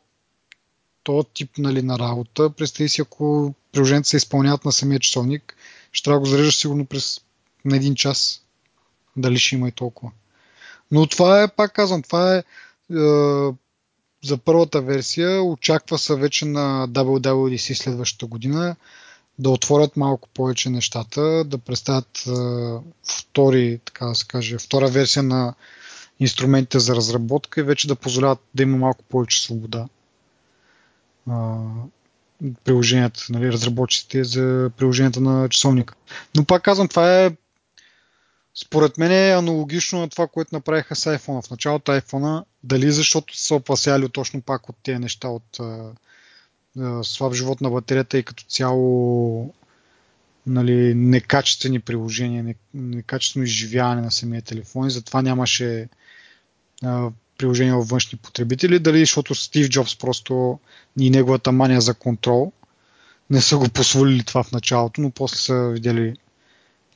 то 1.04 1.24
тип 1.24 1.58
нали, 1.58 1.82
на 1.82 2.00
работа, 2.00 2.50
представи 2.50 2.90
си, 2.90 3.02
ако 3.02 3.54
приложенията 3.72 4.10
се 4.10 4.18
изпълняват 4.18 4.66
на 4.66 4.72
самия 4.72 5.00
часовник, 5.00 5.56
ще 5.92 6.04
трябва 6.04 6.20
да 6.20 6.20
го 6.20 6.30
зареждаш 6.30 6.58
сигурно 6.58 6.86
през 6.86 7.22
на 7.66 7.76
един 7.76 7.96
час. 7.96 8.44
Дали 9.18 9.40
ще 9.40 9.56
има 9.56 9.68
и 9.68 9.72
толкова. 9.72 10.12
Но 10.92 11.08
това 11.08 11.44
е, 11.44 11.48
пак 11.48 11.74
казвам, 11.74 12.02
това 12.02 12.36
е, 12.36 12.38
е 12.38 12.44
за 14.28 14.38
първата 14.38 14.82
версия. 14.82 15.44
Очаква 15.44 15.98
се 15.98 16.16
вече 16.16 16.46
на 16.46 16.88
WWDC 16.90 17.74
следващата 17.74 18.26
година 18.26 18.76
да 19.40 19.50
отворят 19.50 19.98
малко 19.98 20.30
повече 20.34 20.70
нещата, 20.70 21.44
да 21.44 21.58
представят 21.58 22.24
втори, 23.04 23.80
така 23.86 24.06
да 24.06 24.16
се 24.16 24.28
каже, 24.28 24.58
втора 24.58 24.88
версия 24.88 25.24
на 25.24 25.54
инструментите 26.20 26.80
за 26.80 26.96
разработка 26.96 27.60
и 27.60 27.64
вече 27.64 27.88
да 27.88 27.96
позволяват 27.96 28.40
да 28.56 28.64
има 28.64 28.78
малко 28.78 29.04
повече 29.04 29.44
свобода. 29.44 29.88
приложенията, 32.64 33.26
нали, 33.30 33.52
разработчиците 33.52 34.24
за 34.24 34.72
приложенията 34.78 35.22
на 35.22 35.50
часовника. 35.50 35.94
Но 36.36 36.46
пак 36.46 36.64
казвам, 36.64 36.88
това 36.88 37.24
е 37.24 37.32
според 38.64 38.98
мен 38.98 39.12
е 39.12 39.32
аналогично 39.32 40.00
на 40.00 40.10
това, 40.10 40.28
което 40.28 40.56
направиха 40.56 40.96
с 40.96 41.18
iPhone. 41.18 41.48
В 41.48 41.52
началото 41.52 41.92
iPhone, 41.92 42.44
дали 42.64 42.92
защото 42.92 43.38
са 43.38 43.56
опасяли 43.56 44.10
точно 44.10 44.42
пак 44.42 44.70
от 44.70 44.76
тези 44.84 45.00
неща, 45.00 45.28
от 45.28 45.60
слаб 47.04 47.34
живот 47.34 47.62
на 47.62 47.70
батерията 47.70 48.18
и 48.18 48.24
като 48.24 48.44
цяло 48.44 49.54
нали, 50.48 50.96
некачествени 50.96 51.80
приложения, 51.80 52.56
некачествено 52.74 53.46
изживяване 53.46 54.02
на 54.02 54.12
самия 54.12 54.42
телефон 54.42 54.88
и 54.88 54.92
затова 54.92 55.22
нямаше 55.22 55.90
а, 56.84 57.10
приложения 57.38 57.76
във 57.76 57.88
външни 57.88 58.20
потребители. 58.20 58.80
Дали 58.80 59.00
защото 59.00 59.36
Стив 59.36 59.70
Джобс 59.70 59.98
просто 59.98 60.60
и 61.00 61.10
неговата 61.10 61.52
мания 61.52 61.82
за 61.82 61.94
контрол 61.94 62.52
не 63.30 63.42
са 63.42 63.58
го 63.58 63.70
позволили 63.70 64.24
това 64.24 64.44
в 64.44 64.52
началото, 64.52 65.02
но 65.02 65.12
после 65.12 65.38
са 65.38 65.70
видели, 65.74 66.16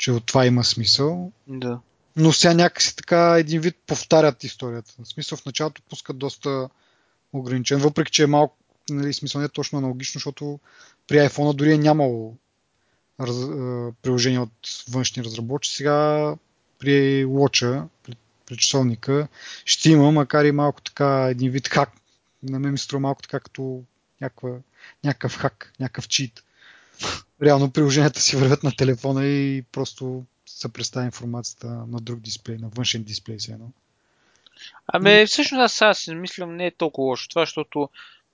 че 0.02 0.12
от 0.12 0.26
това 0.26 0.46
има 0.46 0.64
смисъл. 0.64 1.32
Да. 1.48 1.80
Но 2.16 2.32
сега 2.34 2.54
някакси 2.54 2.96
така 2.96 3.36
един 3.40 3.62
вид 3.62 3.76
повтарят 3.88 4.44
историята. 4.44 4.94
В 5.04 5.08
смисъл 5.08 5.38
в 5.38 5.46
началото 5.46 5.82
пускат 5.82 6.18
доста 6.18 6.70
ограничен, 7.34 7.80
въпреки 7.80 8.12
че 8.12 8.24
е 8.24 8.28
малко 8.28 8.58
нали, 8.90 9.14
смисъл 9.14 9.42
не 9.42 9.46
е 9.46 9.50
точно 9.50 9.78
аналогично, 9.78 10.20
защото 10.20 10.60
при 11.08 11.16
iPhone 11.16 11.54
дори 11.56 11.74
е 11.74 11.78
нямало 11.78 12.36
раз, 13.20 13.36
приложение 14.02 14.40
от 14.40 14.84
външни 14.90 15.24
разработчици. 15.24 15.76
Сега 15.76 16.36
при 16.80 17.26
лоча, 17.26 17.88
при, 18.04 18.16
при 18.46 18.58
часовника, 18.58 19.28
ще 19.66 19.90
има, 19.90 20.12
макар 20.12 20.46
и 20.46 20.52
малко 20.52 20.82
така, 20.82 21.28
един 21.30 21.52
вид 21.52 21.68
хак. 21.68 21.90
На 22.44 22.60
мен 22.60 22.72
ми 22.72 22.78
струва 22.78 23.00
малко 23.00 23.22
така 23.22 23.40
като 23.40 23.84
някаква, 24.22 24.50
някакъв 25.04 25.38
хак, 25.38 25.74
някакъв 25.80 26.08
чит. 26.08 26.44
Реално 27.44 27.72
приложенията 27.72 28.22
си 28.22 28.38
вървят 28.38 28.64
на 28.64 28.76
телефона 28.76 29.26
и 29.26 29.64
просто 29.72 30.24
се 30.46 30.74
представя 30.74 31.06
информацията 31.06 31.68
на 31.68 32.00
друг 32.00 32.20
дисплей, 32.20 32.58
на 32.58 32.70
външен 32.70 33.04
дисплей 33.04 33.40
си 33.40 33.52
едно. 33.52 33.72
Ами, 34.88 35.26
всъщност 35.26 35.62
аз 35.62 35.74
сега 35.74 35.94
си 35.94 36.16
мислям, 36.16 36.56
не 36.56 36.66
е 36.66 36.72
толкова 36.72 37.08
лошо 37.08 37.30
това, 37.30 37.42
защото 37.42 37.90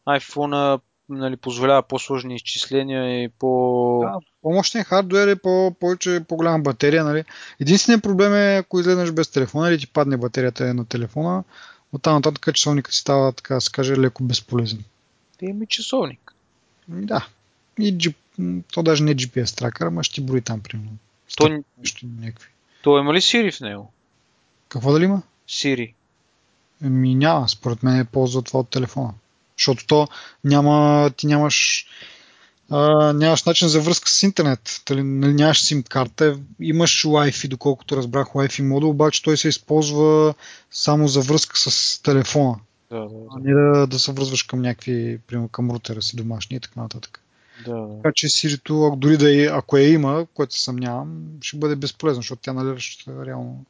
iPhone 0.07 0.79
нали, 1.09 1.37
позволява 1.37 1.83
по-сложни 1.83 2.35
изчисления 2.35 3.23
и 3.23 3.29
по... 3.29 3.99
Да, 4.03 4.19
по-мощен 4.41 4.83
хардвер 4.83 5.27
е 5.27 5.35
по- 5.35 5.75
повече 5.79 6.23
по-голяма 6.27 6.59
батерия. 6.59 7.03
Нали. 7.03 7.23
Единственият 7.59 8.03
проблем 8.03 8.33
е, 8.35 8.55
ако 8.57 8.79
излезеш 8.79 9.11
без 9.11 9.27
телефона 9.27 9.69
или 9.69 9.79
ти 9.79 9.87
падне 9.87 10.17
батерията 10.17 10.73
на 10.73 10.85
телефона, 10.85 11.43
от 11.93 12.01
там 12.01 12.15
нататък 12.15 12.55
часовникът 12.55 12.93
си 12.93 12.99
става, 12.99 13.33
така 13.33 13.53
да 13.53 13.61
се 13.61 13.71
каже, 13.71 13.97
леко 13.97 14.23
безполезен. 14.23 14.83
Ти 15.37 15.45
има 15.45 15.65
часовник. 15.65 16.33
Да. 16.87 17.27
И 17.79 17.97
G... 17.97 18.13
то 18.71 18.83
даже 18.83 19.03
не 19.03 19.15
GPS 19.15 19.57
тракър, 19.57 19.85
ама 19.85 20.03
ще 20.03 20.21
брои 20.21 20.41
там, 20.41 20.59
примерно. 20.61 20.91
То, 21.37 21.63
Нещо 21.79 22.05
някакви. 22.19 22.49
то 22.83 22.99
има 22.99 23.13
ли 23.13 23.17
Siri 23.17 23.57
в 23.57 23.61
него? 23.61 23.91
Какво 24.69 24.93
дали 24.93 25.03
има? 25.03 25.21
Siri. 25.49 25.93
Ми 26.81 27.15
няма, 27.15 27.49
според 27.49 27.83
мен 27.83 27.99
е 27.99 28.05
ползва 28.05 28.41
това 28.41 28.59
от 28.59 28.69
телефона. 28.69 29.13
Защото 29.57 29.87
то 29.87 30.07
няма, 30.43 31.09
ти 31.17 31.27
нямаш, 31.27 31.87
а, 32.69 33.13
нямаш 33.13 33.43
начин 33.43 33.67
за 33.67 33.81
връзка 33.81 34.09
с 34.09 34.23
интернет. 34.23 34.81
Тали, 34.85 35.03
нали, 35.03 35.33
нямаш 35.33 35.61
сим 35.61 35.83
карта, 35.83 36.39
имаш 36.59 37.03
Wi-Fi, 37.03 37.47
доколкото 37.47 37.97
разбрах 37.97 38.27
Wi-Fi 38.27 38.61
модул, 38.61 38.89
обаче 38.89 39.23
той 39.23 39.37
се 39.37 39.47
използва 39.47 40.33
само 40.71 41.07
за 41.07 41.21
връзка 41.21 41.57
с 41.57 42.01
телефона. 42.03 42.55
Да, 42.91 42.99
да, 42.99 43.15
А 43.31 43.39
да. 43.39 43.49
не 43.49 43.53
да, 43.53 43.87
да 43.87 43.99
се 43.99 44.11
връзваш 44.11 44.43
към 44.43 44.61
някакви, 44.61 45.19
примерно 45.27 45.49
към 45.49 45.71
рутера 45.71 46.01
си 46.01 46.15
домашни 46.15 46.57
и 46.57 46.59
така 46.59 46.81
нататък. 46.81 47.21
Да. 47.65 47.87
Така 47.97 48.11
че 48.15 48.27
Siri, 48.27 48.95
дори 48.97 49.17
да 49.17 49.43
е, 49.43 49.45
ако 49.45 49.77
я 49.77 49.89
има, 49.93 50.27
което 50.33 50.55
се 50.55 50.63
съмнявам, 50.63 51.27
ще 51.41 51.57
бъде 51.57 51.75
безполезно, 51.75 52.21
защото 52.21 52.41
тя 52.41 52.53
нали 52.53 52.79
ще 52.79 53.11
реално 53.25 53.65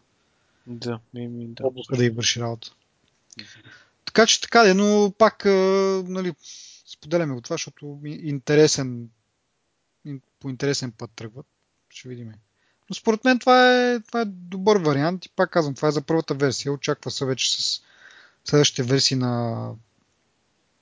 Да, 0.68 1.00
ми, 1.14 1.48
да. 1.48 1.64
да 1.92 2.06
й 2.06 2.10
върши 2.10 2.40
работа. 2.42 2.72
Така 4.06 4.26
че 4.26 4.42
така 4.42 4.70
е, 4.70 4.74
но 4.74 5.14
пак 5.18 5.46
нали, 6.06 6.34
споделяме 6.86 7.34
го 7.34 7.42
това, 7.42 7.54
защото 7.54 8.00
ми- 8.02 8.20
интересен, 8.24 9.10
ин- 10.08 10.22
по 10.40 10.50
интересен 10.50 10.92
път 10.92 11.12
тръгват. 11.16 11.46
Ще 11.90 12.10
видим. 12.10 12.32
Но 12.90 12.96
според 12.96 13.24
мен 13.24 13.40
това 13.40 13.92
е, 13.92 14.00
това 14.00 14.22
е 14.22 14.26
добър 14.26 14.78
вариант 14.78 15.26
и 15.26 15.30
пак 15.30 15.50
казвам, 15.52 15.76
това 15.76 15.88
е 15.88 15.92
за 15.92 16.02
първата 16.02 16.34
версия. 16.34 16.72
Очаква 16.74 17.12
се 17.12 17.26
вече 17.26 17.52
с 17.58 17.82
следващите 18.46 18.84
версии 18.84 19.18
на, 19.18 19.72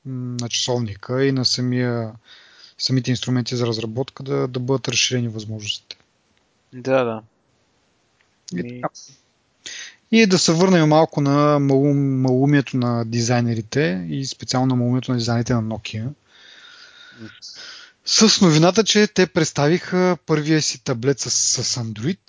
на 0.06 0.50
часовника 0.50 1.26
и 1.26 1.32
на 1.32 1.46
самия, 1.46 2.14
самите 2.78 3.12
инструменти 3.12 3.56
за 3.56 3.68
разработка 3.68 4.24
да, 4.24 4.48
да 4.48 4.60
бъдат 4.60 4.88
разширени 4.88 5.28
възможностите. 5.28 5.98
Да, 6.74 7.04
да. 7.04 7.22
И, 8.54 8.82
така. 8.82 8.94
и 10.12 10.26
да 10.26 10.40
се 10.40 10.54
върнем 10.54 10.90
малко 10.90 11.22
на 11.22 11.60
малум, 11.60 12.22
малумието 12.22 12.78
на 12.78 13.06
дизайнерите 13.06 14.08
и 14.10 14.26
специално 14.26 14.68
на 14.68 14.76
малумието 14.76 15.12
на 15.12 15.18
дизайнерите 15.18 15.54
на 15.54 15.64
Nokia. 15.64 16.10
С 18.06 18.42
новината, 18.42 18.84
че 18.84 19.08
те 19.08 19.28
представиха 19.28 20.18
първия 20.26 20.62
си 20.62 20.84
таблет 20.84 21.20
с, 21.20 21.32
с 21.32 21.84
Android, 21.84 22.20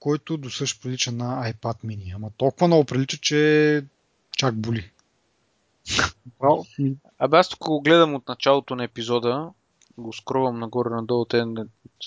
който 0.00 0.36
до 0.36 0.50
също 0.50 0.80
прилича 0.80 1.12
на 1.12 1.52
iPad 1.52 1.84
mini. 1.84 2.16
Ама 2.16 2.30
толкова 2.36 2.66
много 2.66 2.84
прилича, 2.84 3.16
че 3.16 3.84
чак 4.36 4.54
боли. 4.54 4.90
Абе 7.18 7.36
аз 7.36 7.48
тук 7.48 7.58
го 7.58 7.80
гледам 7.80 8.14
от 8.14 8.28
началото 8.28 8.74
на 8.74 8.84
епизода, 8.84 9.50
го 10.00 10.12
скровам 10.12 10.58
нагоре-надолу, 10.58 11.24
те 11.24 11.44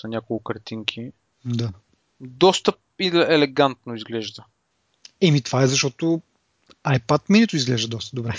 са 0.00 0.08
няколко 0.08 0.44
картинки. 0.44 1.12
да. 1.44 1.72
Доста 2.20 2.72
елегантно 3.00 3.94
изглежда. 3.94 4.44
Еми 5.20 5.40
това 5.40 5.62
е 5.62 5.66
защото 5.66 6.20
iPad 6.84 7.30
mini 7.30 7.54
изглежда 7.54 7.88
доста 7.88 8.16
добре. 8.16 8.34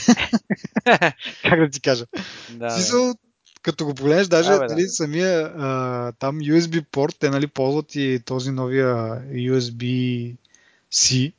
как 1.43 1.59
да 1.59 1.69
ти 1.69 1.81
кажа? 1.81 2.05
Да, 2.49 2.65
да. 2.65 2.69
Смисъл, 2.69 3.13
като 3.61 3.85
го 3.85 3.93
погледнеш, 3.93 4.27
даже 4.27 4.49
Да, 4.49 4.59
бе, 4.59 4.67
да. 4.67 4.73
нали, 4.73 4.87
самия 4.87 5.53
а, 5.57 6.11
там 6.11 6.39
USB 6.39 6.85
порт, 6.91 7.15
те 7.19 7.29
нали, 7.29 7.47
ползват 7.47 7.95
и 7.95 8.21
този 8.25 8.51
новия 8.51 9.21
USB-C 9.31 10.35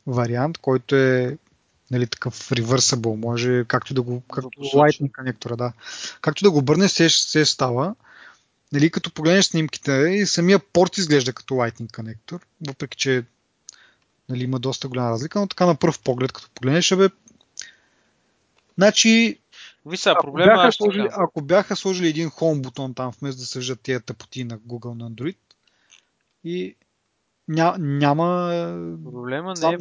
вариант, 0.06 0.58
който 0.58 0.96
е 0.96 1.38
нали, 1.90 2.06
такъв 2.06 2.50
reversible, 2.50 3.24
може 3.24 3.64
както 3.64 3.94
да 3.94 4.02
го, 4.02 4.22
както. 4.34 4.60
Lightning 4.60 5.12
конектора, 5.12 5.56
да. 5.56 5.72
Както 6.20 6.44
да 6.44 6.50
го 6.50 6.58
обърнеш, 6.58 6.90
се, 6.90 7.08
се 7.08 7.44
става. 7.44 7.94
Нали, 8.72 8.90
като 8.90 9.12
погледнеш 9.12 9.46
снимките 9.46 9.92
и 9.92 10.26
самия 10.26 10.58
порт 10.58 10.98
изглежда 10.98 11.32
като 11.32 11.54
Lightning 11.54 11.96
конектор, 11.96 12.46
въпреки 12.66 12.96
че 12.96 13.24
нали, 14.28 14.44
има 14.44 14.58
доста 14.58 14.88
голяма 14.88 15.10
разлика, 15.10 15.40
но 15.40 15.46
така 15.46 15.66
на 15.66 15.74
пръв 15.74 16.00
поглед, 16.00 16.32
като 16.32 16.50
погледнеш, 16.54 16.94
бе, 16.96 17.08
значи 18.78 19.38
Ви 19.86 19.96
сега, 19.96 20.12
ако 20.12 20.26
проблема 20.26 20.54
бяха, 20.54 20.72
ще 20.72 20.82
сложили, 20.82 21.08
ако 21.12 21.42
бяха 21.42 21.76
сложили 21.76 22.08
един 22.08 22.28
home 22.28 22.62
бутон 22.62 22.94
там, 22.94 23.12
вместо 23.20 23.40
да 23.40 23.46
съждат 23.46 23.80
тия 23.80 24.00
тъпоти 24.00 24.44
на 24.44 24.58
Google 24.58 24.94
на 24.94 25.10
Android, 25.10 25.36
и 26.44 26.76
ня, 27.48 27.76
няма... 27.78 28.48
Проблема 29.04 29.54
не 29.60 29.68
е, 29.68 29.78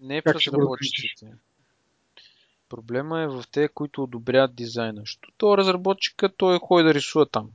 не 0.00 0.16
е 0.16 0.20
го 0.20 0.34
разработчиците. 0.34 1.26
Проблема 2.68 3.20
е 3.20 3.26
в 3.26 3.44
те, 3.52 3.68
които 3.68 4.02
одобряват 4.02 4.54
дизайна. 4.54 5.00
Защото 5.00 5.32
той 5.36 5.56
разработчика, 5.56 6.36
той 6.36 6.58
ходи 6.58 6.84
да 6.84 6.94
рисува 6.94 7.26
там. 7.26 7.50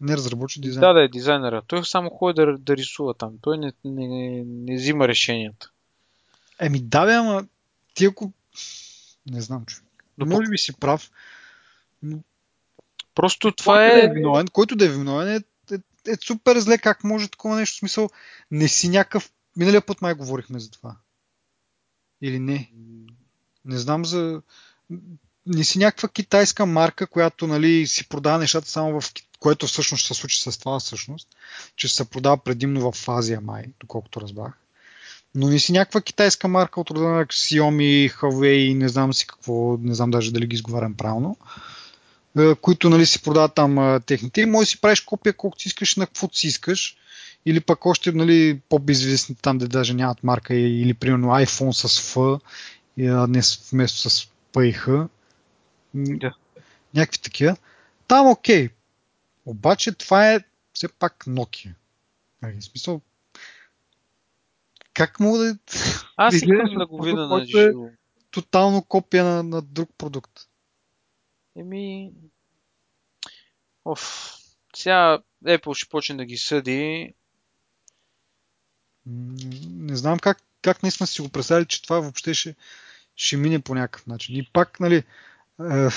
Не 0.00 0.16
разработчи 0.16 0.60
дизайн. 0.60 0.80
Да, 0.80 0.92
да 0.92 1.04
е 1.04 1.08
дизайнера. 1.08 1.62
Той 1.66 1.84
само 1.84 2.10
ходи 2.10 2.40
да, 2.40 2.58
да 2.58 2.76
рисува 2.76 3.14
там. 3.14 3.34
Той 3.40 3.58
не, 3.58 3.72
не, 3.84 4.08
не, 4.08 4.44
не 4.46 4.76
взима 4.76 5.08
решенията. 5.08 5.70
Еми 6.60 6.80
да, 6.80 7.06
бе, 7.06 7.12
ама 7.12 7.46
ти 7.94 8.04
ако... 8.04 8.32
Не 9.26 9.40
знам, 9.40 9.64
че. 9.66 9.76
Но 10.18 10.26
Може 10.26 10.50
би 10.50 10.58
си 10.58 10.76
прав. 10.76 11.10
Просто 13.14 13.52
Това 13.52 13.54
това 13.56 13.86
е... 13.86 14.00
е... 14.04 14.12
виновен, 14.14 14.48
който 14.48 14.76
да 14.76 14.84
е 14.84 14.88
виновен 14.88 15.28
е, 15.28 15.40
е, 15.74 16.12
е 16.12 16.16
супер 16.24 16.58
зле 16.58 16.78
как 16.78 17.04
може 17.04 17.28
такова 17.28 17.56
нещо. 17.56 17.76
В 17.76 17.78
смисъл, 17.78 18.10
не 18.50 18.68
си 18.68 18.88
някакъв... 18.88 19.32
Миналия 19.56 19.86
път 19.86 20.02
май 20.02 20.14
говорихме 20.14 20.58
за 20.58 20.70
това. 20.70 20.96
Или 22.22 22.38
не? 22.38 22.72
Не 23.64 23.78
знам 23.78 24.04
за... 24.04 24.42
Не 25.46 25.64
си 25.64 25.78
някаква 25.78 26.08
китайска 26.08 26.66
марка, 26.66 27.06
която 27.06 27.46
нали, 27.46 27.86
си 27.86 28.08
продава 28.08 28.38
нещата 28.38 28.68
само 28.68 29.00
в 29.00 29.12
Ки- 29.12 29.27
което 29.40 29.66
всъщност 29.66 30.04
ще 30.04 30.14
се 30.14 30.20
случи 30.20 30.42
с 30.42 30.58
това 30.58 30.80
всъщност, 30.80 31.28
че 31.76 31.88
се 31.88 32.10
продава 32.10 32.36
предимно 32.38 32.92
в 32.92 33.08
Азия 33.08 33.40
май, 33.40 33.64
доколкото 33.80 34.20
разбрах. 34.20 34.52
Но 35.34 35.48
не 35.48 35.58
си 35.58 35.72
някаква 35.72 36.00
китайска 36.00 36.48
марка 36.48 36.80
от 36.80 36.90
рода 36.90 37.08
на 37.08 37.26
Xiaomi, 37.26 38.12
Huawei, 38.12 38.74
не 38.74 38.88
знам 38.88 39.14
си 39.14 39.26
какво, 39.26 39.76
не 39.80 39.94
знам 39.94 40.10
даже 40.10 40.32
дали 40.32 40.46
ги 40.46 40.54
изговарям 40.54 40.94
правилно, 40.94 41.36
които 42.60 42.90
нали, 42.90 43.06
си 43.06 43.22
продават 43.22 43.54
там 43.54 44.00
техните. 44.06 44.40
И 44.40 44.46
може 44.46 44.66
да 44.66 44.70
си 44.70 44.80
правиш 44.80 45.00
копия 45.00 45.32
колкото 45.32 45.62
си 45.62 45.68
искаш 45.68 45.96
на 45.96 46.06
каквото 46.06 46.38
си 46.38 46.46
искаш. 46.46 46.96
Или 47.46 47.60
пък 47.60 47.86
още 47.86 48.12
нали, 48.12 48.60
по-безизвестни 48.68 49.34
там, 49.34 49.58
де 49.58 49.68
даже 49.68 49.94
нямат 49.94 50.24
марка, 50.24 50.54
или 50.54 50.94
примерно 50.94 51.28
iPhone 51.28 51.86
с 51.86 51.88
F, 51.88 52.40
не 53.28 53.42
вместо 53.72 54.10
с 54.10 54.28
P 54.52 54.62
и 54.64 54.74
H. 54.74 55.08
М, 55.94 56.18
Да. 56.18 56.34
Някакви 56.94 57.18
такива. 57.18 57.56
Там 58.08 58.26
окей. 58.26 58.68
Обаче 59.48 59.92
това 59.92 60.32
е 60.32 60.40
все 60.72 60.88
пак 60.88 61.24
Nokia. 61.24 61.74
Нали, 62.42 62.60
В 62.60 62.64
смисъл, 62.64 63.00
как 64.94 65.20
мога 65.20 65.38
да... 65.38 65.58
Аз 66.16 66.34
искам 66.34 66.74
да 66.78 66.86
го 66.86 67.02
видя 67.02 67.26
на 67.26 67.42
е- 67.42 67.46
живо. 67.46 67.88
тотално 68.30 68.82
копия 68.82 69.24
на, 69.24 69.42
на 69.42 69.62
друг 69.62 69.90
продукт. 69.98 70.32
Еми... 71.56 72.12
Оф. 73.84 74.34
Сега 74.76 75.18
Apple 75.44 75.74
ще 75.74 75.88
почне 75.88 76.16
да 76.16 76.24
ги 76.24 76.36
съди. 76.36 77.14
Не 79.06 79.96
знам 79.96 80.18
как, 80.18 80.42
как 80.62 80.82
наистина 80.82 81.06
си 81.06 81.22
го 81.22 81.28
представили, 81.28 81.66
че 81.66 81.82
това 81.82 82.00
въобще 82.00 82.34
ще, 82.34 82.56
ще 83.16 83.36
мине 83.36 83.60
по 83.60 83.74
някакъв 83.74 84.06
начин. 84.06 84.36
И 84.36 84.50
пак, 84.52 84.80
нали, 84.80 84.96
е, 85.60 85.88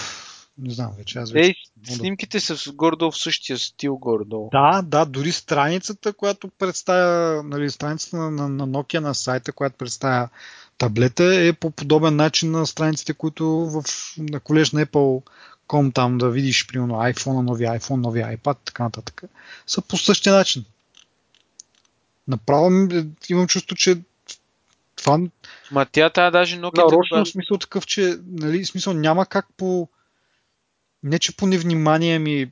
не 0.61 0.73
знам 0.73 0.91
вече, 0.97 1.19
аз 1.19 1.31
вече. 1.31 1.47
Ей, 1.47 1.55
снимките 1.95 2.39
са 2.39 2.57
в- 2.57 2.73
горе-долу 2.73 3.11
в 3.11 3.17
същия 3.17 3.57
стил 3.57 3.97
горе-долу. 3.97 4.49
Да, 4.51 4.81
да, 4.81 5.05
дори 5.05 5.31
страницата, 5.31 6.13
която 6.13 6.47
представя, 6.47 7.43
нали, 7.43 7.69
страницата 7.69 8.17
на, 8.17 8.31
на, 8.31 8.49
на 8.49 8.67
Nokia 8.67 8.99
на 8.99 9.15
сайта, 9.15 9.51
която 9.51 9.77
представя 9.77 10.29
таблета, 10.77 11.35
е 11.35 11.53
по 11.53 11.71
подобен 11.71 12.15
начин 12.15 12.51
на 12.51 12.67
страниците, 12.67 13.13
които 13.13 13.45
в, 13.47 13.83
на 14.17 14.39
колеж 14.39 14.71
на 14.71 14.85
Apple.com 14.85 15.93
там 15.93 16.17
да 16.17 16.29
видиш, 16.29 16.67
примерно, 16.67 16.93
iPhone, 16.93 17.41
новия 17.41 17.79
iPhone, 17.79 17.95
новия 17.95 18.37
iPad, 18.37 18.57
така 18.65 18.83
нататък, 18.83 19.23
са 19.67 19.81
по 19.81 19.97
същия 19.97 20.33
начин. 20.33 20.65
Направо 22.27 22.69
ми- 22.69 23.05
имам 23.29 23.47
чувство, 23.47 23.75
че 23.75 23.97
това 24.95 25.19
Ма 25.71 25.85
тя 25.91 26.09
тая 26.09 26.31
даже 26.31 26.57
Nokia... 26.57 26.77
нарочно 26.77 27.25
смисъл 27.25 27.57
такъв, 27.57 27.85
че 27.85 28.17
нали, 28.27 28.65
смисъл 28.65 28.93
няма 28.93 29.25
как 29.25 29.47
по... 29.57 29.87
Не, 31.03 31.19
че 31.19 31.37
по 31.37 31.47
невнимание 31.47 32.19
ми... 32.19 32.51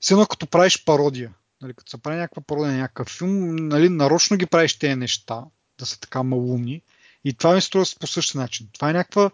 Все 0.00 0.14
едно 0.14 0.26
като 0.26 0.46
правиш 0.46 0.84
пародия. 0.84 1.34
Нали, 1.60 1.74
като 1.74 1.90
се 1.90 1.98
прави 1.98 2.16
някаква 2.16 2.42
пародия 2.42 2.72
на 2.72 2.78
някакъв 2.78 3.08
филм, 3.08 3.56
нали, 3.56 3.88
нарочно 3.88 4.36
ги 4.36 4.46
правиш 4.46 4.78
тези 4.78 4.94
неща, 4.94 5.44
да 5.78 5.86
са 5.86 6.00
така 6.00 6.22
малумни. 6.22 6.82
И 7.24 7.34
това 7.34 7.54
ми 7.54 7.60
струва 7.60 7.86
по 8.00 8.06
същия 8.06 8.40
начин. 8.40 8.68
Това 8.72 8.90
е 8.90 8.92
някаква, 8.92 9.30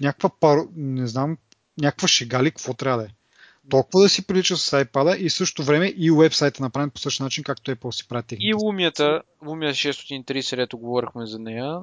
някаква 0.00 0.30
пар... 0.40 0.58
не 0.76 1.06
знам, 1.06 1.38
някаква 1.80 2.08
шега 2.08 2.42
ли, 2.42 2.50
какво 2.50 2.74
трябва 2.74 2.98
да 2.98 3.04
е. 3.04 3.08
Толкова 3.70 4.02
да 4.02 4.08
си 4.08 4.26
прилича 4.26 4.56
с 4.56 4.84
iPad 4.84 5.16
и 5.16 5.30
също 5.30 5.64
време 5.64 5.92
и 5.96 6.10
уебсайта 6.10 6.62
направен 6.62 6.90
по 6.90 6.98
същия 6.98 7.24
начин, 7.24 7.44
както 7.44 7.70
Apple 7.70 7.90
си 7.90 8.08
прави 8.08 8.22
техните. 8.22 8.46
И 8.46 8.54
Lumia, 8.54 9.22
Lumia 9.42 9.70
630, 9.70 10.50
където 10.50 10.78
говорихме 10.78 11.26
за 11.26 11.38
нея, 11.38 11.80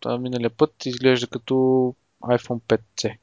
това 0.00 0.18
миналия 0.18 0.50
път 0.50 0.86
изглежда 0.86 1.26
като 1.26 1.94
iPhone 2.22 2.60
5C. 2.60 3.16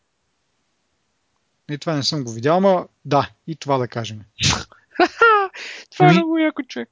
И 1.72 1.78
това 1.78 1.96
не 1.96 2.04
съм 2.04 2.24
го 2.24 2.32
видял, 2.32 2.58
ама 2.58 2.88
да, 3.06 3.30
и 3.48 3.56
това 3.56 3.78
да 3.78 3.88
кажем. 3.88 4.22
това 5.92 6.10
е 6.10 6.12
много 6.12 6.38
яко 6.38 6.64
човек. 6.64 6.90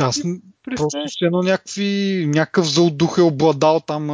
Аз 0.00 0.22
просто 0.62 1.08
с 1.08 1.22
едно 1.22 1.42
някакви, 1.42 2.24
някакъв 2.28 2.70
зъл 2.70 2.90
дух 2.90 3.18
е 3.18 3.22
обладал 3.22 3.80
там 3.80 4.06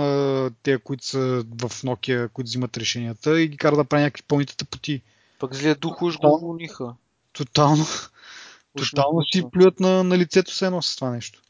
те, 0.62 0.78
които 0.78 1.06
са 1.06 1.18
в 1.60 1.70
Nokia, 1.70 2.28
които 2.28 2.48
взимат 2.48 2.76
решенията 2.76 3.40
и 3.40 3.48
ги 3.48 3.56
кара 3.56 3.76
да 3.76 3.84
прави 3.84 4.02
някакви 4.02 4.22
пълните 4.22 4.56
тъпоти. 4.56 5.02
Пък 5.38 5.54
злия 5.54 5.74
дух 5.74 6.02
уж 6.02 6.18
го 6.18 6.38
униха. 6.42 6.94
Тотално. 7.32 7.86
Тотално 8.76 9.22
си 9.32 9.44
плюят 9.52 9.80
на, 9.80 10.04
на 10.04 10.18
лицето 10.18 10.54
се 10.54 10.66
едно 10.66 10.82
с 10.82 10.96
това 10.96 11.10
нещо. 11.10 11.42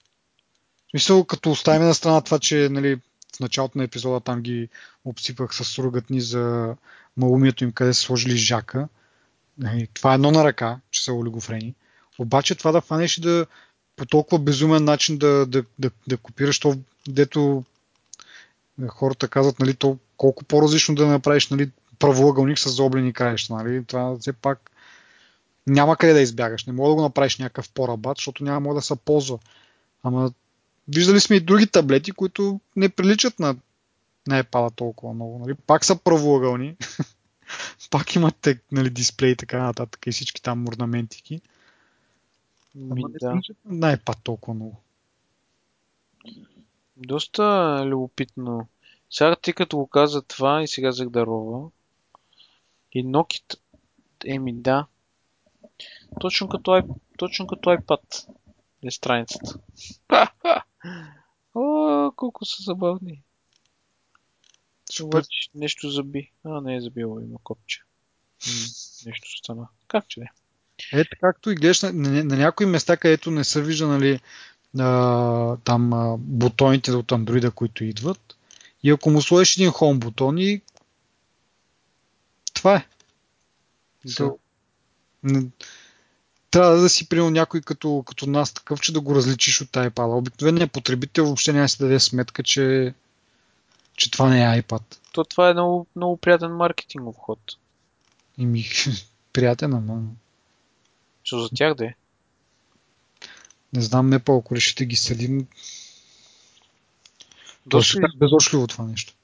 В 0.86 0.90
смисъл, 0.90 1.24
като 1.24 1.50
оставим 1.50 1.82
на 1.82 1.94
страна 1.94 2.20
това, 2.20 2.38
че 2.38 2.68
нали, 2.70 3.00
в 3.38 3.40
началото 3.40 3.78
на 3.78 3.84
епизода 3.84 4.20
там 4.20 4.42
ги 4.42 4.68
обсипах 5.04 5.54
с 5.54 5.78
ругатни 5.78 6.20
за 6.20 6.74
малумието 7.16 7.64
им, 7.64 7.72
къде 7.72 7.94
са 7.94 8.00
сложили 8.00 8.36
жака. 8.36 8.88
Нали, 9.58 9.88
това 9.94 10.12
е 10.12 10.14
едно 10.14 10.30
на 10.30 10.44
ръка, 10.44 10.80
че 10.90 11.04
са 11.04 11.12
олигофрени. 11.12 11.74
Обаче 12.18 12.54
това 12.54 12.72
да 12.72 12.80
фанеш 12.80 13.18
и 13.18 13.20
да 13.20 13.46
по 13.96 14.06
толкова 14.06 14.38
безумен 14.38 14.84
начин 14.84 15.18
да, 15.18 15.46
да, 15.46 15.64
да, 15.78 15.90
да 16.08 16.16
копираш 16.16 16.58
то, 16.58 16.78
дето 17.08 17.64
хората 18.88 19.28
казват, 19.28 19.58
нали, 19.58 19.74
то 19.74 19.98
колко 20.16 20.44
по-различно 20.44 20.94
да 20.94 21.06
направиш 21.06 21.48
нали, 21.48 21.70
правоъгълник 21.98 22.58
с 22.58 22.70
заоблени 22.70 23.12
краища. 23.12 23.54
Нали? 23.54 23.84
Това 23.84 24.16
все 24.20 24.32
пак 24.32 24.70
няма 25.66 25.96
къде 25.96 26.12
да 26.12 26.20
избягаш. 26.20 26.64
Не 26.64 26.72
мога 26.72 26.88
да 26.88 26.94
го 26.94 27.02
направиш 27.02 27.38
някакъв 27.38 27.70
по-рабат, 27.70 28.16
защото 28.16 28.44
няма 28.44 28.60
мога 28.60 28.74
да 28.74 28.82
се 28.82 28.96
ползва. 28.96 29.38
Ама 30.02 30.32
виждали 30.94 31.20
сме 31.20 31.36
и 31.36 31.40
други 31.40 31.66
таблети, 31.66 32.12
които 32.12 32.60
не 32.76 32.88
приличат 32.88 33.38
на, 33.38 33.56
на 34.28 34.44
ipad 34.44 34.76
толкова 34.76 35.14
много. 35.14 35.38
Нали? 35.38 35.54
Пак 35.54 35.84
са 35.84 35.96
правоъгълни. 35.96 36.76
пак 37.90 38.14
имате 38.14 38.60
нали, 38.72 38.90
дисплей 38.90 39.30
и 39.30 39.36
така 39.36 39.62
нататък 39.62 40.06
и 40.06 40.12
всички 40.12 40.42
там 40.42 40.68
орнаментики. 40.68 41.40
Ми, 42.74 43.02
да. 43.20 43.40
Не 43.64 43.92
е 43.92 43.96
пат 43.96 44.18
толкова 44.22 44.54
много. 44.54 44.76
Доста 46.96 47.82
любопитно. 47.86 48.68
Сега 49.10 49.36
ти 49.36 49.52
като 49.52 49.76
го 49.76 49.86
каза 49.86 50.22
това 50.22 50.62
и 50.62 50.68
сега 50.68 50.92
Загдарова. 50.92 51.68
И 52.92 53.06
Nokia, 53.06 53.58
еми 54.24 54.52
да. 54.52 54.86
Точно 56.20 56.48
като, 56.48 56.82
точно 57.18 57.46
като 57.46 57.70
iPad 57.70 58.28
е 58.82 58.90
страницата. 58.90 59.58
О, 61.54 62.12
колко 62.16 62.44
са 62.44 62.62
забавни. 62.62 63.22
Обаче 65.02 65.48
нещо 65.54 65.90
заби. 65.90 66.32
А, 66.44 66.60
не 66.60 66.76
е 66.76 66.80
забило, 66.80 67.20
има 67.20 67.38
копче. 67.42 67.82
нещо 69.06 69.38
стана. 69.38 69.68
Как 69.88 70.08
че 70.08 70.20
не? 70.20 70.30
Ето 70.92 71.16
както 71.20 71.50
и 71.50 71.54
гледаш 71.54 71.82
на, 71.82 71.92
на, 71.92 72.24
на 72.24 72.36
някои 72.36 72.66
места, 72.66 72.96
където 72.96 73.30
не 73.30 73.44
са 73.44 73.62
вижда 73.62 73.88
нали, 73.88 74.20
а, 74.78 75.56
там 75.56 75.92
а, 75.92 76.16
бутоните 76.18 76.92
от 76.92 77.06
Android, 77.06 77.50
които 77.50 77.84
идват. 77.84 78.36
И 78.82 78.90
ако 78.90 79.10
му 79.10 79.22
сложиш 79.22 79.56
един 79.56 79.70
Home 79.70 79.98
бутон 79.98 80.38
и 80.38 80.60
това 82.54 82.76
е. 82.76 82.86
Да. 84.04 84.34
Трябва 86.50 86.76
да 86.76 86.88
си 86.88 87.08
принял 87.08 87.30
някой 87.30 87.60
като, 87.60 88.02
като 88.06 88.26
нас 88.26 88.54
такъв, 88.54 88.80
че 88.80 88.92
да 88.92 89.00
го 89.00 89.14
различиш 89.14 89.60
от 89.60 89.68
iPad. 89.68 90.18
Обикновеният 90.18 90.72
потребител 90.72 91.24
въобще 91.24 91.52
няма 91.52 91.64
да 91.64 91.68
си 91.68 91.78
даде 91.78 92.00
сметка, 92.00 92.42
че, 92.42 92.94
че 93.96 94.10
това 94.10 94.28
не 94.28 94.42
е 94.42 94.62
iPad. 94.62 94.82
То 95.12 95.24
това 95.24 95.50
е 95.50 95.52
много, 95.52 95.86
много 95.96 96.16
приятен 96.16 96.56
маркетингов 96.56 97.16
ход. 97.16 97.40
И 98.38 98.46
ми, 98.46 98.64
приятен, 99.32 99.74
ама... 99.74 100.02
Що 101.24 101.40
за 101.40 101.48
тях 101.54 101.74
да 101.74 101.84
е? 101.84 101.94
Не 103.72 103.82
знам, 103.82 104.08
не 104.08 104.18
по-ако 104.18 104.56
решите 104.56 104.86
ги 104.86 104.96
съдим. 104.96 105.46
Доста... 107.66 108.00
Доста 108.00 108.18
безошливо 108.18 108.66
това 108.66 108.84
нещо. 108.84 109.14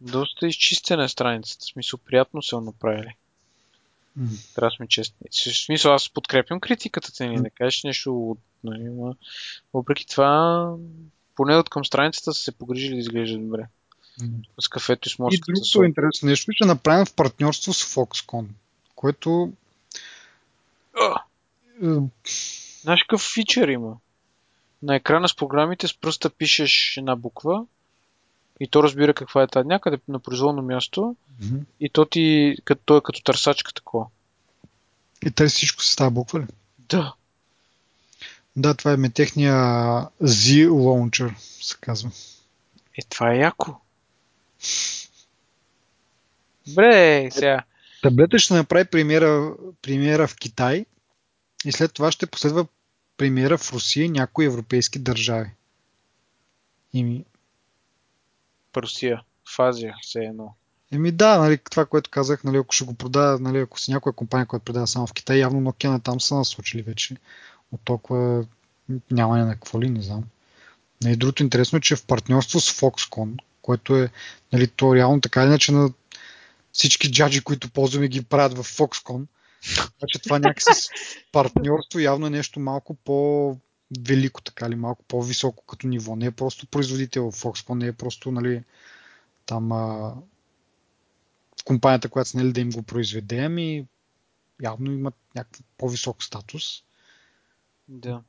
Доста 0.00 0.46
изчистена 0.46 1.04
е 1.04 1.08
страницата. 1.08 1.62
В 1.64 1.72
смисъл, 1.72 1.98
приятно 1.98 2.42
са 2.42 2.60
направили. 2.60 3.14
Mm. 4.18 4.54
Трябва 4.54 4.70
да 4.70 4.76
сме 4.76 4.88
честни. 4.88 5.26
В 5.30 5.64
смисъл, 5.64 5.94
аз 5.94 6.08
подкрепям 6.08 6.60
критиката 6.60 7.12
ти, 7.12 7.22
mm. 7.22 7.42
да 7.42 7.50
кажеш 7.50 7.82
нещо, 7.82 8.36
нали, 8.64 8.84
но 8.84 9.14
въпреки 9.74 10.06
това, 10.06 10.74
поне 11.36 11.56
от 11.56 11.68
към 11.68 11.84
страницата 11.84 12.34
са 12.34 12.42
се 12.42 12.52
погрижили 12.52 12.94
да 12.94 13.00
изглежда 13.00 13.38
добре. 13.38 13.66
Mm. 14.20 14.30
С 14.60 14.68
кафето 14.68 15.08
и 15.08 15.12
с 15.12 15.18
мозъката. 15.18 15.50
И 15.50 15.54
другото 15.54 15.84
интересно 15.84 16.28
нещо, 16.28 16.52
че 16.54 16.64
направим 16.64 17.06
в 17.06 17.14
партньорство 17.14 17.74
с 17.74 17.94
Foxconn, 17.94 18.46
което 18.94 19.52
Знаеш 22.82 23.02
какъв 23.02 23.30
фичър 23.34 23.68
има? 23.68 23.96
На 24.82 24.96
екрана 24.96 25.28
с 25.28 25.36
програмите 25.36 25.88
с 25.88 26.00
пръста 26.00 26.30
пишеш 26.30 26.96
една 26.96 27.16
буква 27.16 27.66
и 28.62 28.68
то 28.68 28.82
разбира 28.82 29.14
каква 29.14 29.42
е 29.42 29.46
тази 29.46 29.68
някъде 29.68 29.98
на 30.08 30.18
произволно 30.18 30.62
място 30.62 31.16
mm-hmm. 31.42 31.60
и 31.80 31.90
то 31.90 32.04
ти 32.04 32.56
като, 32.64 32.82
то 32.84 32.96
е 32.96 33.00
като 33.04 33.22
търсачка 33.22 33.72
такова. 33.74 34.06
И 35.26 35.30
търси 35.30 35.56
всичко 35.56 35.82
с 35.82 35.96
тази 35.96 36.14
буква 36.14 36.40
ли? 36.40 36.46
Да. 36.78 37.14
Да, 38.56 38.74
това 38.74 38.92
е 38.92 39.10
техния 39.10 39.54
Z 40.22 40.68
Launcher, 40.68 41.34
се 41.38 41.76
казва. 41.80 42.10
Е, 42.98 43.02
това 43.08 43.32
е 43.32 43.38
яко. 43.38 43.80
Бре, 46.74 47.28
сега. 47.30 47.64
Таблета 48.02 48.38
ще 48.38 48.54
направи 48.54 48.84
премиера, 48.84 49.54
премиера 49.82 50.28
в 50.28 50.36
Китай 50.36 50.86
и 51.64 51.72
след 51.72 51.92
това 51.92 52.12
ще 52.12 52.26
последва 52.26 52.66
премиера 53.16 53.58
в 53.58 53.72
Русия 53.72 54.04
и 54.04 54.10
някои 54.10 54.46
европейски 54.46 54.98
държави. 54.98 55.50
Ими... 56.92 57.24
Русия, 58.76 59.22
в 59.56 59.58
Азия, 59.58 59.94
все 60.02 60.18
едно. 60.18 60.54
Еми 60.92 61.12
да, 61.12 61.38
нали, 61.38 61.58
това, 61.70 61.86
което 61.86 62.10
казах, 62.10 62.44
нали, 62.44 62.56
ако 62.56 62.74
ще 62.74 62.84
го 62.84 62.94
продава, 62.94 63.38
нали, 63.38 63.58
ако 63.58 63.80
си 63.80 63.90
някоя 63.90 64.12
компания, 64.12 64.46
която 64.46 64.64
продава 64.64 64.86
само 64.86 65.06
в 65.06 65.12
Китай, 65.12 65.38
явно 65.38 65.72
Nokia 65.72 65.88
на 65.88 66.00
там 66.00 66.20
са 66.20 66.34
насочили 66.34 66.82
вече. 66.82 67.16
От 67.72 67.80
толкова 67.84 68.44
няма 69.10 69.38
на 69.38 69.54
какво 69.54 69.80
ли, 69.80 69.90
не 69.90 70.02
знам. 70.02 70.24
Нали, 71.02 71.16
другото 71.16 71.42
интересно 71.42 71.76
е, 71.76 71.80
че 71.80 71.96
в 71.96 72.06
партньорство 72.06 72.60
с 72.60 72.80
Foxconn, 72.80 73.38
което 73.62 73.96
е, 73.96 74.10
нали, 74.52 74.66
то 74.66 74.94
реално 74.94 75.20
така 75.20 75.44
иначе 75.44 75.72
на 75.72 75.90
всички 76.72 77.12
джаджи, 77.12 77.40
които 77.40 77.70
ползваме, 77.70 78.08
ги 78.08 78.22
правят 78.22 78.58
в 78.58 78.64
Foxconn. 78.64 79.26
Значи 79.98 80.18
това 80.22 80.38
някакси 80.38 80.88
партньорство 81.32 81.98
явно 81.98 82.26
е 82.26 82.30
нещо 82.30 82.60
малко 82.60 82.94
по 82.94 83.56
велико, 84.00 84.42
така 84.42 84.70
ли, 84.70 84.74
малко 84.74 85.04
по-високо 85.04 85.64
като 85.66 85.86
ниво. 85.86 86.16
Не 86.16 86.26
е 86.26 86.30
просто 86.30 86.66
производител 86.66 87.30
в 87.30 87.42
Foxconn, 87.42 87.74
не 87.74 87.86
е 87.86 87.92
просто, 87.92 88.32
нали, 88.32 88.64
там 89.46 89.72
а, 89.72 89.76
в 91.60 91.64
компанията, 91.64 92.08
която 92.08 92.30
са 92.30 92.38
нали, 92.38 92.52
да 92.52 92.60
им 92.60 92.70
го 92.70 92.82
произведе, 92.82 93.38
ами 93.38 93.86
явно 94.62 94.92
имат 94.92 95.14
някакъв 95.34 95.62
по-висок 95.78 96.22
статус. 96.22 96.82
Да. 97.88 98.22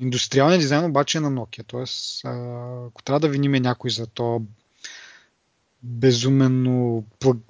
Индустриалният 0.00 0.60
дизайн 0.60 0.84
обаче 0.84 1.18
е 1.18 1.20
на 1.20 1.30
Nokia. 1.30 1.64
Тоест, 1.66 2.24
ако 2.24 3.02
трябва 3.02 3.20
да 3.20 3.28
виним 3.28 3.52
някой 3.52 3.90
за 3.90 4.06
то 4.06 4.42
безуменно, 5.82 7.04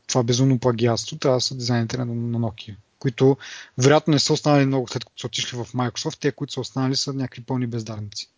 това 0.06 0.22
безумно 0.22 0.58
плагиатство, 0.58 1.18
трябва 1.18 1.36
да 1.36 1.40
са 1.40 1.56
дизайните 1.56 1.96
на, 1.96 2.04
на 2.04 2.38
Nokia, 2.38 2.76
които 3.00 3.36
вероятно 3.78 4.12
не 4.12 4.18
са 4.18 4.32
останали 4.32 4.66
много 4.66 4.88
след 4.88 5.04
като 5.04 5.20
са 5.20 5.26
отишли 5.26 5.56
в 5.56 5.64
Microsoft. 5.64 6.18
Те, 6.20 6.32
които 6.32 6.52
са 6.52 6.60
останали, 6.60 6.96
са 6.96 7.12
някакви 7.12 7.42
пълни 7.42 7.66
бездарници. 7.66 8.30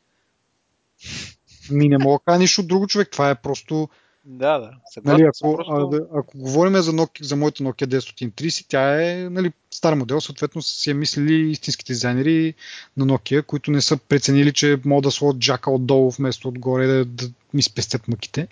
Ми 1.70 1.88
не 1.88 1.98
мога 1.98 2.18
да 2.18 2.24
кажа 2.24 2.38
нищо 2.38 2.62
друго 2.62 2.86
човек. 2.86 3.10
Това 3.10 3.30
е 3.30 3.34
просто 3.34 3.88
Да, 4.24 4.58
да. 4.58 4.70
Нали, 5.04 5.22
ако, 5.22 5.56
просто... 5.56 5.72
а, 6.12 6.18
ако 6.18 6.38
говорим 6.38 6.76
за, 6.76 6.92
Nokia, 6.92 7.22
за 7.22 7.36
моята 7.36 7.64
Nokia 7.64 7.86
930, 7.86 8.66
тя 8.68 9.10
е 9.10 9.30
нали, 9.30 9.52
стар 9.70 9.94
модел, 9.94 10.20
съответно 10.20 10.62
си 10.62 10.90
е 10.90 10.94
мислили 10.94 11.50
истинските 11.50 11.92
дизайнери 11.92 12.54
на 12.96 13.06
Nokia, 13.06 13.42
които 13.42 13.70
не 13.70 13.80
са 13.80 13.96
преценили, 13.96 14.52
че 14.52 14.80
могат 14.84 15.02
да 15.02 15.10
сложат 15.10 15.40
джака 15.40 15.70
отдолу 15.70 16.10
вместо 16.10 16.48
отгоре 16.48 16.86
да, 16.86 17.04
да 17.04 17.30
ми 17.54 17.62
спестят 17.62 18.08
мъките. 18.08 18.48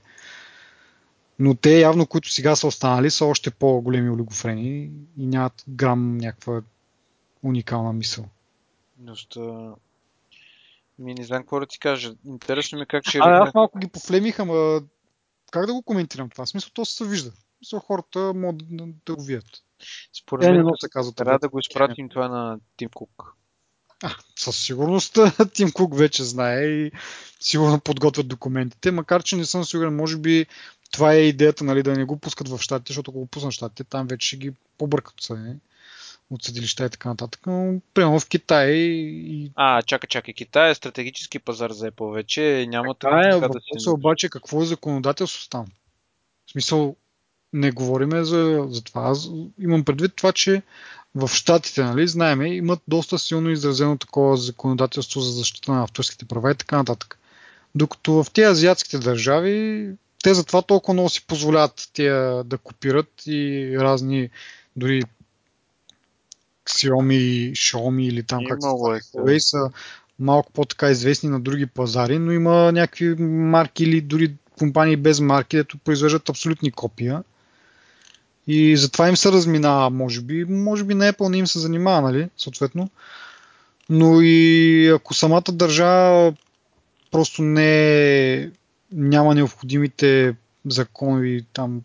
Но 1.40 1.54
те 1.54 1.80
явно, 1.80 2.06
които 2.06 2.30
сега 2.30 2.56
са 2.56 2.66
останали, 2.66 3.10
са 3.10 3.24
още 3.24 3.50
по-големи 3.50 4.10
олигофрени 4.10 4.90
и 5.18 5.26
нямат 5.26 5.64
грам 5.68 6.16
някаква 6.16 6.62
уникална 7.42 7.92
мисъл. 7.92 8.24
Доста... 8.96 9.72
Ми 10.98 11.14
не 11.14 11.24
знам 11.24 11.42
какво 11.42 11.60
да 11.60 11.66
ти 11.66 11.78
кажа. 11.78 12.14
Интересно 12.26 12.78
ми 12.78 12.86
как 12.86 13.08
ще... 13.08 13.18
А, 13.18 13.42
аз 13.42 13.54
малко 13.54 13.78
ги 13.78 13.88
пофлемих, 13.88 14.38
ама 14.38 14.80
как 15.50 15.66
да 15.66 15.72
го 15.72 15.82
коментирам 15.82 16.30
това? 16.30 16.44
В 16.44 16.48
смисъл, 16.48 16.70
то 16.74 16.84
се 16.84 17.04
вижда. 17.04 17.32
Смисъл, 17.58 17.80
хората 17.80 18.32
могат 18.34 18.76
да, 18.76 18.84
да 19.06 19.14
го 19.14 19.22
видят. 19.22 19.62
Според 20.22 20.48
е, 20.48 20.52
мен 20.52 20.68
е, 20.68 20.70
се 20.80 20.88
казва 20.88 21.12
трябва 21.12 21.38
да 21.38 21.48
го 21.48 21.58
изпратим 21.58 22.08
това 22.08 22.28
на 22.28 22.58
Тим 22.76 22.88
Кук. 22.94 23.34
А, 24.02 24.14
със 24.36 24.58
сигурност 24.58 25.18
Тим 25.54 25.72
Кук 25.72 25.96
вече 25.96 26.24
знае 26.24 26.64
и 26.64 26.92
сигурно 27.40 27.80
подготвят 27.80 28.28
документите, 28.28 28.90
макар 28.90 29.22
че 29.22 29.36
не 29.36 29.44
съм 29.44 29.64
сигурен, 29.64 29.96
може 29.96 30.16
би 30.16 30.46
това 30.90 31.12
е 31.12 31.18
идеята, 31.18 31.64
нали, 31.64 31.82
да 31.82 31.92
не 31.92 32.04
го 32.04 32.16
пускат 32.16 32.48
в 32.48 32.58
щатите, 32.58 32.90
защото 32.90 33.10
ако 33.10 33.20
го 33.20 33.26
пуснат 33.26 33.52
в 33.52 33.54
щатите, 33.54 33.84
там 33.84 34.06
вече 34.06 34.28
ще 34.28 34.36
ги 34.36 34.52
побъркат 34.78 35.14
съдени 35.20 35.54
от 36.30 36.42
съдилища 36.42 36.86
и 36.86 36.90
така 36.90 37.08
нататък. 37.08 37.40
Но, 37.46 37.80
примерно 37.94 38.20
в 38.20 38.28
Китай 38.28 38.70
и... 38.70 39.52
А, 39.54 39.82
чакай, 39.82 40.08
чакай. 40.08 40.34
Китай 40.34 40.70
е 40.70 40.74
стратегически 40.74 41.38
пазар 41.38 41.70
за 41.70 41.90
Apple 41.90 42.12
вече. 42.12 42.66
Няма 42.68 42.94
така 42.94 43.20
е, 43.20 43.40
да 43.40 43.80
се... 43.80 43.90
обаче 43.90 44.28
какво 44.28 44.62
е 44.62 44.66
законодателство 44.66 45.48
там? 45.48 45.66
В 46.46 46.50
смисъл, 46.50 46.96
не 47.52 47.70
говориме 47.70 48.24
за, 48.24 48.66
за 48.68 48.84
това. 48.84 49.02
Аз 49.02 49.28
имам 49.60 49.84
предвид 49.84 50.14
това, 50.14 50.32
че 50.32 50.62
в 51.14 51.28
Штатите, 51.28 51.82
нали, 51.84 52.08
знаеме, 52.08 52.48
имат 52.48 52.80
доста 52.88 53.18
силно 53.18 53.50
изразено 53.50 53.98
такова 53.98 54.36
законодателство 54.36 55.20
за 55.20 55.32
защита 55.32 55.72
на 55.72 55.82
авторските 55.82 56.24
права 56.24 56.50
и 56.50 56.54
така 56.54 56.76
нататък. 56.76 57.18
Докато 57.74 58.12
в 58.12 58.26
тези 58.32 58.46
азиатските 58.46 58.98
държави, 58.98 59.88
те 60.22 60.34
затова 60.34 60.62
толкова 60.62 60.94
много 60.94 61.08
си 61.08 61.26
позволяват 61.26 61.90
тия 61.92 62.44
да 62.44 62.58
копират 62.58 63.22
и 63.26 63.74
разни 63.78 64.30
дори 64.76 65.02
Xiaomi, 66.66 67.52
Xiaomi 67.52 68.02
или 68.02 68.22
там 68.22 68.44
как 68.48 68.58
се 69.02 69.34
е, 69.34 69.40
са 69.40 69.70
малко 70.18 70.52
по-така 70.52 70.90
известни 70.90 71.28
на 71.28 71.40
други 71.40 71.66
пазари, 71.66 72.18
но 72.18 72.32
има 72.32 72.72
някакви 72.72 73.14
марки 73.24 73.84
или 73.84 74.00
дори 74.00 74.34
компании 74.58 74.96
без 74.96 75.20
марки, 75.20 75.56
дето 75.56 75.78
произвеждат 75.78 76.28
абсолютни 76.28 76.72
копия. 76.72 77.22
И 78.46 78.76
затова 78.76 79.08
им 79.08 79.16
се 79.16 79.32
разминава, 79.32 79.90
може 79.90 80.20
би. 80.20 80.44
Може 80.44 80.84
би 80.84 80.94
на 80.94 81.12
Apple 81.12 81.28
не 81.28 81.38
им 81.38 81.46
се 81.46 81.58
занимава, 81.58 82.00
нали, 82.00 82.28
съответно. 82.36 82.90
Но 83.90 84.20
и 84.20 84.88
ако 84.88 85.14
самата 85.14 85.42
държава 85.52 86.34
просто 87.10 87.42
не 87.42 88.50
няма 88.92 89.34
необходимите 89.34 90.36
законови 90.66 91.46
там 91.52 91.82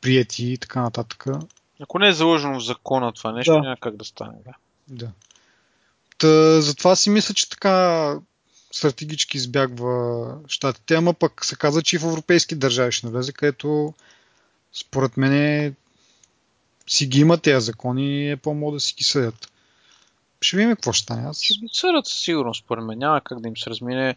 прияти 0.00 0.52
и 0.52 0.58
така 0.58 0.80
нататък. 0.80 1.24
Ако 1.80 1.98
не 1.98 2.08
е 2.08 2.12
заложено 2.12 2.60
в 2.60 2.64
закона 2.64 3.12
това 3.12 3.32
нещо, 3.32 3.52
да. 3.52 3.60
няма 3.60 3.76
как 3.76 3.96
да 3.96 4.04
стане. 4.04 4.38
Да. 4.44 4.54
да. 4.88 5.10
Та, 6.18 6.60
затова 6.60 6.96
си 6.96 7.10
мисля, 7.10 7.34
че 7.34 7.50
така 7.50 8.18
стратегически 8.72 9.36
избягва 9.36 10.38
щатите, 10.48 10.94
ама 10.94 11.14
пък 11.14 11.44
се 11.44 11.56
каза, 11.56 11.82
че 11.82 11.96
и 11.96 11.98
в 11.98 12.04
европейски 12.04 12.54
държави 12.54 12.92
ще 12.92 13.06
навлезе, 13.06 13.32
където 13.32 13.94
според 14.72 15.16
мен 15.16 15.74
си 16.86 17.06
ги 17.06 17.20
има 17.20 17.38
тези 17.38 17.66
закони 17.66 18.24
и 18.24 18.30
е 18.30 18.36
по-мога 18.36 18.76
да 18.76 18.80
си 18.80 18.94
ги 18.94 19.04
съдят. 19.04 19.52
Ще 20.40 20.56
видим 20.56 20.76
какво 20.76 20.92
ще 20.92 21.02
стане. 21.02 21.28
Аз... 21.28 21.42
Ще 21.42 21.54
ги 21.54 21.68
съдят 21.72 22.06
със 22.06 22.18
сигурност, 22.18 22.64
според 22.64 22.84
мен. 22.84 22.98
Няма 22.98 23.20
как 23.20 23.40
да 23.40 23.48
им 23.48 23.56
се 23.56 23.70
размине 23.70 24.16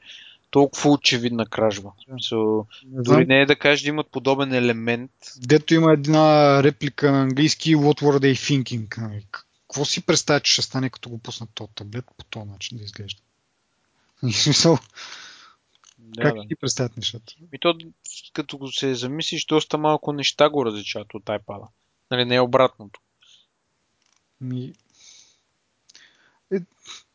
толкова 0.51 0.89
очевидна 0.89 1.45
кражба. 1.45 1.91
So, 2.09 2.65
дори 2.83 3.25
не 3.25 3.41
е 3.41 3.45
да 3.45 3.55
кажеш 3.55 3.81
да 3.83 3.89
имат 3.89 4.07
подобен 4.11 4.53
елемент. 4.53 5.11
Дето 5.37 5.73
има 5.73 5.93
една 5.93 6.63
реплика 6.63 7.11
на 7.11 7.21
английски 7.21 7.75
What 7.75 8.01
were 8.01 8.19
they 8.19 8.33
thinking? 8.33 9.01
Нали? 9.01 9.25
Какво 9.31 9.85
си 9.85 10.05
представя, 10.05 10.39
че 10.39 10.53
ще 10.53 10.61
стане 10.61 10.89
като 10.89 11.09
го 11.09 11.17
пуснат 11.17 11.49
този 11.53 11.71
таблет 11.75 12.05
по 12.17 12.25
този 12.25 12.45
начин 12.45 12.77
да 12.77 12.83
изглежда? 12.83 13.21
В 14.23 14.31
смисъл, 14.31 14.77
да, 15.99 16.21
как 16.21 16.35
да. 16.35 16.47
ти 16.47 16.55
представят 16.55 16.97
нещата? 16.97 17.33
И 17.53 17.59
то, 17.59 17.77
като 18.33 18.57
го 18.57 18.71
се 18.71 18.95
замислиш, 18.95 19.45
доста 19.45 19.77
малко 19.77 20.13
неща 20.13 20.49
го 20.49 20.65
различават 20.65 21.13
от 21.13 21.23
iPad. 21.23 21.67
Нали, 22.11 22.25
не 22.25 22.35
е 22.35 22.41
обратното. 22.41 22.99
Ми... 24.41 24.73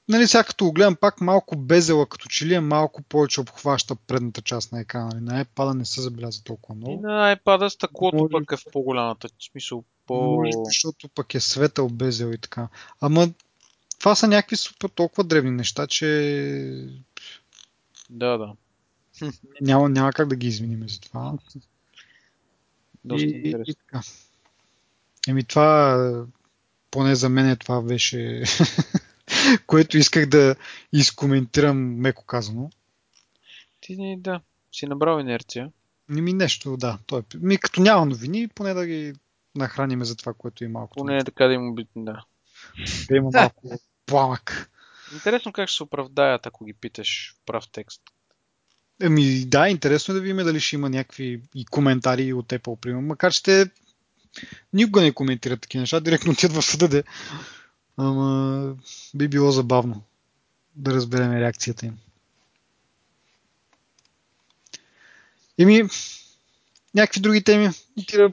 Е, 0.09 0.13
нали, 0.13 0.27
сега 0.27 0.45
като 0.45 0.65
го 0.65 0.73
гледам 0.73 0.97
пак 0.97 1.21
малко 1.21 1.57
безела, 1.57 2.07
като 2.07 2.29
че 2.29 2.47
ли 2.47 2.55
е 2.55 2.61
малко 2.61 3.03
повече 3.03 3.41
обхваща 3.41 3.97
предната 3.97 4.43
част 4.43 4.73
на 4.73 4.81
екрана. 4.81 5.11
Нали, 5.15 5.25
на 5.25 5.45
iPad 5.45 5.75
не 5.75 5.85
се 5.85 6.01
забеляза 6.01 6.45
толкова 6.45 6.75
много. 6.75 6.93
И 6.93 6.97
на 6.97 7.37
iPad 7.37 7.69
стъклото 7.69 8.17
Може... 8.17 8.33
пък 8.33 8.53
е 8.53 8.57
в 8.57 8.73
по-голямата 8.73 9.29
смисъл. 9.51 9.85
По... 10.07 10.23
Може, 10.23 10.51
защото 10.65 11.09
пък 11.09 11.35
е 11.35 11.41
светъл 11.41 11.89
безел 11.89 12.33
и 12.33 12.39
така. 12.39 12.69
Ама 13.01 13.29
това 13.99 14.15
са 14.15 14.29
някакви 14.29 14.57
супер 14.57 14.89
толкова 14.89 15.25
древни 15.25 15.51
неща, 15.51 15.87
че... 15.87 16.89
Да, 18.11 18.39
да. 18.39 18.53
Няма, 19.61 19.89
няма 19.89 20.13
как 20.13 20.29
да 20.29 20.37
ги 20.37 20.47
извиним 20.47 20.89
за 20.89 21.01
това. 21.01 21.33
Доста 23.05 23.27
и, 23.27 23.31
интересно. 23.31 23.65
И, 23.67 23.75
така. 23.75 24.03
Еми 25.29 25.45
това, 25.45 26.27
поне 26.91 27.15
за 27.15 27.29
мен 27.29 27.57
това 27.57 27.83
беше 27.83 28.45
което 29.67 29.99
исках 29.99 30.27
да 30.27 30.57
изкоментирам, 30.93 31.97
меко 31.97 32.25
казано. 32.25 32.71
Ти 33.81 33.97
не, 33.97 34.17
да, 34.19 34.41
си 34.73 34.87
набрал 34.87 35.21
инерция. 35.21 35.71
Не 36.09 36.21
ми 36.21 36.33
нещо, 36.33 36.77
да. 36.77 36.99
Той, 37.07 37.21
е- 37.21 37.37
ми 37.37 37.59
като 37.59 37.81
няма 37.81 38.07
новини, 38.07 38.49
поне 38.49 38.75
да 38.75 38.87
ги 38.87 39.15
нахраниме 39.55 40.05
за 40.05 40.17
това, 40.17 40.35
което 40.35 40.65
е 40.65 40.69
малко. 40.69 40.97
Поне 40.97 41.19
е 41.19 41.25
така 41.25 41.47
да 41.47 41.55
има 41.55 41.75
да. 41.97 42.25
Да 43.09 43.17
има 43.17 43.31
малко 43.35 43.79
пламък. 44.07 44.71
Интересно 45.13 45.53
как 45.53 45.69
ще 45.69 45.77
се 45.77 45.83
оправдаят, 45.83 46.47
ако 46.47 46.65
ги 46.65 46.73
питаш 46.73 47.35
в 47.37 47.47
прав 47.47 47.69
текст. 47.73 48.03
Еми 49.03 49.45
да, 49.47 49.69
интересно 49.69 50.13
е 50.13 50.15
да 50.15 50.21
видим 50.21 50.37
дали 50.37 50.61
ще 50.61 50.77
има 50.77 50.91
някакви 50.91 51.41
и 51.55 51.65
коментари 51.65 52.33
от 52.33 52.47
Apple, 52.47 52.81
примерно. 52.81 53.07
Макар 53.07 53.33
че 53.33 53.43
те 53.43 53.71
никога 54.73 55.03
не 55.03 55.13
коментират 55.13 55.61
такива 55.61 55.81
неща, 55.81 56.01
директно 56.01 56.33
отиват 56.33 56.57
в 56.57 56.63
съда, 56.63 56.89
де. 56.89 57.05
Ама 57.97 58.77
би 59.15 59.29
било 59.29 59.51
забавно 59.51 60.03
да 60.77 60.95
разберем 60.95 61.33
реакцията 61.33 61.87
им. 61.87 61.99
Еми, 65.59 65.83
някакви 66.95 67.21
други 67.21 67.45
теми. 67.45 67.71
Ти 68.07 68.17
да, 68.17 68.33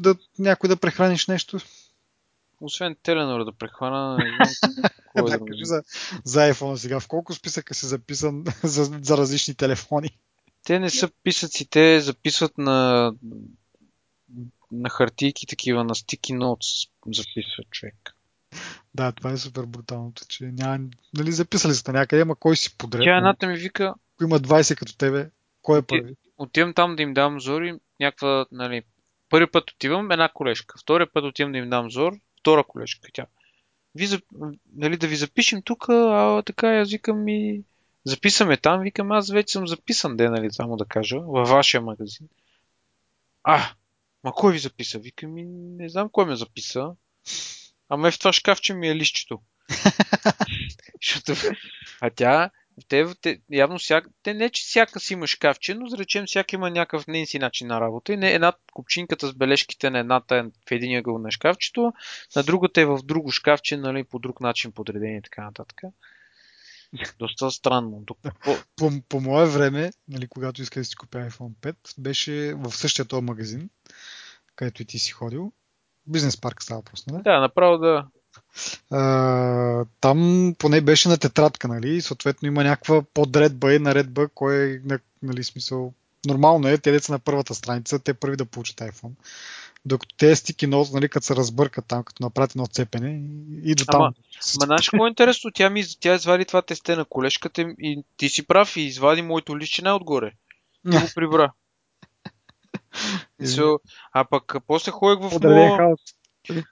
да, 0.00 0.14
някой 0.38 0.68
да 0.68 0.76
прехраниш 0.76 1.26
нещо. 1.26 1.58
Освен 2.60 2.96
Теленор 3.02 3.44
да 3.44 3.52
прехвана. 3.52 4.16
да, 5.16 5.38
кажи 5.38 5.64
за, 5.64 5.82
за 6.24 6.40
iPhone 6.40 6.74
сега. 6.74 7.00
В 7.00 7.08
колко 7.08 7.34
списъка 7.34 7.74
си 7.74 7.86
записан 7.86 8.44
за, 8.62 8.84
за 9.02 9.16
различни 9.16 9.54
телефони? 9.54 10.18
Те 10.64 10.78
не 10.78 10.90
са 10.90 11.10
писъци, 11.22 11.70
те 11.70 12.00
записват 12.00 12.58
на 12.58 13.12
на 14.72 14.90
хартийки 14.90 15.46
такива, 15.46 15.84
на 15.84 15.94
sticky 15.94 16.38
notes 16.38 16.88
записва 17.06 17.64
човек. 17.70 18.16
Да, 18.94 19.12
това 19.12 19.32
е 19.32 19.36
супер 19.36 19.62
бруталното, 19.62 20.22
че 20.28 20.44
няма, 20.44 20.78
нали, 21.14 21.32
записали 21.32 21.74
сте 21.74 21.92
някъде, 21.92 22.22
ама 22.22 22.36
кой 22.36 22.56
си 22.56 22.76
подред? 22.78 23.02
Тя 23.04 23.16
едната 23.16 23.46
ми 23.46 23.56
вика... 23.56 23.94
Ако 24.14 24.24
има 24.24 24.40
20 24.40 24.78
като 24.78 24.96
тебе, 24.96 25.30
кой 25.62 25.78
е 25.78 25.82
първи? 25.82 26.16
Отивам 26.38 26.74
там 26.74 26.96
да 26.96 27.02
им 27.02 27.14
дам 27.14 27.40
зор 27.40 27.62
и 27.62 27.74
някаква, 28.00 28.46
нали, 28.52 28.82
първи 29.28 29.46
път 29.46 29.70
отивам 29.70 30.10
една 30.10 30.28
колежка, 30.28 30.78
втория 30.80 31.12
път 31.12 31.24
отивам 31.24 31.52
да 31.52 31.58
им 31.58 31.70
дам 31.70 31.90
зор, 31.90 32.12
втора 32.40 32.64
колежка. 32.64 33.08
Тя, 33.12 33.26
ви, 33.94 34.08
нали, 34.76 34.96
да 34.96 35.06
ви 35.06 35.16
запишем 35.16 35.62
тук, 35.62 35.88
а 35.88 36.42
така 36.42 36.78
аз 36.78 36.90
викам 36.90 37.28
и 37.28 37.62
записаме 38.04 38.56
там, 38.56 38.80
викам 38.80 39.12
аз 39.12 39.30
вече 39.30 39.52
съм 39.52 39.66
записан, 39.66 40.16
де, 40.16 40.30
нали, 40.30 40.50
само 40.50 40.76
да 40.76 40.84
кажа, 40.84 41.20
във 41.20 41.48
вашия 41.48 41.80
магазин. 41.80 42.28
А, 43.44 43.62
ма 44.24 44.32
кой 44.32 44.52
ви 44.52 44.58
записа? 44.58 44.98
Викам 44.98 45.38
и 45.38 45.44
не 45.78 45.88
знам 45.88 46.08
кой 46.08 46.26
ме 46.26 46.36
записа. 46.36 46.90
Ама 47.94 48.08
е 48.08 48.10
в 48.10 48.18
това 48.18 48.32
шкафче 48.32 48.74
ми 48.74 48.88
е 48.88 48.96
лището. 48.96 49.40
а 52.00 52.10
тя, 52.10 52.50
те, 52.88 53.06
те, 53.20 53.40
явно 53.50 53.78
всяка, 53.78 54.10
те 54.22 54.34
не, 54.34 54.50
че 54.50 54.62
всяка 54.62 55.00
си 55.00 55.12
има 55.12 55.26
шкафче, 55.26 55.74
но 55.74 55.88
да 55.88 55.98
речем 55.98 56.24
всяка 56.26 56.56
има 56.56 56.70
някакъв 56.70 57.06
нейн 57.06 57.26
си 57.26 57.38
начин 57.38 57.66
на 57.66 57.80
работа. 57.80 58.12
И 58.12 58.16
не, 58.16 58.32
една 58.32 58.52
купчинката 58.72 59.28
с 59.28 59.34
бележките 59.34 59.90
на 59.90 59.98
едната 59.98 60.36
е 60.36 60.42
в 60.42 60.70
един 60.70 60.98
ъгъл 60.98 61.18
на 61.18 61.30
шкафчето, 61.30 61.92
на 62.36 62.42
другата 62.42 62.80
е 62.80 62.84
в 62.84 62.98
друго 63.04 63.30
шкафче, 63.30 63.76
нали, 63.76 64.04
по 64.04 64.18
друг 64.18 64.40
начин 64.40 64.72
подредени 64.72 65.16
и 65.16 65.22
така 65.22 65.44
нататък. 65.44 65.80
Доста 67.18 67.50
странно. 67.50 68.02
Тук, 68.06 68.18
по... 68.44 68.56
По, 68.76 68.90
по 69.08 69.20
мое 69.20 69.46
време, 69.46 69.92
нали, 70.08 70.28
когато 70.28 70.62
исках 70.62 70.80
да 70.80 70.84
си 70.84 70.96
купя 70.96 71.18
iPhone 71.18 71.54
5, 71.54 71.76
беше 71.98 72.54
в 72.54 72.72
същия 72.72 73.04
този 73.04 73.24
магазин, 73.24 73.70
където 74.56 74.82
и 74.82 74.84
ти 74.84 74.98
си 74.98 75.10
ходил. 75.10 75.52
Бизнес 76.06 76.40
парк 76.40 76.62
става 76.62 76.82
просто, 76.82 77.12
нали? 77.12 77.22
Да, 77.22 77.40
направо 77.40 77.78
да. 77.78 78.06
А, 78.90 79.84
там 80.00 80.54
поне 80.58 80.80
беше 80.80 81.08
на 81.08 81.18
тетрадка, 81.18 81.68
нали? 81.68 82.00
Съответно 82.00 82.48
има 82.48 82.64
някаква 82.64 83.02
подредба 83.14 83.74
и 83.74 83.78
наредба, 83.78 84.28
кой 84.34 84.56
е, 84.56 84.80
нали, 85.22 85.44
смисъл. 85.44 85.92
Нормално 86.26 86.68
е, 86.68 86.78
те 86.78 86.92
деца 86.92 87.12
на 87.12 87.18
първата 87.18 87.54
страница, 87.54 87.98
те 87.98 88.14
първи 88.14 88.36
да 88.36 88.44
получат 88.44 88.76
iPhone. 88.76 89.12
Докато 89.84 90.16
те 90.16 90.36
стики 90.36 90.66
нос, 90.66 90.92
нали, 90.92 91.08
като 91.08 91.26
се 91.26 91.36
разбъркат 91.36 91.84
там, 91.88 92.04
като 92.04 92.22
направят 92.22 92.50
едно 92.50 92.66
цепене 92.66 93.22
и 93.62 93.74
до 93.74 93.84
там. 93.84 94.02
Ама, 94.02 94.12
ма 94.60 94.64
знаеш 94.64 94.88
какво 94.88 95.06
е 95.06 95.08
интересно? 95.08 95.50
Тя 95.54 95.70
ми 95.70 95.84
тя 96.00 96.14
извади 96.14 96.44
това 96.44 96.62
тесте 96.62 96.96
на 96.96 97.04
колешката 97.04 97.62
и 97.62 98.04
ти 98.16 98.28
си 98.28 98.46
прав 98.46 98.76
и 98.76 98.80
извади 98.80 99.22
моето 99.22 99.58
лище 99.58 99.82
най-отгоре. 99.82 100.32
И 100.86 100.90
го 100.90 101.06
прибра. 101.14 101.52
so, 103.42 103.78
а 104.12 104.24
пък 104.24 104.56
после 104.66 104.90
ходих 104.90 105.30
в 105.30 105.40
моя, 105.42 105.96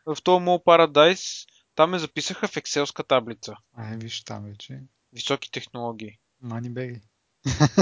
в 0.06 0.22
този 0.22 0.44
моят 0.44 0.62
Paradise, 0.62 1.48
там 1.74 1.90
ме 1.90 1.98
записаха 1.98 2.48
в 2.48 2.56
екселска 2.56 3.04
таблица. 3.04 3.56
Ай, 3.76 3.96
виж 3.96 4.24
там 4.24 4.44
вече. 4.44 4.82
Високи 5.12 5.50
технологии. 5.50 6.18
Мани 6.42 6.70
беги. 6.70 7.00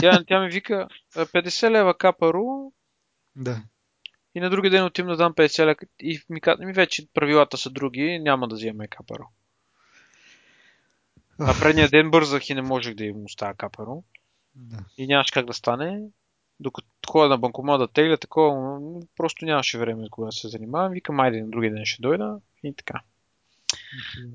Тя, 0.00 0.24
тя 0.28 0.40
ми 0.40 0.50
вика 0.50 0.88
50 1.14 1.70
лева 1.70 1.94
капару. 1.94 2.72
Да. 3.36 3.62
И 4.34 4.40
на 4.40 4.50
други 4.50 4.70
ден 4.70 4.84
отивам 4.84 5.10
да 5.10 5.16
дам 5.16 5.34
50 5.34 5.66
лева 5.66 5.76
и 6.00 6.20
ми 6.28 6.40
казват, 6.40 6.66
ми 6.66 6.72
вече 6.72 7.08
правилата 7.14 7.58
са 7.58 7.70
други, 7.70 8.18
няма 8.18 8.48
да 8.48 8.54
вземем 8.54 8.88
капаро. 8.90 9.28
А 11.40 11.60
предния 11.60 11.88
ден 11.88 12.10
бързах 12.10 12.50
и 12.50 12.54
не 12.54 12.62
можех 12.62 12.94
да 12.94 13.04
им 13.04 13.24
оставя 13.24 13.54
капаро. 13.54 14.02
Да. 14.54 14.84
И 14.96 15.06
нямаше 15.06 15.32
как 15.32 15.46
да 15.46 15.54
стане. 15.54 16.00
Докато 16.60 16.88
ходя 17.10 17.28
на 17.28 17.38
банкомат 17.38 17.80
да 17.80 17.88
тегля, 17.88 18.16
такова, 18.16 18.80
просто 19.16 19.44
нямаше 19.44 19.78
време, 19.78 20.10
кога 20.10 20.32
се 20.32 20.48
занимавам. 20.48 20.92
Викам, 20.92 21.20
айде 21.20 21.42
на 21.42 21.50
другия 21.50 21.74
ден 21.74 21.84
ще 21.84 22.02
дойда 22.02 22.40
и 22.62 22.74
така. 22.74 23.00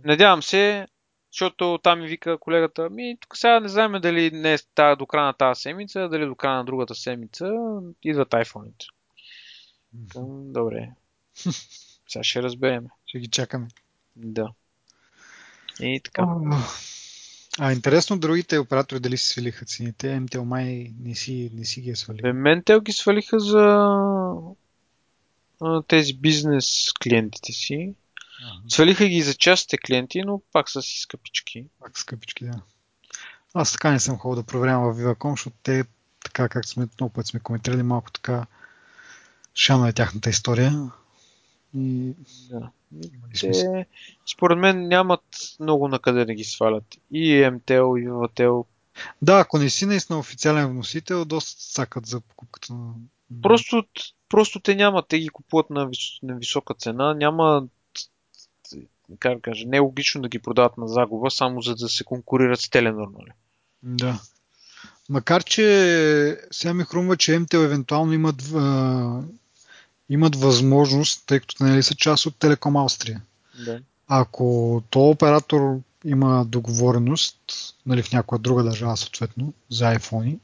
Надявам 0.04 0.44
се, 0.44 0.88
защото 1.32 1.80
там 1.84 2.00
ми 2.00 2.08
вика 2.08 2.38
колегата, 2.38 2.90
ми 2.90 3.18
тук 3.20 3.38
сега 3.38 3.60
не 3.60 3.68
знаем 3.68 4.02
дали 4.02 4.32
не 4.32 4.54
е 4.54 4.58
тая, 4.76 4.96
до 4.96 5.06
края 5.06 5.26
на 5.26 5.34
тази 5.34 5.62
седмица, 5.62 6.10
дали 6.10 6.26
до 6.26 6.36
края 6.36 6.58
на 6.58 6.66
другата 6.66 6.96
седмица 6.96 7.54
идват 8.04 8.34
айфоните. 8.34 8.86
Добре. 10.54 10.90
Сега 12.08 12.24
ще 12.24 12.44
разберем. 12.44 12.88
Ще 13.06 13.20
ги 13.20 13.28
чакаме. 13.28 13.68
Да. 14.16 14.50
И 15.80 16.02
така. 16.04 16.28
А, 17.60 17.72
интересно 17.72 18.20
другите 18.20 18.60
оператори 18.60 19.00
дали 19.00 19.18
си 19.18 19.28
свалиха 19.28 19.66
цените. 19.66 20.20
МТЛ 20.20 20.42
май 20.42 20.92
не 21.00 21.16
си, 21.16 21.52
не 21.54 21.66
си 21.66 21.82
ги 21.82 21.90
е 21.90 21.96
свалил. 21.96 22.34
Ментел 22.34 22.82
ги 22.82 22.92
свалиха 22.92 23.40
за 23.40 24.36
тези 25.88 26.14
бизнес 26.14 26.92
клиентите 27.04 27.52
си. 27.52 27.94
Ага. 28.44 28.62
Свалиха 28.68 29.08
ги 29.08 29.22
за 29.22 29.34
частите 29.34 29.78
клиенти, 29.78 30.22
но 30.22 30.42
пак 30.52 30.70
са 30.70 30.82
си 30.82 31.00
скъпички. 31.00 31.66
Пак 31.80 32.00
скъпички, 32.00 32.46
да. 32.46 32.62
Аз 33.54 33.72
така 33.72 33.92
не 33.92 34.00
съм 34.00 34.18
ходил 34.18 34.42
да 34.42 34.48
проверявам 34.48 34.94
в 34.94 34.98
Viva.com, 34.98 35.32
защото 35.32 35.56
те, 35.64 35.84
така 36.24 36.50
както 36.50 36.70
сме 36.70 36.88
много 37.00 37.14
път 37.14 37.28
сме 37.28 37.40
коментирали, 37.40 37.84
малко 37.84 38.12
така 38.12 38.46
шано 39.56 39.88
е 39.88 39.94
тяхната 39.94 40.30
история. 40.30 40.92
И... 41.76 42.14
Да. 42.50 42.70
Те, 43.40 43.86
според 44.34 44.58
мен 44.58 44.88
нямат 44.88 45.24
много 45.60 45.88
на 45.88 46.00
къде 46.00 46.26
да 46.26 46.34
ги 46.34 46.44
свалят. 46.44 46.84
И 47.12 47.32
MTL, 47.32 48.02
и 48.02 48.08
VTL. 48.10 48.66
Да, 49.22 49.40
ако 49.40 49.58
не 49.58 49.70
си 49.70 49.86
наистина 49.86 50.20
официален 50.20 50.70
вносител, 50.70 51.26
доста 51.26 51.62
сакат 51.62 52.06
за 52.06 52.22
покупката 52.22 52.74
на... 52.74 52.94
Просто, 53.42 53.84
просто 54.30 54.60
те 54.60 54.76
нямат, 54.76 55.08
те 55.08 55.20
ги 55.20 55.30
купуват 55.30 55.70
на, 55.70 55.88
вис... 55.88 56.00
на 56.24 56.36
висока 56.36 56.74
цена, 56.74 57.14
няма 57.14 57.68
как 59.20 59.36
да 59.36 59.42
кажа, 59.42 59.68
не 59.68 59.78
е 59.78 59.80
логично 59.80 60.22
да 60.22 60.30
ги 60.30 60.40
продават 60.40 60.78
на 60.78 60.88
загуба, 60.88 61.32
само 61.32 61.62
за 61.62 61.76
да 61.76 61.90
се 61.90 62.04
конкурират 62.04 62.60
с 62.60 62.70
Теленор, 62.70 63.08
нали? 63.08 63.32
Да. 63.84 64.20
Макар, 65.10 65.44
че 65.44 66.40
сега 66.52 66.74
ми 66.74 66.84
хрумва, 66.84 67.18
че 67.18 67.40
МТЛ 67.40 67.58
евентуално 67.58 68.14
имат, 68.14 68.42
имат 70.10 70.36
възможност, 70.36 71.24
тъй 71.26 71.40
като 71.40 71.64
нали 71.64 71.84
са 71.84 71.96
част 71.96 72.26
от 72.26 72.36
Телеком 72.36 72.78
Австрия. 72.78 73.22
Да. 73.66 73.80
Ако 74.08 74.82
то 74.90 75.10
оператор 75.10 75.80
има 76.06 76.46
договореност, 76.46 77.36
нали, 77.86 78.04
в 78.04 78.12
някоя 78.12 78.40
друга 78.40 78.64
държава 78.64 78.98
съответно, 78.98 79.54
за 79.70 79.86
iPhone, 79.86 80.38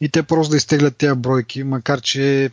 и 0.00 0.08
те 0.08 0.22
просто 0.22 0.50
да 0.50 0.56
изтеглят 0.56 0.96
тези 0.96 1.14
бройки, 1.14 1.64
макар 1.64 2.00
че 2.00 2.50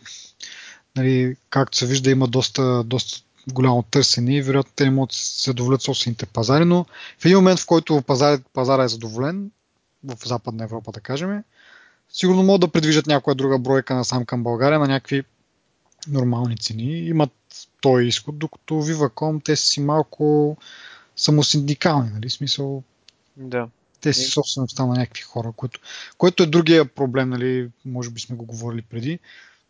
нали, 0.95 1.35
както 1.49 1.77
се 1.77 1.85
вижда 1.85 2.09
има 2.09 2.27
доста, 2.27 2.83
доста 2.83 3.21
голямо 3.51 3.83
търсене 3.83 4.35
и 4.35 4.41
вероятно 4.41 4.71
те 4.75 4.83
не 4.83 4.91
могат 4.91 5.09
да 5.09 5.15
се 5.15 5.49
задоволят 5.49 5.81
собствените 5.81 6.25
пазари, 6.25 6.65
но 6.65 6.85
в 7.19 7.25
един 7.25 7.37
момент, 7.37 7.59
в 7.59 7.65
който 7.65 8.01
пазар, 8.01 8.39
пазара 8.53 8.83
е 8.83 8.87
задоволен, 8.87 9.51
в 10.03 10.17
Западна 10.25 10.63
Европа 10.63 10.91
да 10.91 10.99
кажем, 10.99 11.43
сигурно 12.13 12.43
могат 12.43 12.61
да 12.61 12.67
предвижат 12.67 13.07
някоя 13.07 13.35
друга 13.35 13.59
бройка 13.59 13.95
насам 13.95 14.25
към 14.25 14.43
България 14.43 14.79
на 14.79 14.87
някакви 14.87 15.23
нормални 16.07 16.57
цени. 16.57 16.99
Имат 16.99 17.31
този 17.81 18.05
изход, 18.05 18.39
докато 18.39 18.73
Viva.com 18.73 19.43
те 19.43 19.55
си 19.55 19.81
малко 19.81 20.57
самосиндикални, 21.15 22.09
нали? 22.09 22.29
Смисъл, 22.29 22.83
да. 23.37 23.67
те 24.01 24.13
си 24.13 24.31
собствеността 24.31 24.85
на 24.85 24.93
някакви 24.93 25.23
хора, 25.23 25.51
което, 25.55 25.79
което 26.17 26.43
е 26.43 26.45
другия 26.45 26.85
проблем, 26.85 27.29
нали? 27.29 27.69
може 27.85 28.09
би 28.09 28.21
сме 28.21 28.35
го 28.35 28.45
говорили 28.45 28.81
преди. 28.81 29.19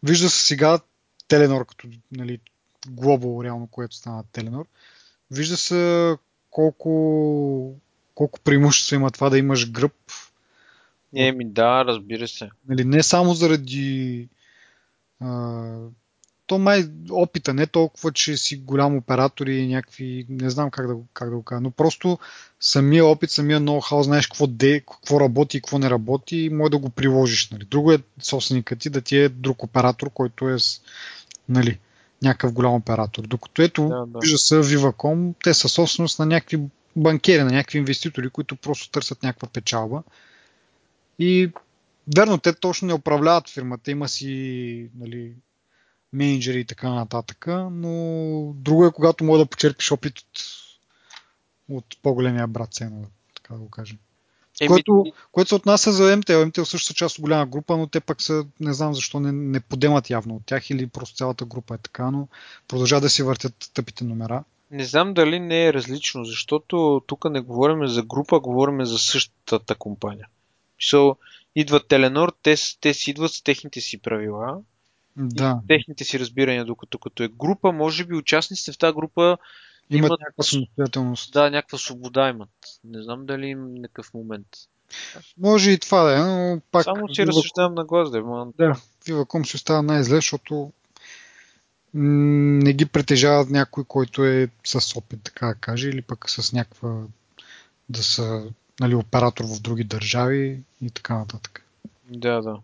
Вижда 0.04 0.30
се 0.30 0.46
сега 0.46 0.80
Теленор 1.28 1.66
като 1.66 1.88
нали, 2.12 2.40
глобал, 2.88 3.44
реално, 3.44 3.68
което 3.68 3.96
стана 3.96 4.24
Теленор. 4.32 4.66
Вижда 5.32 5.58
се 5.58 6.16
колко, 6.50 7.76
колко 8.16 8.40
преимущество 8.40 8.96
има 8.96 9.12
това 9.12 9.30
да 9.30 9.38
имаш 9.38 9.72
гръб. 9.72 9.94
Еми 11.16 11.46
да, 11.46 11.86
разбира 11.86 12.28
се. 12.28 12.50
Нали, 12.68 12.86
не 12.86 13.04
само 13.04 13.34
заради 13.34 14.28
а, 15.20 15.78
то 16.52 16.58
май 16.58 16.86
опита, 17.10 17.54
не 17.54 17.68
толкова, 17.68 18.12
че 18.12 18.38
си 18.38 18.58
голям 18.58 18.98
оператор 18.98 19.48
и 19.48 19.68
някакви, 19.68 20.26
не 20.30 20.50
знам 20.50 20.72
как 20.72 20.88
да, 20.88 20.96
как 21.14 21.30
да 21.30 21.36
го 21.36 21.44
кажа, 21.44 21.62
но 21.62 21.72
просто 21.72 22.20
самия 22.60 23.06
опит, 23.06 23.32
самия 23.32 23.62
ноу-хау, 23.62 24.02
знаеш 24.02 24.28
какво, 24.28 24.48
де, 24.48 24.80
какво 24.80 25.20
работи 25.20 25.58
и 25.58 25.62
какво 25.62 25.80
не 25.80 25.90
работи 25.90 26.38
и 26.38 26.50
може 26.50 26.72
да 26.72 26.78
го 26.78 26.90
приложиш. 26.90 27.50
Нали. 27.50 27.66
Друго 27.66 27.92
е 27.92 28.00
собственикът 28.22 28.80
ти 28.80 28.90
да 28.90 29.02
ти 29.02 29.18
е 29.18 29.30
друг 29.30 29.64
оператор, 29.64 30.10
който 30.10 30.50
е 30.50 30.58
нали, 31.50 31.80
някакъв 32.22 32.54
голям 32.54 32.74
оператор. 32.74 33.24
Докато 33.28 33.62
ето, 33.62 33.88
да, 33.88 34.06
да. 34.06 34.20
вижда 34.20 34.38
се 34.38 34.56
Viva.com, 34.56 35.34
те 35.44 35.54
са 35.54 35.70
собственост 35.70 36.20
на 36.20 36.26
някакви 36.26 36.60
банкери, 36.96 37.44
на 37.44 37.52
някакви 37.52 37.78
инвеститори, 37.78 38.30
които 38.30 38.56
просто 38.56 38.92
търсят 38.92 39.24
някаква 39.24 39.48
печалба. 39.48 40.04
И 41.20 41.52
верно, 42.16 42.38
те 42.38 42.54
точно 42.54 42.88
не 42.88 42.94
управляват 42.94 43.50
фирмата, 43.50 43.92
има 43.92 44.08
си 44.08 44.90
нали, 45.00 45.32
менеджери 46.14 46.60
и 46.60 46.66
така 46.66 46.90
нататък, 46.90 47.48
но 47.72 48.54
друго 48.56 48.86
е 48.86 48.92
когато 48.92 49.24
може 49.24 49.44
да 49.44 49.50
почерпиш 49.50 49.92
опит 49.92 50.20
от, 50.20 50.26
от 51.70 51.86
по-големия 52.02 52.48
брат 52.48 52.74
цена, 52.74 53.02
така 53.36 53.54
да 53.54 53.60
го 53.60 53.70
кажем. 53.70 53.98
Е, 54.62 54.68
което, 54.68 55.06
което 55.32 55.50
се 55.50 55.56
отнася 55.56 55.92
за 55.92 56.18
МТЛ. 56.18 56.46
МТЛ 56.46 56.64
също 56.64 56.88
са 56.88 56.94
част 56.94 57.18
от 57.18 57.22
голяма 57.22 57.46
група, 57.46 57.78
но 57.78 57.88
те 57.88 58.00
пък 58.00 58.22
са, 58.22 58.46
не 58.60 58.74
знам 58.74 58.94
защо 58.94 59.20
не, 59.20 59.32
не 59.32 59.60
подемат 59.60 60.10
явно 60.10 60.36
от 60.36 60.46
тях 60.46 60.70
или 60.70 60.88
просто 60.88 61.16
цялата 61.16 61.46
група 61.46 61.76
е 61.76 61.78
така, 61.78 62.12
но 62.12 62.28
продължават 62.68 63.04
да 63.04 63.10
си 63.10 63.24
въртят 63.24 63.72
тъпите 63.74 64.04
номера. 64.04 64.44
Не 64.72 64.86
знам 64.86 65.14
дали 65.14 65.40
не 65.40 65.66
е 65.66 65.74
различно, 65.74 66.26
защото 66.26 67.02
тук 67.08 67.30
не 67.30 67.40
говорим 67.40 67.88
за 67.88 68.04
група, 68.04 68.40
говорим 68.40 68.86
за 68.86 68.98
същата 68.98 69.76
компания. 69.76 70.28
So, 70.82 71.16
идва 71.56 71.88
Теленор, 71.88 72.34
те, 72.44 72.56
те 72.82 72.94
си 72.94 73.10
идват 73.10 73.32
с 73.32 73.44
техните 73.44 73.82
си 73.82 73.98
правила, 73.98 74.58
да. 75.22 75.60
техните 75.68 76.04
си 76.04 76.20
разбирания, 76.20 76.66
докато 76.66 77.00
като 77.00 77.24
е 77.24 77.28
група, 77.28 77.72
може 77.72 78.06
би 78.06 78.16
участниците 78.16 78.72
в 78.72 78.78
тази 78.78 78.94
група 78.94 79.38
имат, 79.90 80.08
имат 80.08 80.20
някаква 80.20 80.44
самостоятелност. 80.44 81.34
Да, 81.34 81.50
някаква 81.50 81.78
свобода 81.78 82.30
имат. 82.30 82.50
Не 82.84 83.04
знам 83.04 83.26
дали 83.26 83.48
им 83.48 83.74
някакъв 83.74 84.14
момент. 84.14 84.48
Може 85.38 85.72
и 85.72 85.80
това 85.80 86.04
да 86.04 86.18
е, 86.18 86.20
но 86.20 86.62
пак... 86.72 86.84
Само 86.84 87.14
си 87.14 87.28
разсъждавам 87.28 87.74
на 87.74 87.86
глас, 87.86 88.12
да 88.12 88.18
е. 88.18 88.22
Да, 88.22 88.76
Viva.com 89.06 89.44
си 89.44 89.56
остава 89.56 89.82
най-зле, 89.82 90.16
защото 90.16 90.72
не 91.94 92.74
ги 92.74 92.86
притежава 92.86 93.46
някой, 93.50 93.84
който 93.84 94.26
е 94.26 94.50
с 94.64 94.96
опит, 94.96 95.20
така 95.24 95.48
да 95.48 95.56
каже, 95.56 95.90
или 95.90 96.02
пък 96.02 96.30
с 96.30 96.54
някаква 96.54 97.04
да 97.90 98.04
са 98.04 98.44
нали, 98.80 98.96
оператор 98.96 99.46
в 99.46 99.62
други 99.62 99.84
държави 99.84 100.64
и 100.82 100.90
така 100.90 101.18
нататък. 101.18 101.66
Да, 102.10 102.42
да. 102.42 102.58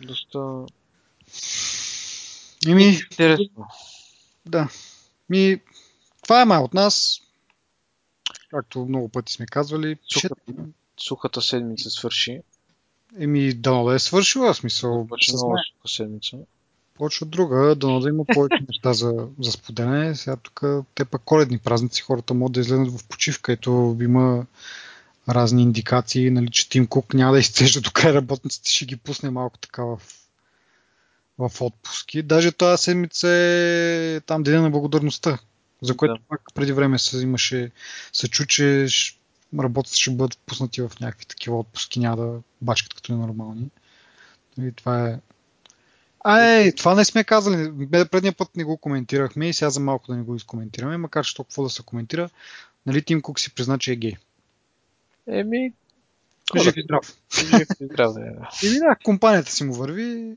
Доста 0.00 0.66
Еми, 2.66 2.98
интересно. 3.10 3.66
Да. 4.46 4.68
Ми, 5.28 5.60
това 6.22 6.42
е 6.42 6.44
май 6.44 6.58
от 6.58 6.74
нас. 6.74 7.20
Както 8.50 8.86
много 8.86 9.08
пъти 9.08 9.32
сме 9.32 9.46
казвали. 9.46 9.96
Ще, 10.06 10.28
сухата 10.96 11.42
седмица 11.42 11.90
свърши. 11.90 12.40
Еми, 13.18 13.54
дано 13.54 13.84
да 13.84 13.94
е 13.94 13.98
свършила, 13.98 14.54
смисъл. 14.54 15.06
Почва 15.08 15.38
нова 15.38 15.56
суха 15.76 15.88
седмица. 15.88 16.36
Почва 16.94 17.26
друга, 17.26 17.74
дано 17.74 18.00
да 18.00 18.08
има 18.08 18.24
повече 18.34 18.64
неща 18.68 18.92
за, 18.92 19.28
за 19.40 19.52
споделяне. 19.52 20.14
Сега 20.14 20.36
тук 20.36 20.62
те 20.94 21.04
пък 21.04 21.22
коледни 21.24 21.58
празници, 21.58 22.02
хората 22.02 22.34
могат 22.34 22.52
да 22.52 22.60
излезнат 22.60 23.00
в 23.00 23.08
почивка. 23.08 23.52
Ето 23.52 23.96
има 24.00 24.46
разни 25.28 25.62
индикации, 25.62 26.30
нали, 26.30 26.50
че 26.50 26.68
Тим 26.68 26.86
Кук 26.86 27.14
няма 27.14 27.32
да 27.32 27.38
изцежда 27.38 27.80
до 27.80 27.90
край 27.90 28.12
работниците, 28.12 28.70
ще 28.70 28.84
ги 28.84 28.96
пусне 28.96 29.30
малко 29.30 29.58
така 29.58 29.84
в, 29.84 30.00
в 31.48 31.60
отпуски. 31.60 32.22
Даже 32.22 32.52
тази 32.52 32.82
седмица 32.82 33.28
е 33.28 34.20
там 34.26 34.42
Деня 34.42 34.62
на 34.62 34.70
благодарността, 34.70 35.38
за 35.82 35.96
което 35.96 36.14
Да. 36.14 36.20
пак 36.28 36.40
преди 36.54 36.72
време 36.72 36.98
се 36.98 37.22
имаше, 37.22 37.70
се 38.12 38.28
чу, 38.28 38.46
че 38.46 38.86
работниците 39.58 40.00
ще 40.00 40.10
бъдат 40.10 40.38
пуснати 40.46 40.80
в 40.82 40.92
някакви 41.00 41.26
такива 41.26 41.58
отпуски, 41.58 42.00
няма 42.00 42.16
да 42.16 42.40
бачкат 42.62 42.94
като 42.94 43.12
ненормални. 43.12 43.70
И 44.60 44.72
това 44.72 45.08
е 45.08 45.18
а, 46.24 46.40
е, 46.40 46.72
това 46.72 46.94
не 46.94 47.04
сме 47.04 47.24
казали. 47.24 47.72
Предния 48.10 48.32
път 48.32 48.56
не 48.56 48.64
го 48.64 48.76
коментирахме 48.76 49.48
и 49.48 49.52
сега 49.52 49.70
за 49.70 49.80
малко 49.80 50.06
да 50.06 50.16
не 50.16 50.22
го 50.22 50.36
изкоментираме, 50.36 50.96
макар 50.96 51.24
че 51.24 51.34
толкова 51.34 51.62
да 51.62 51.70
се 51.70 51.82
коментира. 51.82 52.30
Нали 52.86 53.02
Тим 53.02 53.22
Кук 53.22 53.40
си 53.40 53.54
призна, 53.54 53.78
че 53.78 53.92
е 53.92 53.96
гей. 53.96 54.14
Еми, 55.26 55.72
Жив 56.56 56.76
и 56.76 56.82
здрав. 56.82 57.16
жив 57.50 57.68
и 57.80 57.84
здрав 57.84 58.12
да. 58.12 58.20
Еми 58.64 58.78
да, 58.78 58.96
компанията 59.04 59.52
си 59.52 59.64
му 59.64 59.74
върви. 59.74 60.36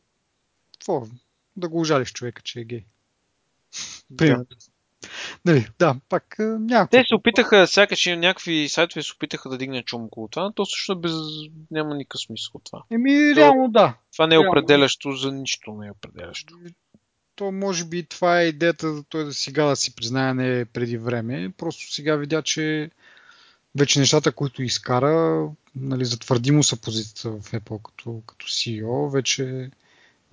Какво? 0.86 1.08
Да 1.56 1.70
го 1.70 1.80
ожалиш 1.80 2.14
човека, 2.14 2.42
че 2.42 2.60
е 2.60 2.64
гей. 2.64 2.86
Примерно. 4.18 4.46
Нали, 5.46 5.68
да, 5.80 5.96
пак 6.10 6.40
а, 6.40 6.44
няма. 6.44 6.88
Те 6.88 7.04
се 7.08 7.16
опитаха, 7.16 7.68
сякаш 7.68 8.06
и 8.06 8.16
някакви 8.16 8.70
сайтове 8.70 9.04
се 9.04 9.14
опитаха 9.16 9.50
да 9.50 9.58
дигнат 9.58 9.90
шум 9.90 10.04
около 10.04 10.28
това, 10.28 10.44
но 10.44 10.52
то 10.52 10.66
също 10.66 10.92
е 10.92 10.96
без... 10.96 11.12
няма 11.72 11.96
никакъв 11.96 12.22
смисъл 12.22 12.62
това. 12.64 12.84
Еми, 12.92 13.36
реално 13.36 13.68
да. 13.68 13.98
Това 14.14 14.28
не 14.28 14.36
е 14.36 14.38
Реално. 14.38 14.50
определящо 14.50 15.12
за 15.12 15.32
нищо, 15.32 15.74
не 15.74 15.88
е 15.88 15.92
определящо. 15.92 16.54
То 17.36 17.52
може 17.52 17.86
би 17.86 18.06
това 18.06 18.42
е 18.42 18.46
идеята 18.46 18.94
за 18.94 19.04
той 19.04 19.24
да 19.24 19.34
сега 19.34 19.66
да 19.66 19.76
си 19.76 19.96
признае 19.96 20.34
не 20.34 20.60
е 20.60 20.66
преди 20.66 20.98
време. 20.98 21.52
Просто 21.58 21.94
сега 21.94 22.16
видя, 22.16 22.42
че 22.42 22.90
вече 23.76 24.00
нещата, 24.00 24.32
които 24.32 24.64
изкара, 24.64 25.48
нали, 25.76 26.06
затвърди 26.06 26.52
му 26.52 26.64
са 26.64 26.78
позицията 26.78 27.30
в 27.30 27.52
Apple 27.52 27.82
като, 27.82 28.22
като 28.28 28.46
CEO, 28.46 29.12
вече 29.12 29.70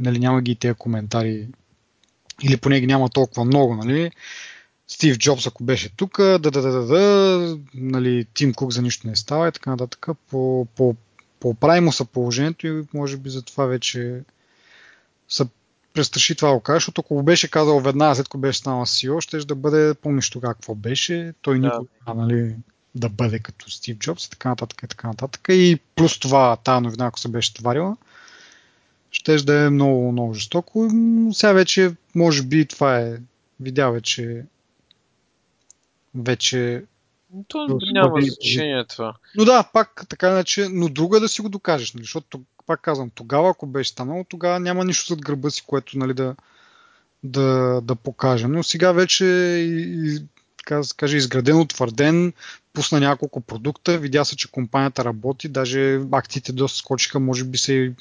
нали, 0.03 0.19
няма 0.19 0.43
ги 0.43 0.57
тези 0.57 0.75
коментари 0.75 1.49
или 2.43 2.57
поне 2.57 2.81
ги 2.81 2.87
няма 2.87 3.09
толкова 3.09 3.45
много, 3.45 3.77
нали. 3.77 4.11
Стив 4.89 5.19
Джобс, 5.19 5.47
ако 5.47 5.65
беше 5.65 5.97
тук, 5.97 6.19
да, 6.19 6.39
да, 6.39 6.51
да, 6.51 6.63
да, 6.63 6.87
да, 6.87 7.59
нали, 7.75 8.27
Тим 8.35 8.55
Кук 8.55 8.73
за 8.73 8.83
нищо 8.83 9.07
не 9.07 9.17
става 9.17 9.49
и 9.49 9.53
така 9.53 9.71
нататък. 9.71 10.07
По, 10.31 10.67
по, 10.77 10.97
поправи 11.41 11.81
му 11.81 11.93
са 11.93 12.05
положението 12.05 12.67
и 12.67 12.85
може 12.95 13.17
би 13.17 13.31
затова 13.31 13.67
вече 13.67 14.21
са 15.29 15.49
престраши 15.95 16.35
това 16.35 16.49
да 16.49 16.55
го 16.55 16.61
кажа, 16.61 16.77
защото 16.77 17.01
ако 17.01 17.23
беше 17.23 17.51
казал 17.51 17.81
веднага 17.81 18.15
след 18.15 18.27
като 18.27 18.39
беше 18.39 18.59
станал 18.59 18.87
CEO, 18.87 19.21
ще 19.21 19.39
да 19.39 19.55
бъде, 19.55 19.95
помниш 19.95 20.31
тогава 20.31 20.55
какво 20.55 20.75
беше, 20.75 21.35
той 21.43 21.61
Да. 21.61 21.67
никога 21.67 22.15
нали, 22.15 22.57
да 22.95 23.09
бъде 23.09 23.39
като 23.39 23.71
Стив 23.71 23.99
Джобс 23.99 24.27
и 24.27 24.31
така 24.31 24.49
нататък 24.49 24.83
и 24.83 24.89
така 24.89 25.09
нататък. 25.09 25.47
И 25.49 25.81
плюс 25.97 26.19
това, 26.19 26.57
тази 26.57 26.83
новина, 26.83 27.07
ако 27.07 27.21
се 27.21 27.29
беше 27.29 27.55
товарила, 27.55 27.97
ще 29.13 29.37
да 29.37 29.65
е 29.65 29.71
много, 29.71 30.13
много 30.13 30.35
жестоко. 30.35 30.89
М, 30.93 31.35
Сега 31.35 31.53
вече, 31.53 31.95
може 32.15 32.43
би, 32.43 32.67
това 32.67 32.99
е, 32.99 33.17
видя 33.61 33.91
вече, 33.91 34.45
вече 36.15 36.85
То 37.49 37.67
Да, 37.67 37.93
няма 37.93 38.21
значение 38.23 38.85
това. 38.87 39.15
но 39.37 39.45
да, 39.45 39.65
пак 39.73 40.05
така 40.09 40.31
иначе, 40.31 40.69
но 40.73 40.89
друго 40.89 41.17
е 41.17 41.21
да 41.21 41.29
си 41.29 41.43
го 41.43 41.49
докажеш, 41.49 41.95
нали? 41.95 42.05
защото 42.05 42.41
пак 42.67 42.81
казвам, 42.81 43.11
тогава, 43.15 43.51
ако 43.51 43.67
беше 43.67 43.91
станало, 43.91 44.25
тогава 44.29 44.61
няма 44.61 44.85
нищо 44.85 45.15
зад 45.15 45.23
гърба 45.23 45.51
си, 45.51 45.63
което 45.67 45.99
нали, 45.99 46.15
да, 46.15 46.35
да, 47.23 47.81
да 47.81 47.95
покажем. 47.95 48.53
Но 48.53 48.63
сега 48.63 48.93
вече 48.93 49.25
и, 49.25 49.93
и, 50.07 50.23
така 50.57 50.77
да 50.77 50.85
се 50.85 50.97
каже, 50.97 51.17
изграден, 51.17 51.61
утвърден, 51.61 52.33
пусна 52.73 53.01
няколко 53.01 53.41
продукта, 53.41 53.99
видя 53.99 54.25
се, 54.25 54.37
че 54.37 54.51
компанията 54.51 55.05
работи, 55.05 55.49
даже 55.49 56.01
акциите 56.13 56.53
доста 56.53 56.79
скочиха, 56.79 57.21
може 57.21 57.45
би 57.45 57.59
се 57.59 57.73
и 57.73 57.93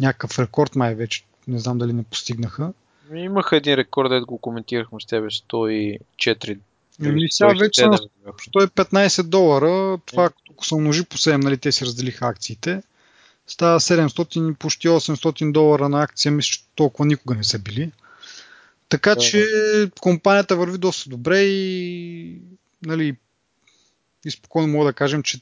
някакъв 0.00 0.38
рекорд 0.38 0.76
май 0.76 0.94
вече, 0.94 1.24
не 1.48 1.58
знам 1.58 1.78
дали 1.78 1.92
не 1.92 2.02
постигнаха. 2.02 2.72
Имаха 3.14 3.56
един 3.56 3.74
рекорд, 3.74 4.10
дето 4.10 4.26
го 4.26 4.38
коментирахме 4.38 5.00
с 5.00 5.06
тебе, 5.06 5.26
104. 5.26 6.58
Ами 7.04 7.26
сега 7.30 7.54
вече 7.60 7.86
на 7.86 7.98
107. 7.98 8.68
115 8.68 9.22
долара, 9.22 9.98
това 10.06 10.30
ако 10.50 10.66
се 10.66 10.74
умножи 10.74 11.04
по 11.04 11.16
7, 11.16 11.36
нали, 11.36 11.58
те 11.58 11.72
си 11.72 11.84
разделиха 11.84 12.26
акциите, 12.26 12.82
става 13.46 13.80
700 13.80 14.52
и 14.52 14.54
почти 14.54 14.88
800 14.88 15.52
долара 15.52 15.88
на 15.88 16.02
акция, 16.02 16.32
мисля, 16.32 16.50
че 16.50 16.64
толкова 16.74 17.06
никога 17.06 17.34
не 17.34 17.44
са 17.44 17.58
били. 17.58 17.92
Така 18.88 19.14
Да. 19.14 19.20
че 19.20 19.46
компанията 20.00 20.56
върви 20.56 20.78
доста 20.78 21.10
добре 21.10 21.40
и, 21.40 22.40
нали, 22.86 23.16
и 24.24 24.30
спокойно 24.30 24.68
мога 24.68 24.84
да 24.84 24.92
кажем, 24.92 25.22
че 25.22 25.40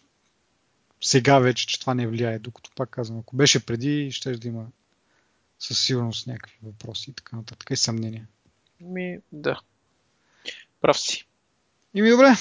сега 1.01 1.39
вече, 1.39 1.66
че 1.66 1.81
това 1.81 1.94
не 1.94 2.06
влияе, 2.06 2.39
докато 2.39 2.70
пак 2.77 2.90
казвам, 2.90 3.18
ако 3.18 3.36
беше 3.36 3.66
преди, 3.66 4.12
ще 4.12 4.36
да 4.36 4.48
има 4.48 4.66
със 5.59 5.85
сигурност 5.85 6.27
някакви 6.27 6.56
въпроси 6.62 7.10
и 7.10 7.14
така 7.14 7.36
нататък 7.36 7.70
и 7.70 7.77
съмнения. 7.77 8.27
Ми, 8.81 9.18
да. 9.32 9.60
Прав 10.81 10.98
си. 11.01 11.27
И 11.94 12.02
ми 12.02 12.10
добре, 12.10 12.35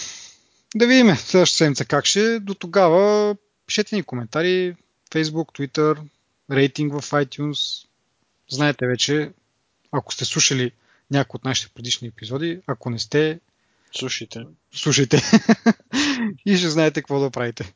да 0.76 0.88
видим 0.88 1.16
следващата 1.16 1.58
седмица 1.58 1.86
как 1.86 2.06
ще. 2.06 2.36
е. 2.36 2.40
До 2.40 2.54
тогава 2.54 3.36
пишете 3.68 3.96
ни 3.96 4.04
коментари, 4.04 4.76
Facebook, 5.12 5.60
Twitter, 5.60 6.08
рейтинг 6.52 6.94
в 6.94 7.12
iTunes. 7.12 7.88
Знаете 8.50 8.88
вече, 8.88 9.32
ако 9.92 10.14
сте 10.14 10.26
слушали 10.26 10.72
някои 11.12 11.38
от 11.38 11.46
нашите 11.46 11.74
предишни 11.74 12.08
епизоди, 12.08 12.62
ако 12.68 12.90
не 12.90 13.00
сте, 13.00 13.40
Слушайте. 13.98 14.46
слушайте 14.74 15.18
и 16.46 16.58
ще 16.58 16.70
знаете 16.70 17.02
какво 17.02 17.20
да 17.20 17.32
правите. 17.32 17.74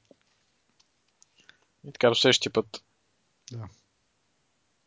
И 1.87 1.91
така 1.91 2.09
до 2.09 2.15
следващия 2.15 2.53
път. 2.53 2.83
Да. 3.51 3.69